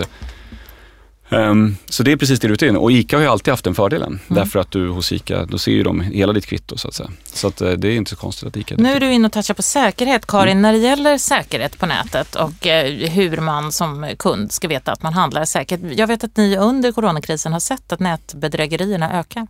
Ehm, 1.31 1.77
så 1.87 2.03
det 2.03 2.13
är 2.13 2.17
precis 2.17 2.41
det 2.41 2.49
rutinen 2.49 2.77
och 2.77 2.93
ICA 2.93 3.17
har 3.17 3.23
ju 3.23 3.29
alltid 3.29 3.53
haft 3.53 3.65
den 3.65 3.75
fördelen. 3.75 4.09
Mm. 4.09 4.21
Därför 4.27 4.59
att 4.59 4.71
du 4.71 4.89
hos 4.89 5.13
ICA, 5.13 5.45
då 5.45 5.59
ser 5.59 5.73
ju 5.73 5.83
de 5.83 6.01
hela 6.01 6.33
ditt 6.33 6.47
kvitto 6.47 6.77
så 6.77 6.89
att 6.89 6.95
säga. 6.95 7.11
Så 7.25 7.49
att, 7.49 7.61
eh, 7.61 7.71
det 7.71 7.89
är 7.89 7.93
inte 7.93 8.11
så 8.11 8.17
konstigt 8.17 8.49
att 8.49 8.57
ICA 8.57 8.75
Nu 8.79 8.93
är 8.93 9.01
du 9.01 9.13
inne 9.13 9.27
och 9.27 9.33
touchar 9.33 9.55
på 9.55 9.63
säkerhet 9.63 10.27
Karin. 10.27 10.51
Mm. 10.51 10.63
När 10.63 10.73
det 10.73 10.79
gäller 10.79 11.19
säkerhet 11.19 11.79
på 11.79 11.87
nätet 11.87 12.35
och 12.35 12.67
eh, 12.67 13.11
hur 13.11 13.37
man 13.37 13.73
som 13.73 14.11
kund 14.19 14.53
ska 14.53 14.69
veta 14.69 14.93
att 14.93 15.03
man 15.03 15.13
handlar 15.13 15.45
säkert. 15.45 15.81
Jag 15.97 16.07
vet 16.07 16.25
att 16.25 16.37
ni 16.37 16.57
under 16.57 16.93
coronakrisen 16.93 17.53
har 17.53 17.61
sett 17.61 17.93
att 17.93 18.01
nätbedrägerierna 18.01 19.21
ökar. 19.21 19.47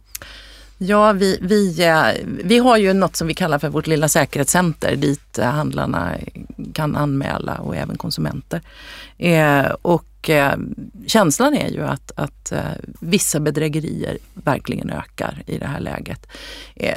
Ja, 0.79 1.13
vi, 1.13 1.39
vi, 1.41 1.85
eh, 1.85 2.05
vi 2.25 2.59
har 2.59 2.77
ju 2.77 2.93
något 2.93 3.17
som 3.17 3.27
vi 3.27 3.35
kallar 3.35 3.59
för 3.59 3.69
vårt 3.69 3.87
lilla 3.87 4.09
säkerhetscenter 4.09 4.97
dit 4.97 5.39
eh, 5.39 5.45
handlarna 5.45 6.15
kan 6.73 6.97
anmäla 6.97 7.55
och 7.55 7.77
även 7.77 7.97
konsumenter. 7.97 8.61
Eh, 9.19 9.67
och 9.83 10.05
känslan 11.07 11.55
är 11.55 11.69
ju 11.69 11.83
att, 11.83 12.13
att 12.15 12.53
vissa 13.01 13.41
bedrägerier 13.41 14.19
verkligen 14.35 14.91
ökar 14.91 15.43
i 15.47 15.59
det 15.59 15.67
här 15.67 15.81
läget. 15.81 16.27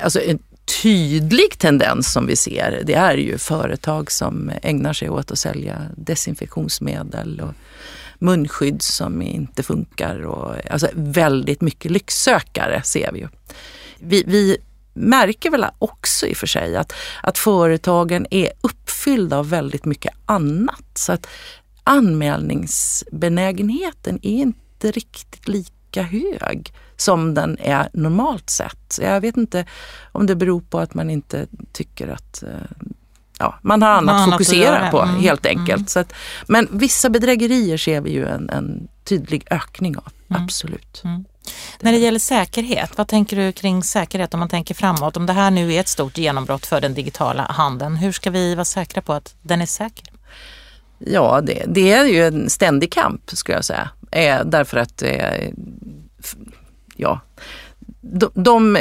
Alltså 0.03 0.21
en 0.21 0.39
tydlig 0.81 1.57
tendens 1.57 2.13
som 2.13 2.27
vi 2.27 2.35
ser 2.35 2.81
det 2.85 2.93
är 2.93 3.17
ju 3.17 3.37
företag 3.37 4.11
som 4.11 4.51
ägnar 4.61 4.93
sig 4.93 5.09
åt 5.09 5.31
att 5.31 5.39
sälja 5.39 5.77
desinfektionsmedel 5.97 7.41
och 7.41 7.53
munskydd 8.21 8.81
som 8.81 9.21
inte 9.21 9.63
funkar. 9.63 10.25
Och, 10.25 10.71
alltså 10.71 10.87
väldigt 10.93 11.61
mycket 11.61 11.91
lycksökare 11.91 12.81
ser 12.83 13.11
vi 13.11 13.19
ju. 13.19 13.27
Vi, 13.99 14.23
vi 14.27 14.57
märker 14.93 15.49
väl 15.49 15.65
också 15.79 16.27
i 16.27 16.33
och 16.33 16.37
för 16.37 16.47
sig 16.47 16.75
att, 16.75 16.93
att 17.23 17.37
företagen 17.37 18.27
är 18.31 18.51
uppfyllda 18.61 19.37
av 19.37 19.49
väldigt 19.49 19.85
mycket 19.85 20.13
annat. 20.25 20.85
Så 20.95 21.11
att 21.11 21.27
anmälningsbenägenheten 21.83 24.19
är 24.21 24.41
inte 24.41 24.91
riktigt 24.91 25.47
lika 25.47 26.01
hög 26.01 26.73
som 26.97 27.33
den 27.33 27.57
är 27.59 27.89
normalt 27.93 28.49
sett. 28.49 28.99
Jag 29.01 29.21
vet 29.21 29.37
inte 29.37 29.65
om 30.11 30.25
det 30.25 30.35
beror 30.35 30.61
på 30.61 30.79
att 30.79 30.93
man 30.93 31.09
inte 31.09 31.47
tycker 31.71 32.07
att 32.07 32.43
eh, 32.43 32.49
ja, 33.41 33.55
man 33.61 33.81
har 33.81 33.89
annat 33.89 34.15
Man 34.15 34.29
att 34.29 34.33
fokusera 34.33 34.91
på 34.91 35.01
Mm, 35.01 35.19
helt 35.21 35.45
mm. 35.45 35.59
enkelt. 35.59 35.89
Så 35.89 35.99
att, 35.99 36.13
men 36.47 36.67
vissa 36.71 37.09
bedrägerier 37.09 37.77
ser 37.77 38.01
vi 38.01 38.11
ju 38.11 38.27
en, 38.27 38.49
en 38.49 38.87
tydlig 39.03 39.47
ökning 39.51 39.97
av, 39.97 40.07
Mm. 40.29 40.43
absolut. 40.43 41.03
När 41.79 41.91
det 41.91 41.97
gäller 41.97 42.19
säkerhet, 42.19 42.97
vad 42.97 43.07
tänker 43.07 43.37
du 43.37 43.51
kring 43.51 43.83
säkerhet 43.83 44.33
om 44.33 44.39
man 44.39 44.49
tänker 44.49 44.75
framåt? 44.75 45.17
Om 45.17 45.25
det 45.25 45.33
här 45.33 45.51
nu 45.51 45.73
är 45.73 45.79
ett 45.79 45.87
stort 45.87 46.17
genombrott 46.17 46.65
för 46.65 46.81
den 46.81 46.93
digitala 46.93 47.43
handeln, 47.43 47.95
hur 47.95 48.11
ska 48.11 48.29
vi 48.29 48.55
vara 48.55 48.65
säkra 48.65 49.01
på 49.01 49.13
att 49.13 49.35
den 49.41 49.61
är 49.61 49.65
säker? 49.65 50.05
Ja, 50.99 51.41
det, 51.41 51.63
det 51.67 51.91
är 51.91 52.05
ju 52.05 52.27
en 52.27 52.49
ständig 52.49 52.91
kamp 52.91 53.21
skulle 53.33 53.57
jag 53.57 53.65
säga. 53.65 53.89
Eh, 54.11 54.45
därför 54.45 54.77
att, 54.77 55.01
eh, 55.01 55.49
ja, 56.95 57.19
de, 58.01 58.31
de 58.33 58.77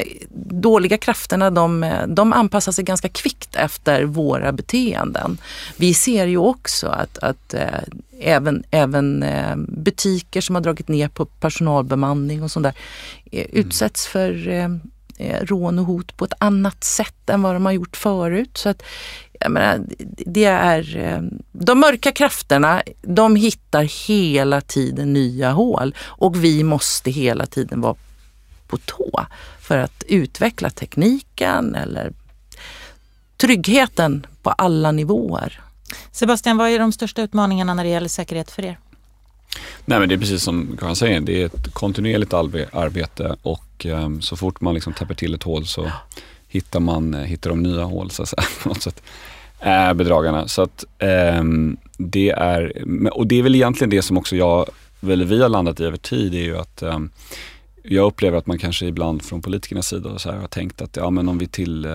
dåliga 0.50 0.98
krafterna 0.98 1.50
de, 1.50 1.92
de 2.08 2.32
anpassar 2.32 2.72
sig 2.72 2.84
ganska 2.84 3.08
kvickt 3.08 3.56
efter 3.56 4.04
våra 4.04 4.52
beteenden. 4.52 5.38
Vi 5.76 5.94
ser 5.94 6.26
ju 6.26 6.36
också 6.36 6.86
att, 6.86 7.18
att 7.18 7.54
eh, 7.54 7.66
även, 8.20 8.64
även 8.70 9.22
eh, 9.22 9.56
butiker 9.56 10.40
som 10.40 10.54
har 10.54 10.62
dragit 10.62 10.88
ner 10.88 11.08
på 11.08 11.24
personalbemanning 11.24 12.42
och 12.42 12.50
sånt 12.50 12.64
där 12.64 12.74
eh, 13.32 13.46
utsätts 13.52 14.06
för 14.06 14.80
rån 15.40 15.78
och 15.78 15.84
hot 15.84 16.16
på 16.16 16.24
ett 16.24 16.32
annat 16.38 16.84
sätt 16.84 17.30
än 17.30 17.42
vad 17.42 17.54
de 17.54 17.64
har 17.64 17.72
gjort 17.72 17.96
förut. 17.96 18.50
Så 18.54 18.68
att, 18.68 18.82
jag 19.40 19.50
menar, 19.52 19.80
det 20.26 20.44
är, 20.44 21.22
de 21.52 21.80
mörka 21.80 22.12
krafterna, 22.12 22.82
de 23.02 23.36
hittar 23.36 24.08
hela 24.08 24.60
tiden 24.60 25.12
nya 25.12 25.50
hål 25.50 25.94
och 26.00 26.44
vi 26.44 26.64
måste 26.64 27.10
hela 27.10 27.46
tiden 27.46 27.80
vara 27.80 27.96
på 28.70 28.76
tå 28.76 29.26
för 29.60 29.78
att 29.78 30.04
utveckla 30.08 30.70
tekniken 30.70 31.74
eller 31.74 32.12
tryggheten 33.36 34.26
på 34.42 34.50
alla 34.50 34.92
nivåer. 34.92 35.60
Sebastian, 36.12 36.56
vad 36.56 36.70
är 36.70 36.78
de 36.78 36.92
största 36.92 37.22
utmaningarna 37.22 37.74
när 37.74 37.84
det 37.84 37.90
gäller 37.90 38.08
säkerhet 38.08 38.50
för 38.50 38.64
er? 38.64 38.78
Nej 39.84 40.00
men 40.00 40.08
det 40.08 40.14
är 40.14 40.18
precis 40.18 40.42
som 40.42 40.76
Karin 40.80 40.96
säger, 40.96 41.20
det 41.20 41.42
är 41.42 41.46
ett 41.46 41.74
kontinuerligt 41.74 42.34
arbete 42.34 43.36
och 43.42 43.86
um, 43.86 44.22
så 44.22 44.36
fort 44.36 44.60
man 44.60 44.74
liksom 44.74 44.92
täpper 44.92 45.14
till 45.14 45.34
ett 45.34 45.42
hål 45.42 45.66
så 45.66 45.90
hittar 46.48 46.80
man 46.80 47.14
hittar 47.14 47.50
de 47.50 47.62
nya 47.62 47.84
hål 47.84 48.10
så 48.10 48.22
att 48.22 48.28
säga, 48.28 48.42
på 48.62 48.68
något 48.68 48.82
sätt. 48.82 49.02
Äh, 49.60 49.92
bedragarna. 49.94 50.48
Så 50.48 50.62
att 50.62 50.84
um, 51.38 51.76
det 51.96 52.30
är, 52.30 52.82
och 53.12 53.26
det 53.26 53.38
är 53.38 53.42
väl 53.42 53.54
egentligen 53.54 53.90
det 53.90 54.02
som 54.02 54.18
också 54.18 54.36
jag, 54.36 54.68
eller 55.02 55.24
vi 55.24 55.42
har 55.42 55.48
landat 55.48 55.80
i 55.80 55.84
över 55.84 55.96
tid, 55.96 56.34
är 56.34 56.38
ju 56.38 56.58
att 56.58 56.82
um, 56.82 57.10
jag 57.94 58.06
upplever 58.06 58.38
att 58.38 58.46
man 58.46 58.58
kanske 58.58 58.86
ibland 58.86 59.22
från 59.22 59.42
politikernas 59.42 59.86
sida 59.86 60.18
så 60.18 60.30
här 60.30 60.38
har 60.38 60.48
tänkt 60.48 60.82
att 60.82 60.96
ja 60.96 61.10
men 61.10 61.28
om 61.28 61.38
vi 61.38 61.46
till, 61.46 61.84
eh, 61.84 61.92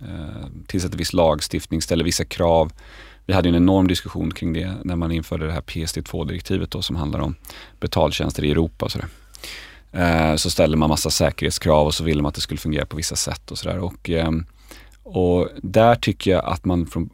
eh 0.00 0.46
tillsätter 0.66 0.98
viss 0.98 1.12
lagstiftning, 1.12 1.82
ställer 1.82 2.04
vissa 2.04 2.24
krav 2.24 2.72
vi 3.26 3.32
hade 3.32 3.48
en 3.48 3.54
enorm 3.54 3.88
diskussion 3.88 4.30
kring 4.30 4.52
det 4.52 4.76
när 4.84 4.96
man 4.96 5.12
införde 5.12 5.46
det 5.46 5.52
här 5.52 5.60
PSD2-direktivet 5.60 6.74
som 6.80 6.96
handlar 6.96 7.20
om 7.20 7.34
betaltjänster 7.80 8.44
i 8.44 8.50
Europa. 8.50 8.84
Och 8.84 8.92
så, 8.92 8.98
eh, 9.92 10.36
så 10.36 10.50
ställde 10.50 10.76
man 10.76 10.88
massa 10.88 11.10
säkerhetskrav 11.10 11.86
och 11.86 11.94
så 11.94 12.04
ville 12.04 12.22
man 12.22 12.28
att 12.28 12.34
det 12.34 12.40
skulle 12.40 12.58
fungera 12.58 12.86
på 12.86 12.96
vissa 12.96 13.16
sätt 13.16 13.50
och 13.50 13.58
sådär. 13.58 13.78
Och, 13.78 14.10
eh, 14.10 14.30
och 15.02 15.48
där 15.62 15.94
tycker 15.94 16.30
jag 16.30 16.44
att 16.44 16.64
man 16.64 16.86
från 16.86 17.10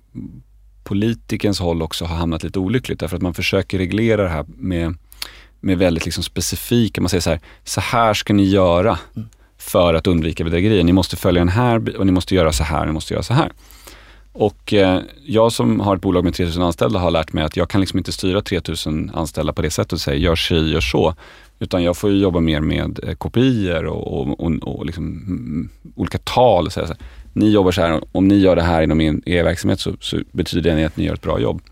politikens 0.85 1.61
håll 1.61 1.83
också 1.83 2.05
har 2.05 2.17
hamnat 2.17 2.43
lite 2.43 2.59
olyckligt 2.59 3.01
därför 3.01 3.17
att 3.17 3.23
man 3.23 3.35
försöker 3.35 3.79
reglera 3.79 4.23
det 4.23 4.29
här 4.29 4.45
med, 4.49 4.95
med 5.61 5.79
väldigt 5.79 6.05
liksom 6.05 6.25
specifika, 6.25 7.01
man 7.01 7.09
säger 7.09 7.21
så 7.21 7.31
här, 7.31 7.41
så 7.65 7.81
här 7.81 8.15
ska 8.15 8.33
ni 8.33 8.45
göra 8.45 8.99
för 9.59 9.95
att 9.95 10.07
undvika 10.07 10.45
bedrägerier. 10.45 10.85
Ni 10.85 10.93
måste 10.93 11.17
följa 11.17 11.41
den 11.41 11.49
här 11.49 11.99
och 11.99 12.07
ni 12.07 12.13
måste 12.13 12.35
göra 12.35 12.53
så 12.53 12.65
här, 12.65 12.87
ni 12.87 12.93
måste 12.93 13.15
göra 13.15 13.23
så 13.23 13.35
här. 13.35 13.53
Och 14.33 14.73
eh, 14.73 15.01
jag 15.27 15.53
som 15.53 15.81
har 15.81 15.97
ett 15.97 16.03
bolag 16.03 16.25
med 16.25 16.35
3000 16.35 16.63
anställda 16.63 16.99
har 16.99 17.11
lärt 17.11 17.33
mig 17.33 17.45
att 17.45 17.57
jag 17.57 17.71
kan 17.71 17.81
liksom 17.81 17.99
inte 17.99 18.13
styra 18.13 18.43
3000 18.43 19.11
anställda 19.15 19.53
på 19.53 19.63
det 19.63 19.71
sättet 19.71 19.93
och 19.93 20.01
säga 20.01 20.17
gör 20.17 20.37
si, 20.37 20.73
gör 20.73 20.81
så. 20.81 21.15
Utan 21.59 21.83
jag 21.83 21.97
får 21.97 22.13
jobba 22.13 22.41
mer 22.41 22.61
med 22.61 23.01
eh, 23.03 23.15
kopior 23.15 23.85
och, 23.85 24.21
och, 24.21 24.41
och, 24.41 24.53
och 24.63 24.87
liksom, 24.87 25.05
mm, 25.05 25.69
olika 25.95 26.19
tal. 26.19 26.71
Så 26.71 26.81
här, 26.81 26.97
ni 27.33 27.51
jobbar 27.51 27.73
så 27.73 27.81
här, 27.81 28.01
om 28.13 28.29
ni 28.29 28.39
gör 28.39 28.57
det 28.57 28.63
här 28.63 28.83
inom 28.83 29.01
er, 29.01 29.21
er 29.27 29.45
verksamhet 29.45 29.81
så, 29.81 29.93
så, 30.01 30.21
betyder 30.33 30.77
det 30.77 30.85
att 30.85 30.97
ni 30.97 31.05
gör 31.05 31.15
ett 31.15 31.23
bra 31.23 31.41
jobb. 31.41 31.63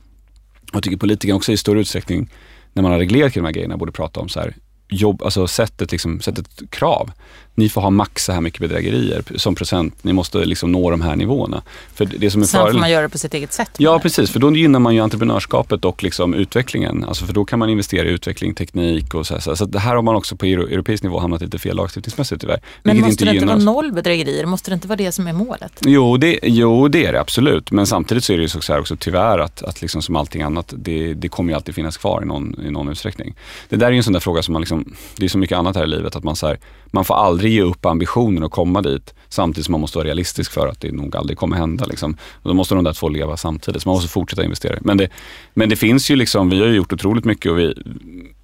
Och 0.70 0.74
jag 0.76 0.82
tycker 0.82 0.96
politikerna 0.96 1.36
också 1.36 1.52
i 1.52 1.56
större 1.56 1.80
utsträckning, 1.80 2.30
när 2.76 2.82
man 2.82 2.92
har 2.92 2.98
reglerat 2.98 3.32
kring 3.32 3.42
de 3.42 3.46
här 3.46 3.52
grejerna, 3.52 3.76
borde 3.76 3.92
prata 3.92 4.20
om 4.20 4.28
så 4.28 4.40
här, 4.40 4.54
jobb, 4.88 5.22
alltså 5.22 5.46
sättet, 5.46 5.92
liksom, 5.92 6.20
sättet 6.20 6.46
krav 6.70 7.10
ni 7.58 7.68
får 7.68 7.80
ha 7.80 7.90
max 7.90 8.24
så 8.24 8.32
här 8.32 8.40
mycket 8.40 8.60
bedrägerier 8.60 9.22
som 9.36 9.54
procent. 9.54 10.04
Ni 10.04 10.12
måste 10.12 10.38
liksom 10.38 10.72
nå 10.72 10.90
de 10.90 11.00
här 11.00 11.16
nivåerna. 11.16 11.62
För 11.94 12.04
det 12.04 12.30
som 12.30 12.42
är 12.42 12.46
Sen 12.46 12.66
får 12.66 12.78
man 12.78 12.90
göra 12.90 13.02
det 13.02 13.08
på 13.08 13.18
sitt 13.18 13.34
eget 13.34 13.52
sätt. 13.52 13.70
Ja, 13.78 13.98
precis. 13.98 14.30
För 14.30 14.40
då 14.40 14.56
gynnar 14.56 14.78
man 14.78 14.94
ju 14.94 15.00
entreprenörskapet 15.00 15.84
och 15.84 16.02
liksom 16.02 16.34
utvecklingen. 16.34 17.04
Alltså 17.04 17.24
för 17.24 17.32
då 17.32 17.44
kan 17.44 17.58
man 17.58 17.70
investera 17.70 18.08
i 18.08 18.10
utveckling, 18.10 18.54
teknik 18.54 19.14
och 19.14 19.26
så. 19.26 19.34
Här. 19.34 19.54
Så 19.54 19.64
det 19.64 19.78
här 19.78 19.94
har 19.94 20.02
man 20.02 20.14
också 20.14 20.36
på 20.36 20.46
europeisk 20.46 21.02
nivå 21.02 21.18
hamnat 21.18 21.42
lite 21.42 21.58
fel 21.58 21.76
lagstiftningsmässigt 21.76 22.40
tyvärr. 22.40 22.60
Men 22.82 22.96
måste 22.96 23.10
inte 23.10 23.24
det 23.24 23.34
inte 23.34 23.46
vara 23.46 23.58
noll 23.58 23.92
bedrägerier? 23.92 24.46
Måste 24.46 24.70
det 24.70 24.74
inte 24.74 24.88
vara 24.88 24.96
det 24.96 25.12
som 25.12 25.26
är 25.26 25.32
målet? 25.32 25.80
Jo, 25.80 26.16
det, 26.16 26.38
jo, 26.42 26.88
det 26.88 27.06
är 27.06 27.12
det 27.12 27.20
absolut. 27.20 27.70
Men 27.70 27.86
samtidigt 27.86 28.24
så 28.24 28.32
är 28.32 28.36
det 28.36 28.42
ju 28.42 28.48
så 28.48 28.72
här 28.72 28.80
också 28.80 28.96
tyvärr 28.96 29.38
att, 29.38 29.62
att 29.62 29.82
liksom 29.82 30.02
som 30.02 30.16
allting 30.16 30.42
annat, 30.42 30.74
det, 30.76 31.14
det 31.14 31.28
kommer 31.28 31.52
ju 31.52 31.56
alltid 31.56 31.74
finnas 31.74 31.96
kvar 31.96 32.22
i 32.22 32.26
någon, 32.26 32.60
i 32.66 32.70
någon 32.70 32.88
utsträckning. 32.88 33.34
Det 33.68 33.76
där 33.76 33.86
är 33.86 33.90
ju 33.90 33.96
en 33.96 34.04
sån 34.04 34.12
där 34.12 34.20
fråga 34.20 34.42
som 34.42 34.52
man 34.52 34.62
liksom, 34.62 34.75
Liksom, 34.78 34.96
det 35.16 35.24
är 35.24 35.28
så 35.28 35.38
mycket 35.38 35.58
annat 35.58 35.76
här 35.76 35.84
i 35.84 35.86
livet 35.86 36.16
att 36.16 36.24
man 36.24 36.36
så 36.36 36.46
här, 36.46 36.58
man 36.86 37.04
får 37.04 37.14
aldrig 37.14 37.52
ge 37.52 37.62
upp 37.62 37.86
ambitionen 37.86 38.42
att 38.42 38.50
komma 38.50 38.82
dit 38.82 39.14
samtidigt 39.28 39.66
som 39.66 39.72
man 39.72 39.80
måste 39.80 39.98
vara 39.98 40.06
realistisk 40.06 40.52
för 40.52 40.68
att 40.68 40.80
det 40.80 40.92
nog 40.92 41.16
aldrig 41.16 41.38
kommer 41.38 41.56
hända. 41.56 41.84
Liksom. 41.84 42.16
Och 42.42 42.48
då 42.48 42.54
måste 42.54 42.74
de 42.74 42.84
där 42.84 42.92
två 42.92 43.08
leva 43.08 43.36
samtidigt, 43.36 43.82
så 43.82 43.88
man 43.88 43.96
måste 43.96 44.08
fortsätta 44.08 44.44
investera. 44.44 44.78
Men 44.80 44.96
det, 44.96 45.08
men 45.54 45.68
det 45.68 45.76
finns 45.76 46.10
ju 46.10 46.16
liksom, 46.16 46.50
vi 46.50 46.60
har 46.60 46.66
gjort 46.66 46.92
otroligt 46.92 47.24
mycket 47.24 47.52
och, 47.52 47.58
vi, 47.58 47.74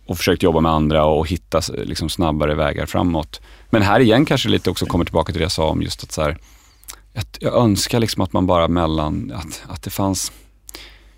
och 0.06 0.16
försökt 0.16 0.42
jobba 0.42 0.60
med 0.60 0.72
andra 0.72 1.04
och 1.04 1.28
hitta 1.28 1.60
liksom 1.84 2.08
snabbare 2.08 2.54
vägar 2.54 2.86
framåt. 2.86 3.40
Men 3.70 3.82
här 3.82 4.00
igen 4.00 4.24
kanske 4.24 4.48
lite 4.48 4.70
också 4.70 4.86
kommer 4.86 5.04
tillbaka 5.04 5.32
till 5.32 5.38
det 5.38 5.44
jag 5.44 5.52
sa 5.52 5.68
om 5.68 5.82
just 5.82 6.02
att 6.02 6.12
så 6.12 6.22
här, 6.22 6.38
jag, 7.12 7.24
jag 7.40 7.54
önskar 7.54 8.00
liksom 8.00 8.22
att 8.22 8.32
man 8.32 8.46
bara 8.46 8.68
mellan, 8.68 9.32
att, 9.34 9.62
att 9.68 9.82
det 9.82 9.90
fanns 9.90 10.32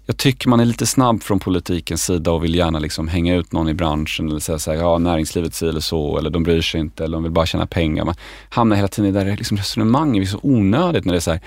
jag 0.07 0.17
tycker 0.17 0.49
man 0.49 0.61
är 0.61 0.65
lite 0.65 0.87
snabb 0.87 1.23
från 1.23 1.41
politikens 1.41 2.05
sida 2.05 2.33
och 2.33 2.45
vill 2.45 2.55
gärna 2.55 2.79
liksom 2.79 3.09
hänga 3.09 3.35
ut 3.35 3.53
någon 3.53 3.69
i 3.69 3.75
branschen 3.75 4.29
eller 4.29 4.41
säga 4.41 4.59
så 4.59 4.71
här, 4.71 4.79
ja 4.79 4.99
näringslivet 4.99 5.55
säger 5.55 5.71
eller 5.71 5.81
så 5.81 6.19
eller 6.19 6.31
de 6.31 6.43
bryr 6.43 6.63
sig 6.63 6.81
inte 6.81 7.05
eller 7.05 7.17
de 7.17 7.23
vill 7.23 7.33
bara 7.33 7.47
tjäna 7.47 7.67
pengar. 7.67 8.05
Man 8.05 8.15
hamnar 8.49 8.77
hela 8.77 8.89
tiden 8.89 9.11
i 9.11 9.13
det 9.13 9.25
där 9.25 9.37
liksom 9.37 9.57
resonemanget, 9.57 10.23
det 10.23 10.27
är 10.27 10.31
så 10.31 10.41
onödigt 10.43 11.05
när 11.05 11.13
det 11.13 11.19
är 11.19 11.21
så 11.21 11.31
här, 11.31 11.41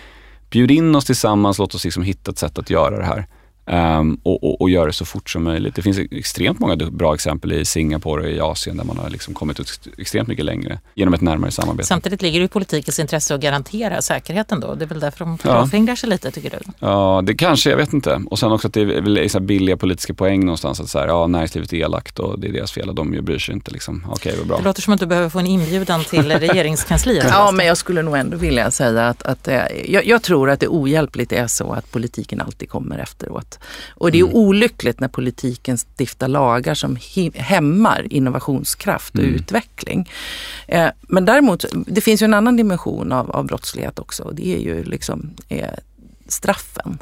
bjud 0.50 0.72
in 0.72 0.96
oss 0.96 1.06
tillsammans, 1.06 1.60
låt 1.60 1.76
oss 1.76 1.84
liksom 1.84 2.04
hitta 2.04 2.32
ett 2.32 2.38
sätt 2.38 2.58
att 2.58 2.70
göra 2.70 2.98
det 2.98 3.06
här. 3.06 3.28
Um, 3.71 4.19
och, 4.23 4.43
och, 4.43 4.62
och 4.62 4.69
göra 4.69 4.86
det 4.86 4.93
så 4.93 5.06
fort 5.06 5.30
som 5.30 5.43
möjligt. 5.43 5.75
Det 5.75 5.82
finns 5.82 5.97
extremt 6.12 6.60
många 6.60 6.75
bra 6.75 7.13
exempel 7.13 7.51
i 7.51 7.65
Singapore 7.65 8.23
och 8.23 8.30
i 8.30 8.39
Asien 8.39 8.77
där 8.77 8.84
man 8.84 8.97
har 8.97 9.10
liksom 9.10 9.34
kommit 9.34 9.60
extremt 9.97 10.27
mycket 10.27 10.45
längre 10.45 10.80
genom 10.95 11.13
ett 11.13 11.21
närmare 11.21 11.51
samarbete. 11.51 11.88
Samtidigt 11.88 12.21
ligger 12.21 12.39
det 12.39 12.45
i 12.45 12.47
politikens 12.47 12.99
intresse 12.99 13.36
att 13.36 13.41
garantera 13.41 14.01
säkerheten 14.01 14.60
då. 14.60 14.75
Det 14.75 14.86
är 14.86 14.88
väl 14.88 14.99
därför 14.99 15.25
de 15.25 15.38
klåfingrar 15.38 15.91
ja. 15.91 15.95
sig 15.95 16.10
lite 16.10 16.32
tycker 16.32 16.49
du? 16.49 16.58
Ja, 16.80 17.21
det 17.23 17.36
kanske, 17.36 17.69
jag 17.69 17.77
vet 17.77 17.93
inte. 17.93 18.21
Och 18.30 18.39
sen 18.39 18.51
också 18.51 18.67
att 18.67 18.73
det 18.73 18.82
är 18.82 19.27
så 19.27 19.39
billiga 19.39 19.77
politiska 19.77 20.13
poäng 20.13 20.45
någonstans. 20.45 20.80
Att 20.80 20.89
så 20.89 20.99
här, 20.99 21.08
ja, 21.08 21.27
näringslivet 21.27 21.73
är 21.73 21.77
elakt 21.77 22.19
och 22.19 22.39
det 22.39 22.47
är 22.47 22.53
deras 22.53 22.71
fel 22.71 22.89
och 22.89 22.95
de 22.95 23.12
bryr 23.21 23.39
sig 23.39 23.53
inte. 23.53 23.71
Liksom. 23.71 24.06
Okej, 24.10 24.36
vad 24.38 24.47
bra. 24.47 24.58
Det 24.58 24.63
låter 24.63 24.82
som 24.82 24.93
att 24.93 24.99
du 24.99 25.06
behöver 25.06 25.30
få 25.30 25.39
en 25.39 25.47
inbjudan 25.47 26.03
till 26.03 26.32
regeringskansliet. 26.39 27.25
ja, 27.30 27.51
men 27.51 27.65
jag 27.65 27.77
skulle 27.77 28.01
nog 28.01 28.17
ändå 28.17 28.38
vilja 28.38 28.71
säga 28.71 29.08
att, 29.08 29.23
att 29.23 29.47
eh, 29.47 29.62
jag, 29.86 30.06
jag, 30.06 30.23
tror 30.23 30.49
att 30.49 30.60
det 30.60 30.67
ohjälpligt 30.67 31.32
är 31.32 31.47
så 31.47 31.71
att 31.73 31.91
politiken 31.91 32.41
alltid 32.41 32.69
kommer 32.69 32.97
efteråt. 32.97 33.57
Och 33.89 34.12
det 34.12 34.20
är 34.20 34.24
mm 34.24 34.38
olyckligt 34.38 35.00
när 35.00 35.08
politiken 35.08 35.78
stiftar 35.78 36.28
lagar 36.28 36.74
som 36.74 36.98
hämmar 37.36 38.13
innovationskraft 38.13 39.15
och 39.15 39.24
mm. 39.24 39.36
utveckling. 39.36 40.10
Eh, 40.67 40.89
men 41.02 41.26
däremot, 41.26 41.65
det 41.72 42.02
finns 42.02 42.22
ju 42.22 42.26
en 42.26 42.34
annan 42.34 42.58
dimension 42.58 43.12
av, 43.12 43.32
av 43.32 43.46
brottslighet 43.46 44.00
också. 44.00 44.32
Det 44.34 44.56
är 44.56 44.60
ju 44.60 44.84
liksom 44.84 45.30
eh, 45.50 45.70
straffen. 46.31 46.97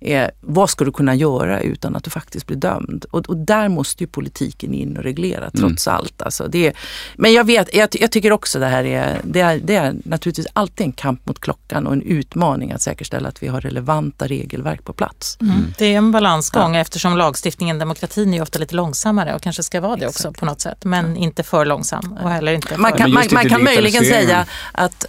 Eh, 0.00 0.28
vad 0.40 0.70
ska 0.70 0.84
du 0.84 0.92
kunna 0.92 1.14
göra 1.14 1.60
utan 1.60 1.96
att 1.96 2.04
du 2.04 2.10
faktiskt 2.10 2.46
blir 2.46 2.56
dömd? 2.56 3.04
Och, 3.10 3.26
och 3.26 3.36
där 3.36 3.68
måste 3.68 4.02
ju 4.02 4.08
politiken 4.08 4.74
in 4.74 4.96
och 4.96 5.02
reglera 5.02 5.38
mm. 5.38 5.50
trots 5.52 5.86
mm. 5.86 5.96
allt. 5.96 6.22
Alltså 6.22 6.48
det, 6.48 6.72
men 7.16 7.32
jag, 7.32 7.44
vet, 7.44 7.74
jag, 7.74 7.88
jag, 7.92 8.10
tycker 8.10 8.32
också 8.32 8.58
det 8.58 8.66
här 8.66 8.84
är 8.84 9.20
det, 9.24 9.40
är, 9.40 9.58
det 9.58 9.74
är 9.74 9.94
naturligtvis 10.04 10.46
alltid 10.52 10.86
en 10.86 10.92
kamp 10.92 11.26
mot 11.26 11.40
klockan 11.40 11.86
och 11.86 11.92
en 11.92 12.02
utmaning 12.02 12.72
att 12.72 12.82
säkerställa 12.82 13.28
att 13.28 13.42
vi 13.42 13.48
har 13.48 13.60
relevanta 13.60 14.26
regelverk 14.26 14.84
på 14.84 14.92
plats. 14.92 15.38
Mm. 15.40 15.56
Mm. 15.56 15.74
Det 15.78 15.86
är 15.86 15.98
en 15.98 16.12
balansgång 16.12 16.74
ja. 16.74 16.80
eftersom 16.80 17.16
lagstiftningen, 17.16 17.78
demokratin 17.78 18.34
är 18.34 18.42
ofta 18.42 18.58
lite 18.58 18.74
långsammare 18.74 19.34
och 19.34 19.42
kanske 19.42 19.62
ska 19.62 19.80
vara 19.80 19.96
det 19.96 20.06
Exakt. 20.06 20.26
också 20.26 20.40
på 20.40 20.46
något 20.46 20.60
sätt. 20.60 20.84
Men 20.84 21.16
ja. 21.16 21.22
inte 21.22 21.42
för 21.42 21.64
långsam 21.64 22.18
och 22.22 22.30
heller 22.30 22.52
inte 22.52 22.78
man 22.78 22.92
kan, 22.92 23.12
man, 23.12 23.24
man 23.32 23.48
kan 23.48 23.64
möjligen 23.64 24.04
säga 24.04 24.46
att 24.72 25.06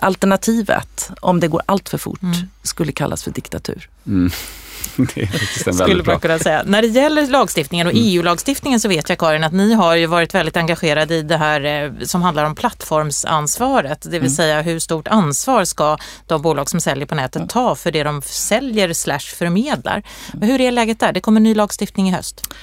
alternativet, 0.00 1.10
om 1.20 1.40
det 1.40 1.48
går 1.48 1.62
allt 1.66 1.88
för 1.88 1.98
fort, 1.98 2.22
mm. 2.22 2.36
skulle 2.62 2.92
kallas 2.92 3.24
för 3.24 3.30
diktatur. 3.30 3.88
Mm. 4.06 4.30
Det 4.96 5.22
är 5.22 5.72
Skulle 5.72 6.02
man 6.02 6.20
kunna 6.20 6.38
säga. 6.38 6.62
När 6.66 6.82
det 6.82 6.88
gäller 6.88 7.26
lagstiftningen 7.26 7.86
och 7.86 7.92
mm. 7.92 8.04
EU-lagstiftningen 8.06 8.80
så 8.80 8.88
vet 8.88 9.08
jag 9.08 9.18
Karin 9.18 9.44
att 9.44 9.52
ni 9.52 9.74
har 9.74 9.94
ju 9.94 10.06
varit 10.06 10.34
väldigt 10.34 10.56
engagerade 10.56 11.14
i 11.14 11.22
det 11.22 11.36
här 11.36 11.64
eh, 11.64 11.92
som 12.02 12.22
handlar 12.22 12.44
om 12.44 12.54
plattformsansvaret. 12.54 14.02
Det 14.02 14.10
vill 14.10 14.20
mm. 14.20 14.30
säga 14.30 14.62
hur 14.62 14.78
stort 14.78 15.08
ansvar 15.08 15.64
ska 15.64 15.96
de 16.26 16.42
bolag 16.42 16.70
som 16.70 16.80
säljer 16.80 17.06
på 17.06 17.14
nätet 17.14 17.36
mm. 17.36 17.48
ta 17.48 17.74
för 17.74 17.90
det 17.90 18.02
de 18.02 18.22
säljer 18.22 18.92
slash 18.92 19.18
förmedlar. 19.18 20.02
Hur 20.40 20.60
är 20.60 20.70
läget 20.70 21.00
där? 21.00 21.12
Det 21.12 21.20
kommer 21.20 21.40
ny 21.40 21.54
lagstiftning 21.54 22.08
i 22.08 22.12
höst. 22.12 22.54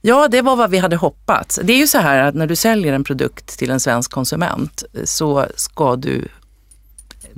Ja, 0.00 0.28
det 0.28 0.42
var 0.42 0.56
vad 0.56 0.70
vi 0.70 0.78
hade 0.78 0.96
hoppats. 0.96 1.60
Det 1.62 1.72
är 1.72 1.76
ju 1.76 1.86
så 1.86 1.98
här 1.98 2.22
att 2.22 2.34
när 2.34 2.46
du 2.46 2.56
säljer 2.56 2.92
en 2.92 3.04
produkt 3.04 3.58
till 3.58 3.70
en 3.70 3.80
svensk 3.80 4.10
konsument 4.10 4.84
så 5.04 5.46
ska 5.56 5.96
du 5.96 6.28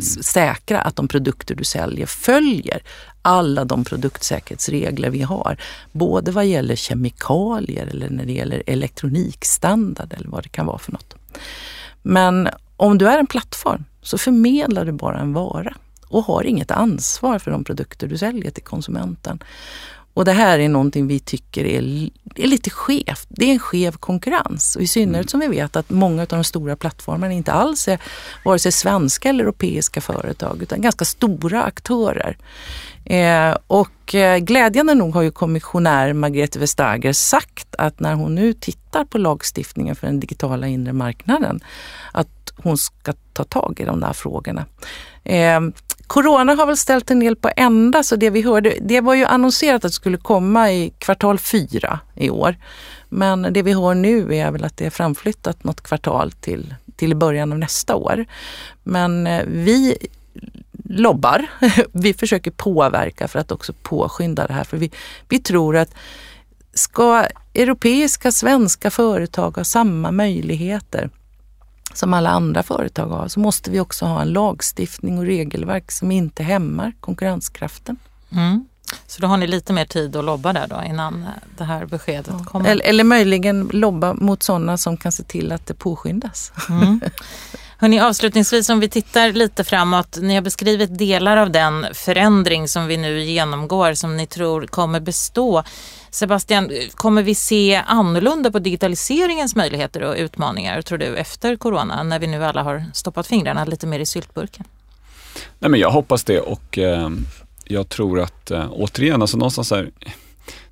säkra 0.03 0.81
att 0.81 0.97
de 0.97 1.09
produkter 1.09 1.55
du 1.55 1.65
säljer 1.65 2.07
följer 2.07 2.83
alla 3.23 3.65
de 3.65 3.85
produktsäkerhetsregler 3.85 5.11
vi 5.11 5.23
har. 5.23 5.57
Både 5.93 6.31
vad 6.31 6.47
gäller 6.47 6.77
kemikalier 6.77 7.87
eller 7.87 8.11
när 8.11 8.27
det 8.27 8.33
gäller 8.33 8.63
elektronikstandard 8.67 10.13
eller 10.13 10.29
vad 10.29 10.43
det 10.43 10.49
kan 10.49 10.67
vara 10.67 10.79
för 10.79 10.93
något. 10.93 11.15
Men 12.03 12.49
om 12.77 12.99
du 12.99 13.09
är 13.09 13.19
en 13.19 13.27
plattform 13.27 13.85
så 14.03 14.19
förmedlar 14.19 14.85
du 14.85 14.93
bara 14.93 15.19
en 15.19 15.33
vara 15.33 15.75
och 16.09 16.25
har 16.25 16.45
inget 16.45 16.71
ansvar 16.71 17.39
för 17.39 17.51
de 17.51 17.65
produkter 17.65 18.07
du 18.07 18.19
säljer 18.19 18.51
till 18.51 18.63
konsumenten. 18.63 19.43
Och 20.17 20.25
det 20.25 20.33
här 20.33 20.59
är 20.59 20.69
någonting 20.69 21.07
vi 21.07 21.21
tycker 21.21 21.65
är, 21.65 22.11
är 22.35 22.47
lite 22.47 22.71
skevt. 22.71 23.27
Det 23.29 23.45
är 23.45 23.53
en 23.53 23.59
skev 23.59 23.97
konkurrens 23.97 24.77
och 24.77 24.83
i 24.83 24.87
synnerhet 24.87 25.25
mm. 25.25 25.29
som 25.29 25.41
vi 25.41 25.49
vet 25.49 25.77
att 25.77 25.91
många 25.91 26.23
av 26.23 26.29
de 26.29 26.45
stora 26.45 26.77
plattformarna 26.77 27.33
inte 27.33 27.53
alls 27.53 27.89
är 27.89 27.99
vare 28.45 28.59
sig 28.59 28.73
svenska 28.73 29.29
eller 29.29 29.45
europeiska 29.45 30.01
företag 30.01 30.63
utan 30.63 30.81
ganska 30.81 31.05
stora 31.05 31.63
aktörer. 31.63 32.39
Eh, 33.05 33.57
och 33.67 34.15
eh, 34.15 34.39
glädjande 34.39 34.95
nog 34.95 35.15
har 35.15 35.23
ju 35.23 35.31
kommissionär 35.31 36.13
Margrethe 36.13 36.59
Vestager 36.59 37.13
sagt 37.13 37.75
att 37.79 38.01
när 38.01 38.15
hon 38.15 38.35
nu 38.35 38.53
tittar 38.53 39.05
på 39.05 39.19
lagstiftningen 39.19 39.97
för 39.97 40.07
den 40.07 40.21
digitala 40.21 40.67
inre 40.67 40.93
marknaden 40.93 41.61
att 42.13 42.53
hon 42.57 42.79
ska 42.79 43.13
ta 43.33 43.45
tag 43.45 43.81
i 43.81 43.85
de 43.85 44.01
där 44.01 44.13
frågorna. 44.13 44.65
Eh, 45.25 45.61
corona 46.07 46.55
har 46.55 46.67
väl 46.67 46.77
ställt 46.77 47.11
en 47.11 47.21
del 47.21 47.37
på 47.37 47.51
ända, 47.57 48.03
så 48.03 48.17
det 48.17 48.31
vi 48.31 48.43
hörde, 48.43 48.75
det 48.81 49.01
var 49.01 49.15
ju 49.15 49.25
annonserat 49.25 49.75
att 49.75 49.83
det 49.83 49.95
skulle 49.95 50.17
komma 50.17 50.73
i 50.73 50.93
kvartal 50.99 51.39
fyra 51.39 52.01
i 52.15 52.31
år. 52.31 52.57
Men 53.09 53.43
det 53.53 53.63
vi 53.63 53.73
hör 53.73 53.95
nu 53.95 54.35
är 54.35 54.51
väl 54.51 54.65
att 54.65 54.77
det 54.77 54.87
är 54.87 54.91
framflyttat 54.91 55.65
något 55.65 55.81
kvartal 55.81 56.33
till, 56.33 56.75
till 56.97 57.17
början 57.17 57.53
av 57.53 57.59
nästa 57.59 57.95
år. 57.95 58.27
Men 58.83 59.27
eh, 59.27 59.43
vi 59.47 59.97
lobbar, 60.85 61.47
vi 61.93 62.15
försöker 62.15 62.51
påverka 62.51 63.29
för 63.29 63.39
att 63.39 63.53
också 63.53 63.73
påskynda 63.83 64.47
det 64.47 64.53
här. 64.53 64.65
För 64.65 64.77
vi, 64.77 64.91
vi 65.29 65.39
tror 65.39 65.77
att 65.77 65.95
ska 66.75 67.27
europeiska, 67.55 68.33
svenska 68.33 68.91
företag 68.91 69.57
ha 69.57 69.65
samma 69.65 70.11
möjligheter 70.11 71.11
som 71.97 72.15
alla 72.15 72.31
andra 72.31 72.63
företag 72.63 73.07
har 73.07 73.29
så 73.29 73.41
måste 73.41 73.71
vi 73.71 73.81
också 73.81 74.05
ha 74.05 74.23
en 74.23 74.29
lagstiftning 74.29 75.19
och 75.19 75.25
regelverk 75.25 75.93
som 75.93 76.11
inte 76.11 76.43
hämmar 76.43 76.93
konkurrenskraften. 77.01 77.97
Mm. 78.33 78.65
Så 79.07 79.23
då 79.23 79.27
har 79.27 79.37
ni 79.37 79.47
lite 79.47 79.73
mer 79.73 79.85
tid 79.85 80.17
att 80.17 80.25
lobba 80.25 80.53
där 80.53 80.67
då 80.67 80.83
innan 80.87 81.27
det 81.59 81.65
här 81.65 81.87
beskedet 81.87 82.35
ja. 82.39 82.45
kommer? 82.45 82.71
Eller, 82.71 82.85
eller 82.85 83.05
möjligen 83.05 83.71
lobba 83.73 84.15
mot 84.15 84.43
sådana 84.43 84.79
som 84.79 84.97
kan 84.97 85.13
se 85.13 85.23
till 85.23 85.53
att 85.53 85.67
det 85.67 85.75
påskyndas. 85.75 86.53
Mm. 86.69 87.01
Hörrni, 87.79 88.01
avslutningsvis 88.01 88.69
om 88.69 88.81
vi 88.81 88.89
tittar 88.89 89.33
lite 89.33 89.65
framåt. 89.65 90.19
Ni 90.21 90.35
har 90.35 90.43
beskrivit 90.43 90.99
delar 90.99 91.37
av 91.37 91.51
den 91.51 91.87
förändring 91.95 92.69
som 92.69 92.87
vi 92.87 92.97
nu 92.97 93.21
genomgår 93.21 93.95
som 93.95 94.17
ni 94.17 94.27
tror 94.27 94.67
kommer 94.67 95.01
bestå. 95.01 95.63
Sebastian, 96.17 96.71
kommer 96.95 97.23
vi 97.23 97.35
se 97.35 97.83
annorlunda 97.87 98.51
på 98.51 98.59
digitaliseringens 98.59 99.57
möjligheter 99.57 100.03
och 100.03 100.15
utmaningar 100.19 100.83
tror 100.83 100.99
du 100.99 101.17
efter 101.17 101.57
corona 101.57 102.03
när 102.03 102.19
vi 102.19 102.27
nu 102.27 102.45
alla 102.45 102.63
har 102.63 102.85
stoppat 102.95 103.27
fingrarna 103.27 103.65
lite 103.65 103.87
mer 103.87 104.01
i 104.01 104.07
syltburken? 104.07 104.65
Nej, 105.59 105.71
men 105.71 105.81
jag 105.81 105.91
hoppas 105.91 106.25
det 106.25 106.41
och 106.41 106.79
eh, 106.79 107.11
jag 107.65 107.89
tror 107.89 108.21
att 108.21 108.51
eh, 108.51 108.69
återigen, 108.73 109.23
alltså 109.23 109.37
någonstans 109.37 109.71
här, 109.71 109.91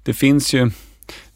det 0.03 0.15
finns 0.15 0.53
ju 0.53 0.71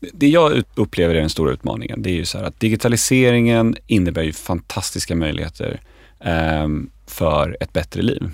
det 0.01 0.29
jag 0.29 0.63
upplever 0.75 1.15
är 1.15 1.21
den 1.21 1.31
stora 1.31 1.53
utmaningen, 1.53 2.03
det 2.03 2.11
är 2.11 2.15
ju 2.15 2.25
så 2.25 2.39
här 2.39 2.45
att 2.45 2.61
digitaliseringen 2.61 3.77
innebär 3.87 4.23
ju 4.23 4.33
fantastiska 4.33 5.15
möjligheter 5.15 5.81
eh, 6.21 6.69
för 7.07 7.57
ett 7.61 7.73
bättre 7.73 8.03
liv. 8.03 8.31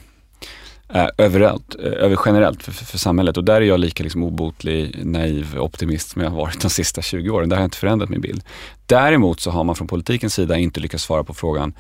Eh, 0.95 1.09
överallt, 1.19 1.77
eh, 1.79 1.93
över 1.93 2.19
generellt 2.27 2.63
för, 2.63 2.73
för, 2.73 2.85
för, 2.85 2.99
samhället 2.99 3.37
och 3.37 3.45
där 3.45 3.55
är 3.55 3.61
jag 3.61 3.81
lika 3.81 4.03
liksom 4.03 4.23
obotlig, 4.23 5.07
naiv 5.07 5.59
optimist 5.59 6.11
som 6.11 6.23
jag 6.23 6.31
har 6.31 6.37
varit 6.37 6.61
de 6.61 6.71
sista 6.71 7.03
20 7.03 7.31
åren. 7.31 7.49
Där 7.49 7.57
har 7.57 7.63
jag 7.63 7.67
inte 7.67 7.77
förändrat 7.77 8.09
min 8.09 8.21
bild. 8.21 8.43
Däremot 8.87 9.41
så 9.41 9.51
har 9.51 9.65
man 9.65 9.75
från 9.75 9.89
politikens 9.89 10.35
sida 10.35 10.57
inte 10.57 10.81
lyckats 10.81 11.05
svara 11.05 11.25
på 11.25 11.35
frågan, 11.35 11.75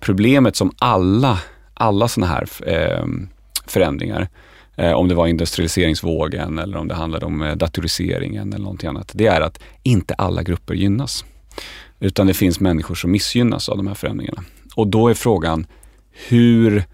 problemet 0.00 0.56
som 0.56 0.72
alla, 0.78 1.38
alla 1.74 2.08
sådana 2.08 2.32
här 2.32 2.48
eh, 2.66 3.06
förändringar 3.66 4.28
eh, 4.76 4.92
om 4.92 5.08
det 5.08 5.14
var 5.14 5.26
industrialiseringsvågen 5.26 6.58
eller 6.58 6.76
om 6.76 6.88
det 6.88 6.94
handlade 6.94 7.26
om 7.26 7.42
eh, 7.42 7.56
datoriseringen 7.56 8.52
eller 8.52 8.64
någonting 8.64 8.88
annat. 8.88 9.10
Det 9.14 9.26
är 9.26 9.40
att 9.40 9.58
inte 9.82 10.14
alla 10.14 10.42
grupper 10.42 10.74
gynnas. 10.74 11.24
Utan 12.00 12.26
det 12.26 12.34
finns 12.34 12.60
människor 12.60 12.94
som 12.94 13.10
missgynnas 13.10 13.68
av 13.68 13.76
de 13.76 13.86
här 13.86 13.94
förändringarna. 13.94 14.44
Och 14.74 14.86
då 14.86 15.08
är 15.08 15.14
frågan, 15.14 15.66
hur, 16.28 16.84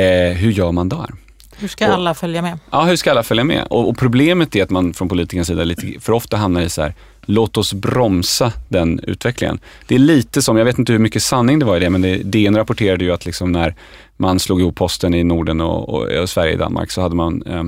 eh, 0.00 0.36
hur 0.36 0.50
gör 0.50 0.72
man 0.72 0.88
där? 0.88 1.10
Hur 1.56 1.68
ska 1.68 1.88
och, 1.88 1.94
alla 1.94 2.14
följa 2.14 2.42
med? 2.42 2.58
Ja, 2.70 2.84
hur 2.84 2.96
ska 2.96 3.10
alla 3.10 3.22
följa 3.22 3.44
med? 3.44 3.66
Och, 3.70 3.88
och, 3.88 3.98
problemet 3.98 4.56
är 4.56 4.62
att 4.62 4.70
man 4.70 4.94
från 4.94 5.08
politikernas 5.08 5.46
sida 5.46 5.64
lite 5.64 6.00
för 6.00 6.12
ofta 6.12 6.36
hamnar 6.36 6.60
i 6.60 6.68
så 6.68 6.82
här, 6.82 6.94
låt 7.22 7.56
oss 7.56 7.72
bromsa 7.72 8.52
den 8.68 9.00
utvecklingen. 9.02 9.58
Det 9.86 9.94
är 9.94 9.98
lite 9.98 10.42
som, 10.42 10.56
jag 10.56 10.64
vet 10.64 10.78
inte 10.78 10.92
hur 10.92 10.98
mycket 10.98 11.22
sanning 11.22 11.58
det 11.58 11.64
var 11.64 11.76
i 11.76 11.80
det, 11.80 11.90
men 11.90 12.02
det, 12.02 12.16
DN 12.16 12.56
rapporterade 12.56 13.04
ju 13.04 13.12
att 13.12 13.26
liksom 13.26 13.52
när 13.52 13.74
man 14.16 14.38
slog 14.38 14.60
ihop 14.60 14.76
posten 14.76 15.14
i 15.14 15.24
Norden 15.24 15.60
och, 15.60 15.88
och, 15.88 16.02
och 16.02 16.30
Sverige 16.30 16.52
och 16.52 16.58
Danmark 16.58 16.90
så 16.90 17.00
hade 17.00 17.14
man 17.14 17.42
eh, 17.42 17.64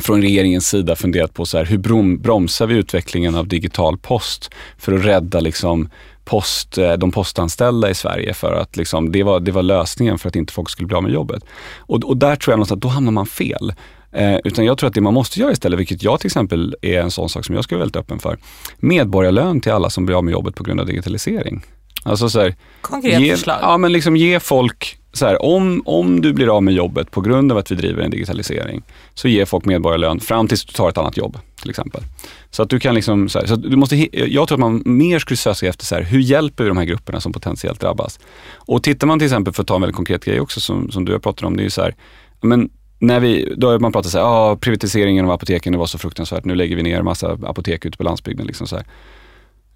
från 0.00 0.22
regeringens 0.22 0.66
sida 0.66 0.96
funderat 0.96 1.34
på 1.34 1.46
så 1.46 1.58
här, 1.58 1.64
hur 1.64 1.78
brom, 1.78 2.18
bromsar 2.18 2.66
vi 2.66 2.74
utvecklingen 2.74 3.34
av 3.34 3.48
digital 3.48 3.98
post 3.98 4.50
för 4.78 4.92
att 4.92 5.04
rädda 5.04 5.40
liksom 5.40 5.88
post, 6.30 6.78
eh, 6.78 6.92
de 6.92 7.10
postanställda 7.10 7.90
i 7.90 7.94
Sverige 7.94 8.34
för 8.34 8.52
att 8.52 8.76
liksom, 8.76 9.12
det, 9.12 9.22
var, 9.22 9.40
det 9.40 9.52
var 9.52 9.62
lösningen 9.62 10.18
för 10.18 10.28
att 10.28 10.36
inte 10.36 10.52
folk 10.52 10.70
skulle 10.70 10.86
bli 10.86 10.96
av 10.96 11.02
med 11.02 11.12
jobbet. 11.12 11.44
Och, 11.78 12.04
och 12.04 12.16
där 12.16 12.36
tror 12.36 12.52
jag 12.52 12.56
någonstans 12.56 12.76
att 12.76 12.82
då 12.82 12.88
hamnar 12.88 13.12
man 13.12 13.26
fel. 13.26 13.72
Eh, 14.12 14.36
utan 14.44 14.64
jag 14.64 14.78
tror 14.78 14.88
att 14.88 14.94
det 14.94 15.00
man 15.00 15.14
måste 15.14 15.40
göra 15.40 15.52
istället, 15.52 15.78
vilket 15.78 16.02
jag 16.02 16.20
till 16.20 16.28
exempel 16.28 16.76
är 16.82 17.00
en 17.00 17.10
sån 17.10 17.28
sak 17.28 17.44
som 17.44 17.54
jag 17.54 17.64
skulle 17.64 17.78
vara 17.78 17.84
väldigt 17.84 17.96
öppen 17.96 18.18
för, 18.18 18.38
medborgarlön 18.78 19.60
till 19.60 19.72
alla 19.72 19.90
som 19.90 20.06
blir 20.06 20.16
av 20.16 20.24
med 20.24 20.32
jobbet 20.32 20.54
på 20.54 20.64
grund 20.64 20.80
av 20.80 20.86
digitalisering. 20.86 21.62
Alltså 22.02 22.28
så 22.28 22.40
här, 22.40 22.54
Konkret 22.80 23.20
ge, 23.20 23.32
förslag? 23.32 23.58
Ja, 23.62 23.76
men 23.76 23.92
liksom 23.92 24.16
ge 24.16 24.40
folk 24.40 24.99
så 25.12 25.26
här, 25.26 25.42
om, 25.42 25.82
om 25.84 26.20
du 26.20 26.32
blir 26.32 26.56
av 26.56 26.62
med 26.62 26.74
jobbet 26.74 27.10
på 27.10 27.20
grund 27.20 27.52
av 27.52 27.58
att 27.58 27.70
vi 27.70 27.74
driver 27.74 28.02
en 28.02 28.10
digitalisering, 28.10 28.82
så 29.14 29.28
ger 29.28 29.44
folk 29.44 29.64
medborgarlön 29.64 30.20
fram 30.20 30.48
tills 30.48 30.64
du 30.64 30.72
tar 30.72 30.88
ett 30.88 30.98
annat 30.98 31.16
jobb 31.16 31.38
till 31.60 31.70
exempel. 31.70 32.02
Så 32.50 32.62
att 32.62 32.70
du 32.70 32.80
kan 32.80 32.94
liksom, 32.94 33.28
så, 33.28 33.38
här, 33.38 33.46
så 33.46 33.56
du 33.56 33.76
måste, 33.76 34.18
jag 34.32 34.48
tror 34.48 34.56
att 34.56 34.60
man 34.60 34.82
mer 34.84 35.18
skulle 35.18 35.36
söka 35.36 35.68
efter 35.68 35.84
så 35.84 35.94
här, 35.94 36.02
hur 36.02 36.20
hjälper 36.20 36.64
vi 36.64 36.68
de 36.68 36.76
här 36.76 36.84
grupperna 36.84 37.20
som 37.20 37.32
potentiellt 37.32 37.80
drabbas? 37.80 38.20
Och 38.52 38.82
tittar 38.82 39.06
man 39.06 39.18
till 39.18 39.26
exempel, 39.26 39.54
för 39.54 39.62
att 39.62 39.66
ta 39.66 39.74
en 39.74 39.80
väldigt 39.80 39.96
konkret 39.96 40.24
grej 40.24 40.40
också 40.40 40.60
som, 40.60 40.90
som 40.90 41.04
du 41.04 41.12
har 41.12 41.18
pratat 41.18 41.44
om, 41.44 41.56
det 41.56 41.62
är 41.62 41.64
ju 41.64 41.70
så 41.70 41.82
här, 41.82 41.94
men 42.40 42.70
när 42.98 43.20
vi, 43.20 43.54
då 43.56 43.70
har 43.70 43.78
man 43.78 43.92
pratat 43.92 44.12
så 44.12 44.18
här, 44.18 44.24
ah, 44.24 44.56
privatiseringen 44.56 45.24
av 45.24 45.30
apoteken 45.30 45.72
det 45.72 45.78
var 45.78 45.86
så 45.86 45.98
fruktansvärt, 45.98 46.44
nu 46.44 46.54
lägger 46.54 46.76
vi 46.76 46.82
ner 46.82 47.02
massa 47.02 47.38
apotek 47.42 47.84
ute 47.84 47.98
på 47.98 48.04
landsbygden. 48.04 48.46
Liksom 48.46 48.66
så 48.66 48.76
här. 48.76 48.84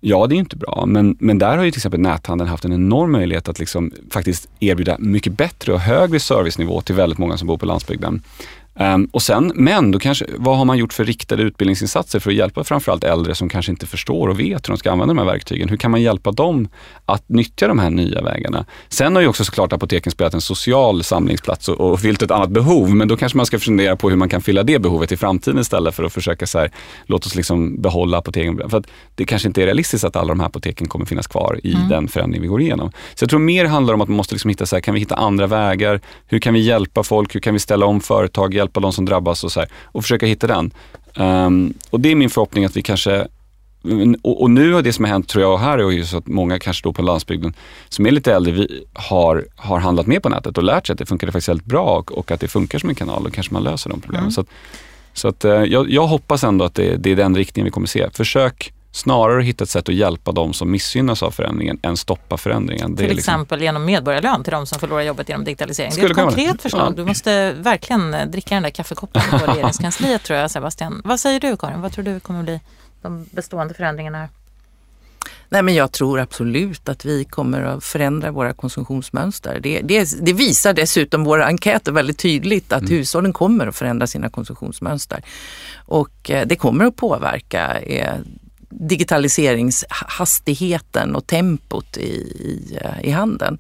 Ja, 0.01 0.26
det 0.26 0.34
är 0.34 0.36
inte 0.36 0.57
bra, 0.57 0.84
men, 0.86 1.16
men 1.20 1.38
där 1.38 1.57
har 1.57 1.64
ju 1.64 1.70
till 1.70 1.78
exempel 1.78 2.01
näthandeln 2.01 2.51
haft 2.51 2.64
en 2.64 2.72
enorm 2.72 3.12
möjlighet 3.12 3.49
att 3.49 3.59
liksom 3.59 3.92
faktiskt 4.11 4.49
erbjuda 4.61 4.97
mycket 4.99 5.32
bättre 5.32 5.72
och 5.72 5.80
högre 5.80 6.20
servicenivå 6.20 6.80
till 6.80 6.95
väldigt 6.95 7.18
många 7.18 7.36
som 7.36 7.49
bor 7.49 7.59
på 7.59 7.66
landsbygden. 7.66 8.22
Um, 8.81 9.09
och 9.12 9.22
sen, 9.22 9.53
men 9.55 9.91
då 9.91 9.99
kanske, 9.99 10.27
vad 10.37 10.59
har 10.59 10.64
man 10.64 10.79
gjort 10.79 10.93
för 10.93 11.05
riktade 11.05 11.43
utbildningsinsatser 11.43 12.20
för 12.20 12.31
att 12.31 12.37
hjälpa 12.37 12.64
framförallt 12.64 13.05
äldre 13.05 13.35
som 13.35 13.49
kanske 13.49 13.72
inte 13.72 13.87
förstår 13.87 14.29
och 14.29 14.41
vet 14.41 14.68
hur 14.68 14.72
de 14.72 14.79
ska 14.79 14.93
använda 14.93 15.14
de 15.14 15.18
här 15.18 15.27
verktygen? 15.27 15.68
Hur 15.68 15.77
kan 15.77 15.91
man 15.91 16.03
hjälpa 16.03 16.33
dem 16.33 16.68
att 17.07 17.29
nyttja 17.29 17.68
de 17.68 17.79
här 17.79 17.91
nya 17.91 18.22
vägarna? 18.22 18.66
Sen 18.89 19.14
har 19.14 19.22
ju 19.22 19.29
också 19.29 19.45
såklart 19.45 19.72
apoteken 19.72 20.12
spelat 20.12 20.35
en 20.35 20.41
social 20.41 21.05
samlingsplats 21.05 21.68
och, 21.68 21.81
och 21.81 22.01
fyllt 22.01 22.22
ett 22.22 22.31
annat 22.31 22.51
behov, 22.51 22.95
men 22.95 23.09
då 23.09 23.16
kanske 23.16 23.37
man 23.37 23.47
ska 23.47 23.59
fundera 23.59 23.97
på 23.97 24.11
hur 24.11 24.16
man 24.16 24.29
kan 24.29 24.43
fylla 24.43 24.62
det 24.62 24.79
behovet 24.79 25.12
i 25.12 25.16
framtiden 25.16 25.61
istället 25.61 25.95
för 25.95 26.05
att 26.05 26.12
försöka 26.12 26.47
så 26.47 26.59
här, 26.59 26.70
låt 27.07 27.27
oss 27.27 27.35
liksom 27.35 27.83
behålla 27.83 28.18
apoteken. 28.18 28.70
För 28.70 28.79
att 28.79 28.87
det 29.14 29.25
kanske 29.25 29.49
inte 29.49 29.62
är 29.62 29.66
realistiskt 29.66 30.05
att 30.05 30.16
alla 30.16 30.29
de 30.29 30.41
här 30.41 30.47
apoteken 30.47 30.89
kommer 30.89 31.07
finnas 31.07 31.27
kvar 31.27 31.61
i 31.62 31.75
mm. 31.75 31.89
den 31.89 32.09
förändring 32.09 32.43
vi 32.43 32.49
går 32.49 32.61
igenom. 32.61 32.93
Så 33.14 33.22
jag 33.22 33.31
tror 33.31 33.41
mer 33.41 33.64
handlar 33.64 33.95
om 33.95 34.01
att 34.01 34.09
man 34.09 34.16
måste 34.16 34.35
liksom 34.35 34.49
hitta, 34.49 34.66
så 34.66 34.77
här, 34.77 34.81
kan 34.81 34.95
vi 34.95 35.01
hitta 35.01 35.14
andra 35.14 35.47
vägar? 35.47 36.01
Hur 36.27 36.39
kan 36.39 36.55
vi 36.55 36.61
hjälpa 36.61 37.03
folk? 37.03 37.35
Hur 37.35 37.41
kan 37.41 37.55
vi 37.55 37.61
ställa 37.61 37.87
om 37.87 38.01
företag? 38.01 38.55
Hjälpa 38.65 38.81
de 38.81 38.93
som 38.93 39.05
drabbas 39.05 39.45
och 39.45 39.53
så 39.53 39.61
här, 39.61 39.69
och 39.85 40.03
försöka 40.03 40.27
hitta 40.27 40.47
den. 40.47 40.71
Um, 41.17 41.75
och 41.91 42.01
det 42.01 42.11
är 42.11 42.15
min 42.15 42.31
förhoppning 42.31 42.65
att 42.65 42.77
vi 42.77 42.83
kanske 42.83 43.27
och, 44.23 44.43
och, 44.43 44.51
nu 44.51 44.73
har 44.73 44.83
det 44.83 44.93
som 44.93 45.05
har 45.05 45.12
hänt, 45.12 45.29
tror 45.29 45.43
jag, 45.43 45.59
här 45.59 45.79
är 45.79 45.91
just 45.91 46.15
att 46.15 46.27
många 46.27 46.59
kanske 46.59 46.83
då 46.85 46.93
på 46.93 47.03
landsbygden 47.03 47.55
som 47.89 48.07
är 48.07 48.11
lite 48.11 48.35
äldre 48.35 48.53
vi 48.53 48.85
har, 48.95 49.47
har 49.57 49.79
handlat 49.79 50.07
mer 50.07 50.21
på 50.21 50.29
nätet 50.29 50.59
och 50.59 50.65
lärt 50.65 50.87
sig 50.87 50.93
att 50.93 50.99
det 50.99 51.07
funkar 51.07 51.27
faktiskt 51.27 51.49
väldigt 51.49 51.67
bra 51.67 51.99
och, 51.99 52.12
och 52.12 52.31
att 52.31 52.41
det 52.41 52.49
funkar 52.49 52.79
som 52.79 52.89
en 52.89 52.95
kanal 52.95 53.27
och 53.27 53.33
kanske 53.33 53.53
man 53.53 53.62
löser 53.62 53.91
de 53.91 54.01
problemen. 54.01 54.25
Mm. 54.25 54.31
Så, 54.31 54.41
att, 54.41 54.47
så 55.12 55.29
att, 55.29 55.45
uh, 55.45 55.51
jag, 55.51 55.91
jag, 55.91 56.07
hoppas 56.07 56.45
ändå 56.45 56.65
att 56.65 56.75
det, 56.75 56.97
det, 56.97 57.11
är 57.11 57.17
den 57.17 57.37
riktningen 57.37 57.65
vi 57.65 57.71
kommer 57.71 57.87
se. 57.87 58.11
Försök 58.12 58.73
snarare 58.95 59.42
hitta 59.42 59.64
ett 59.64 59.70
sätt 59.70 59.88
att 59.88 59.95
hjälpa 59.95 60.32
de 60.32 60.53
som 60.53 60.70
missgynnas 60.70 61.22
av 61.22 61.30
förändringen 61.30 61.78
än 61.82 61.97
stoppa 61.97 62.36
förändringen. 62.36 62.97
Till 62.97 63.09
liksom... 63.09 63.18
exempel 63.18 63.62
genom 63.62 63.84
medborgarlön 63.84 64.45
till 64.45 64.53
de 64.53 64.66
som 64.66 64.78
förlorar 64.78 65.03
jobbet 65.03 65.28
genom 65.28 65.45
digitalisering. 65.45 65.92
det 65.95 66.03
är 66.03 66.11
ett 66.11 66.16
konkret 66.16 66.62
förslag. 66.62 66.92
Ja. 66.92 66.97
Du 66.97 67.05
måste 67.05 67.53
verkligen 67.53 68.14
eh, 68.14 68.26
dricka 68.26 68.55
den 68.55 68.62
där 68.62 68.70
kaffekoppen 68.70 69.22
på 69.30 69.36
regeringskansliet 69.47 70.22
tror 70.22 70.38
jag 70.38 70.51
Sebastian. 70.51 71.03
Vad 71.05 71.20
säger 71.20 71.40
du 71.40 71.57
Karin? 71.57 71.80
Vad 71.80 71.92
tror 71.92 72.05
du 72.05 72.20
kommer 72.20 72.42
bli 72.42 72.61
de 73.03 73.26
bestående 73.30 73.74
förändringarna 73.74 74.18
här? 74.18 74.28
Nej, 75.49 75.62
men 75.62 75.74
jag 75.74 75.92
tror 75.92 76.20
absolut 76.20 76.88
att 76.88 77.05
vi 77.05 77.24
kommer 77.24 77.62
att 77.62 77.84
förändra 77.84 78.30
våra 78.30 78.53
konsumtionsmönster. 78.53 79.61
Det, 79.62 79.80
det, 79.80 80.26
det 80.26 80.32
visar 80.32 80.72
dessutom 80.72 81.24
våra 81.24 81.47
enkäter 81.47 81.92
väldigt 81.92 82.18
tydligt 82.18 82.72
att 82.72 82.82
mm. 82.82 82.92
hushållen 82.92 83.32
kommer 83.32 83.66
att 83.66 83.76
förändra 83.76 84.07
sina 84.07 84.30
konsumtionsmönster. 84.30 85.22
Och 85.86 86.30
eh, 86.30 86.47
det 86.47 86.57
kommer 86.57 86.84
att 86.84 86.97
påverka 86.97 87.80
eh, 87.80 88.14
digitaliseringshastigheten 88.81 91.16
och 91.16 91.27
tempot 91.27 91.97
i, 91.97 92.03
i, 92.03 92.79
eh, 92.81 93.09
i 93.09 93.11
handeln. 93.11 93.59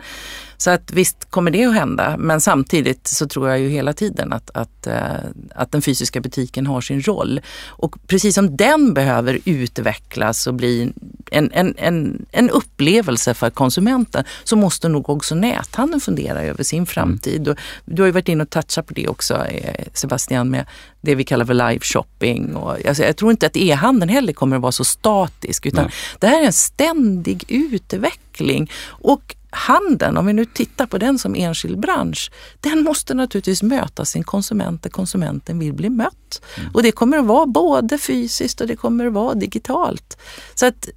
Så 0.64 0.70
att 0.70 0.92
visst 0.92 1.30
kommer 1.30 1.50
det 1.50 1.64
att 1.64 1.74
hända, 1.74 2.16
men 2.18 2.40
samtidigt 2.40 3.06
så 3.06 3.28
tror 3.28 3.48
jag 3.48 3.60
ju 3.60 3.68
hela 3.68 3.92
tiden 3.92 4.32
att, 4.32 4.50
att, 4.54 4.86
eh, 4.86 5.14
att 5.54 5.72
den 5.72 5.82
fysiska 5.82 6.20
butiken 6.20 6.66
har 6.66 6.80
sin 6.80 7.02
roll. 7.02 7.40
Och 7.66 7.96
precis 8.06 8.34
som 8.34 8.56
den 8.56 8.94
behöver 8.94 9.38
utvecklas 9.44 10.46
och 10.46 10.54
bli 10.54 10.92
en, 11.30 11.50
en, 11.52 11.74
en, 11.78 12.26
en 12.32 12.50
upplevelse 12.50 13.34
för 13.34 13.50
konsumenten 13.50 14.24
så 14.44 14.56
måste 14.56 14.88
nog 14.88 15.10
också 15.10 15.34
näthandeln 15.34 16.00
fundera 16.00 16.42
över 16.42 16.64
sin 16.64 16.86
framtid. 16.86 17.46
Mm. 17.46 17.58
Du 17.84 18.02
har 18.02 18.06
ju 18.06 18.12
varit 18.12 18.28
inne 18.28 18.42
och 18.42 18.50
touchat 18.50 18.86
på 18.86 18.94
det 18.94 19.08
också 19.08 19.46
eh, 19.46 19.84
Sebastian 19.92 20.50
med 20.50 20.66
det 21.00 21.14
vi 21.14 21.24
kallar 21.24 21.44
för 21.44 21.54
live 21.54 21.80
shopping. 21.80 22.56
Och, 22.56 22.86
alltså, 22.86 23.02
jag 23.02 23.16
tror 23.16 23.30
inte 23.30 23.46
att 23.46 23.56
e-handeln 23.56 24.08
heller 24.08 24.32
kommer 24.32 24.56
att 24.56 24.62
vara 24.62 24.72
så 24.72 24.84
statisk 24.84 25.66
utan 25.66 25.84
Nej. 25.84 25.94
det 26.18 26.26
här 26.26 26.42
är 26.42 26.46
en 26.46 26.52
ständig 26.52 27.44
utveckling. 27.48 28.70
Och 28.86 29.36
handeln, 29.54 30.16
om 30.16 30.26
vi 30.26 30.32
nu 30.32 30.44
tittar 30.44 30.86
på 30.86 30.98
den 30.98 31.18
som 31.18 31.34
enskild 31.34 31.78
bransch, 31.78 32.30
den 32.60 32.82
måste 32.82 33.14
naturligtvis 33.14 33.62
möta 33.62 34.04
sin 34.04 34.24
konsument 34.24 34.82
där 34.82 34.90
konsumenten 34.90 35.58
vill 35.58 35.72
bli 35.72 35.90
mött. 35.90 36.42
Mm. 36.58 36.70
Och 36.74 36.82
det 36.82 36.92
kommer 36.92 37.18
att 37.18 37.26
vara 37.26 37.46
både 37.46 37.98
fysiskt 37.98 38.60
och 38.60 38.66
det 38.66 38.76
kommer 38.76 39.06
att 39.06 39.12
vara 39.12 39.34
digitalt. 39.34 40.18
Så 40.54 40.66
att 40.66 40.88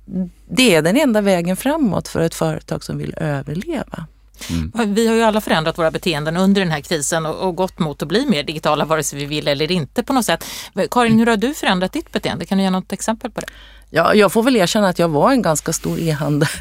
det 0.50 0.76
är 0.76 0.82
den 0.82 0.98
enda 0.98 1.22
vägen 1.22 1.58
framåt 1.58 2.08
för 2.08 2.22
ett 2.22 2.36
företag 2.36 2.84
som 2.84 2.98
vill 2.98 3.14
överleva. 3.18 4.06
Mm. 4.50 4.94
Vi 4.94 5.08
har 5.08 5.16
ju 5.16 5.22
alla 5.22 5.42
förändrat 5.42 5.78
våra 5.78 5.92
beteenden 5.92 6.38
under 6.38 6.62
den 6.62 6.72
här 6.72 6.82
krisen 6.82 7.26
och, 7.26 7.48
och 7.48 7.56
gått 7.56 7.80
mot 7.80 8.02
att 8.02 8.08
bli 8.08 8.26
mer 8.26 8.44
digitala 8.44 8.86
vare 8.86 9.04
sig 9.04 9.20
vi 9.20 9.26
vill 9.26 9.48
eller 9.48 9.72
inte 9.72 10.04
på 10.04 10.14
något 10.14 10.26
sätt. 10.26 10.46
Karin, 10.92 11.20
hur 11.20 11.26
har 11.26 11.38
du 11.38 11.54
förändrat 11.54 11.94
ditt 11.94 12.12
beteende? 12.12 12.46
Kan 12.46 12.58
du 12.58 12.64
ge 12.64 12.70
något 12.70 12.94
exempel 12.94 13.32
på 13.32 13.42
det? 13.42 13.48
Ja, 13.90 14.14
jag 14.14 14.32
får 14.32 14.44
väl 14.44 14.56
erkänna 14.56 14.88
att 14.88 15.00
jag 15.00 15.10
var 15.10 15.32
en 15.32 15.42
ganska 15.42 15.74
stor 15.74 16.00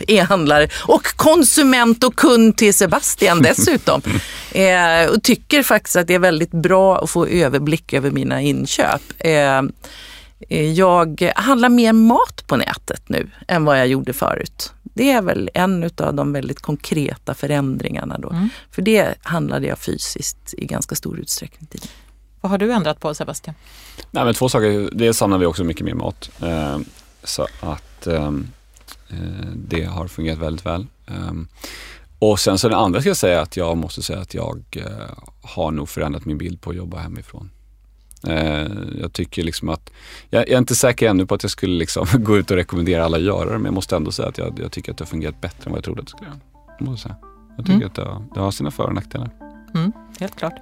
e-handlare 0.08 0.68
och 0.74 1.04
konsument 1.16 2.04
och 2.04 2.16
kund 2.16 2.56
till 2.56 2.74
Sebastian 2.74 3.42
dessutom. 3.42 4.02
eh, 4.52 5.10
och 5.14 5.22
tycker 5.22 5.62
faktiskt 5.62 5.96
att 5.96 6.06
det 6.06 6.14
är 6.14 6.18
väldigt 6.18 6.50
bra 6.50 6.98
att 6.98 7.10
få 7.10 7.26
överblick 7.26 7.92
över 7.92 8.10
mina 8.10 8.40
inköp. 8.40 9.02
Eh, 9.18 9.62
eh 10.48 10.72
jag 10.72 11.32
handlar 11.36 11.68
mer 11.68 11.92
mat 11.92 12.44
på 12.46 12.56
nätet 12.56 13.02
nu 13.08 13.30
än 13.48 13.64
vad 13.64 13.78
jag 13.78 13.86
gjorde 13.86 14.12
förut. 14.12 14.72
Det 14.96 15.10
är 15.10 15.22
väl 15.22 15.50
en 15.54 15.90
av 15.96 16.14
de 16.14 16.32
väldigt 16.32 16.60
konkreta 16.60 17.34
förändringarna 17.34 18.18
då. 18.18 18.30
Mm. 18.30 18.48
För 18.70 18.82
det 18.82 19.14
handlade 19.22 19.66
jag 19.66 19.78
fysiskt 19.78 20.54
i 20.58 20.66
ganska 20.66 20.94
stor 20.94 21.18
utsträckning 21.18 21.66
tidigare. 21.66 21.92
Vad 22.40 22.50
har 22.50 22.58
du 22.58 22.72
ändrat 22.72 23.00
på 23.00 23.14
Sebastian? 23.14 23.56
Nej, 24.10 24.24
men 24.24 24.34
två 24.34 24.48
saker. 24.48 24.90
Dels 24.92 25.18
samlar 25.18 25.38
vi 25.38 25.46
också 25.46 25.64
mycket 25.64 25.84
mer 25.84 25.94
mat. 25.94 26.30
Eh, 26.42 26.78
så 27.24 27.46
att 27.60 28.06
ehm, 28.06 28.48
eh, 29.08 29.46
det 29.54 29.84
har 29.84 30.08
fungerat 30.08 30.38
väldigt 30.38 30.66
väl. 30.66 30.86
Um, 31.06 31.48
och 32.18 32.40
sen 32.40 32.58
så 32.58 32.68
det 32.68 32.76
andra 32.76 33.00
ska 33.00 33.10
jag 33.10 33.16
säga 33.16 33.40
att 33.40 33.56
jag 33.56 33.76
måste 33.76 34.02
säga 34.02 34.18
att 34.18 34.34
jag 34.34 34.62
eh, 34.76 35.18
har 35.42 35.70
nog 35.70 35.88
förändrat 35.88 36.24
min 36.24 36.38
bild 36.38 36.60
på 36.60 36.70
att 36.70 36.76
jobba 36.76 36.98
hemifrån. 36.98 37.50
Eh, 38.26 38.66
jag 39.00 39.12
tycker 39.12 39.42
liksom 39.42 39.68
att, 39.68 39.90
jag, 40.30 40.42
jag, 40.42 40.50
är 40.50 40.58
inte 40.58 40.74
säker 40.74 41.08
ännu 41.08 41.26
på 41.26 41.34
att 41.34 41.42
jag 41.42 41.50
skulle 41.50 41.78
liksom 41.78 42.06
gå 42.14 42.36
ut 42.36 42.50
och 42.50 42.56
rekommendera 42.56 43.04
alla 43.04 43.16
att 43.16 43.22
göra 43.22 43.44
det, 43.44 43.58
men 43.58 43.64
jag 43.64 43.74
måste 43.74 43.96
ändå 43.96 44.12
säga 44.12 44.28
att 44.28 44.38
jag, 44.38 44.58
jag 44.62 44.72
tycker 44.72 44.92
att 44.92 44.98
det 44.98 45.04
har 45.04 45.08
fungerat 45.08 45.40
bättre 45.40 45.66
än 45.66 45.72
vad 45.72 45.78
jag 45.78 45.84
trodde 45.84 46.00
att 46.00 46.06
det 46.06 46.10
skulle 46.10 46.28
göra. 46.30 46.40
Jag, 46.78 46.88
måste 46.88 47.02
säga. 47.02 47.16
jag 47.56 47.66
tycker 47.66 47.76
mm. 47.76 47.86
att 47.86 47.94
det, 47.94 48.22
det, 48.34 48.40
har 48.40 48.50
sina 48.50 48.70
för 48.70 48.84
och 48.84 48.94
nackdelar. 48.94 49.30
Mm, 49.74 49.92
helt 50.20 50.36
klart. 50.36 50.54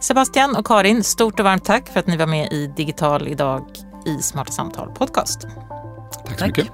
Sebastian 0.00 0.56
och 0.56 0.66
Karin, 0.66 1.04
stort 1.04 1.40
och 1.40 1.44
varmt 1.44 1.64
tack 1.64 1.88
för 1.88 2.00
att 2.00 2.06
ni 2.06 2.16
var 2.16 2.26
med 2.26 2.52
i 2.52 2.66
Digital 2.76 3.28
idag 3.28 3.66
i 4.06 4.22
Smarta 4.22 4.52
Samtal 4.52 4.92
Podcast. 4.94 5.46
Tack 6.26 6.38
så 6.38 6.46
mycket. 6.46 6.66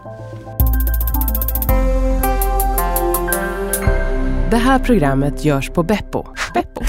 Det 4.51 4.57
här 4.57 4.79
programmet 4.79 5.45
görs 5.45 5.71
på 5.71 5.83
Beppo. 5.83 6.25
Beppo. 6.55 6.83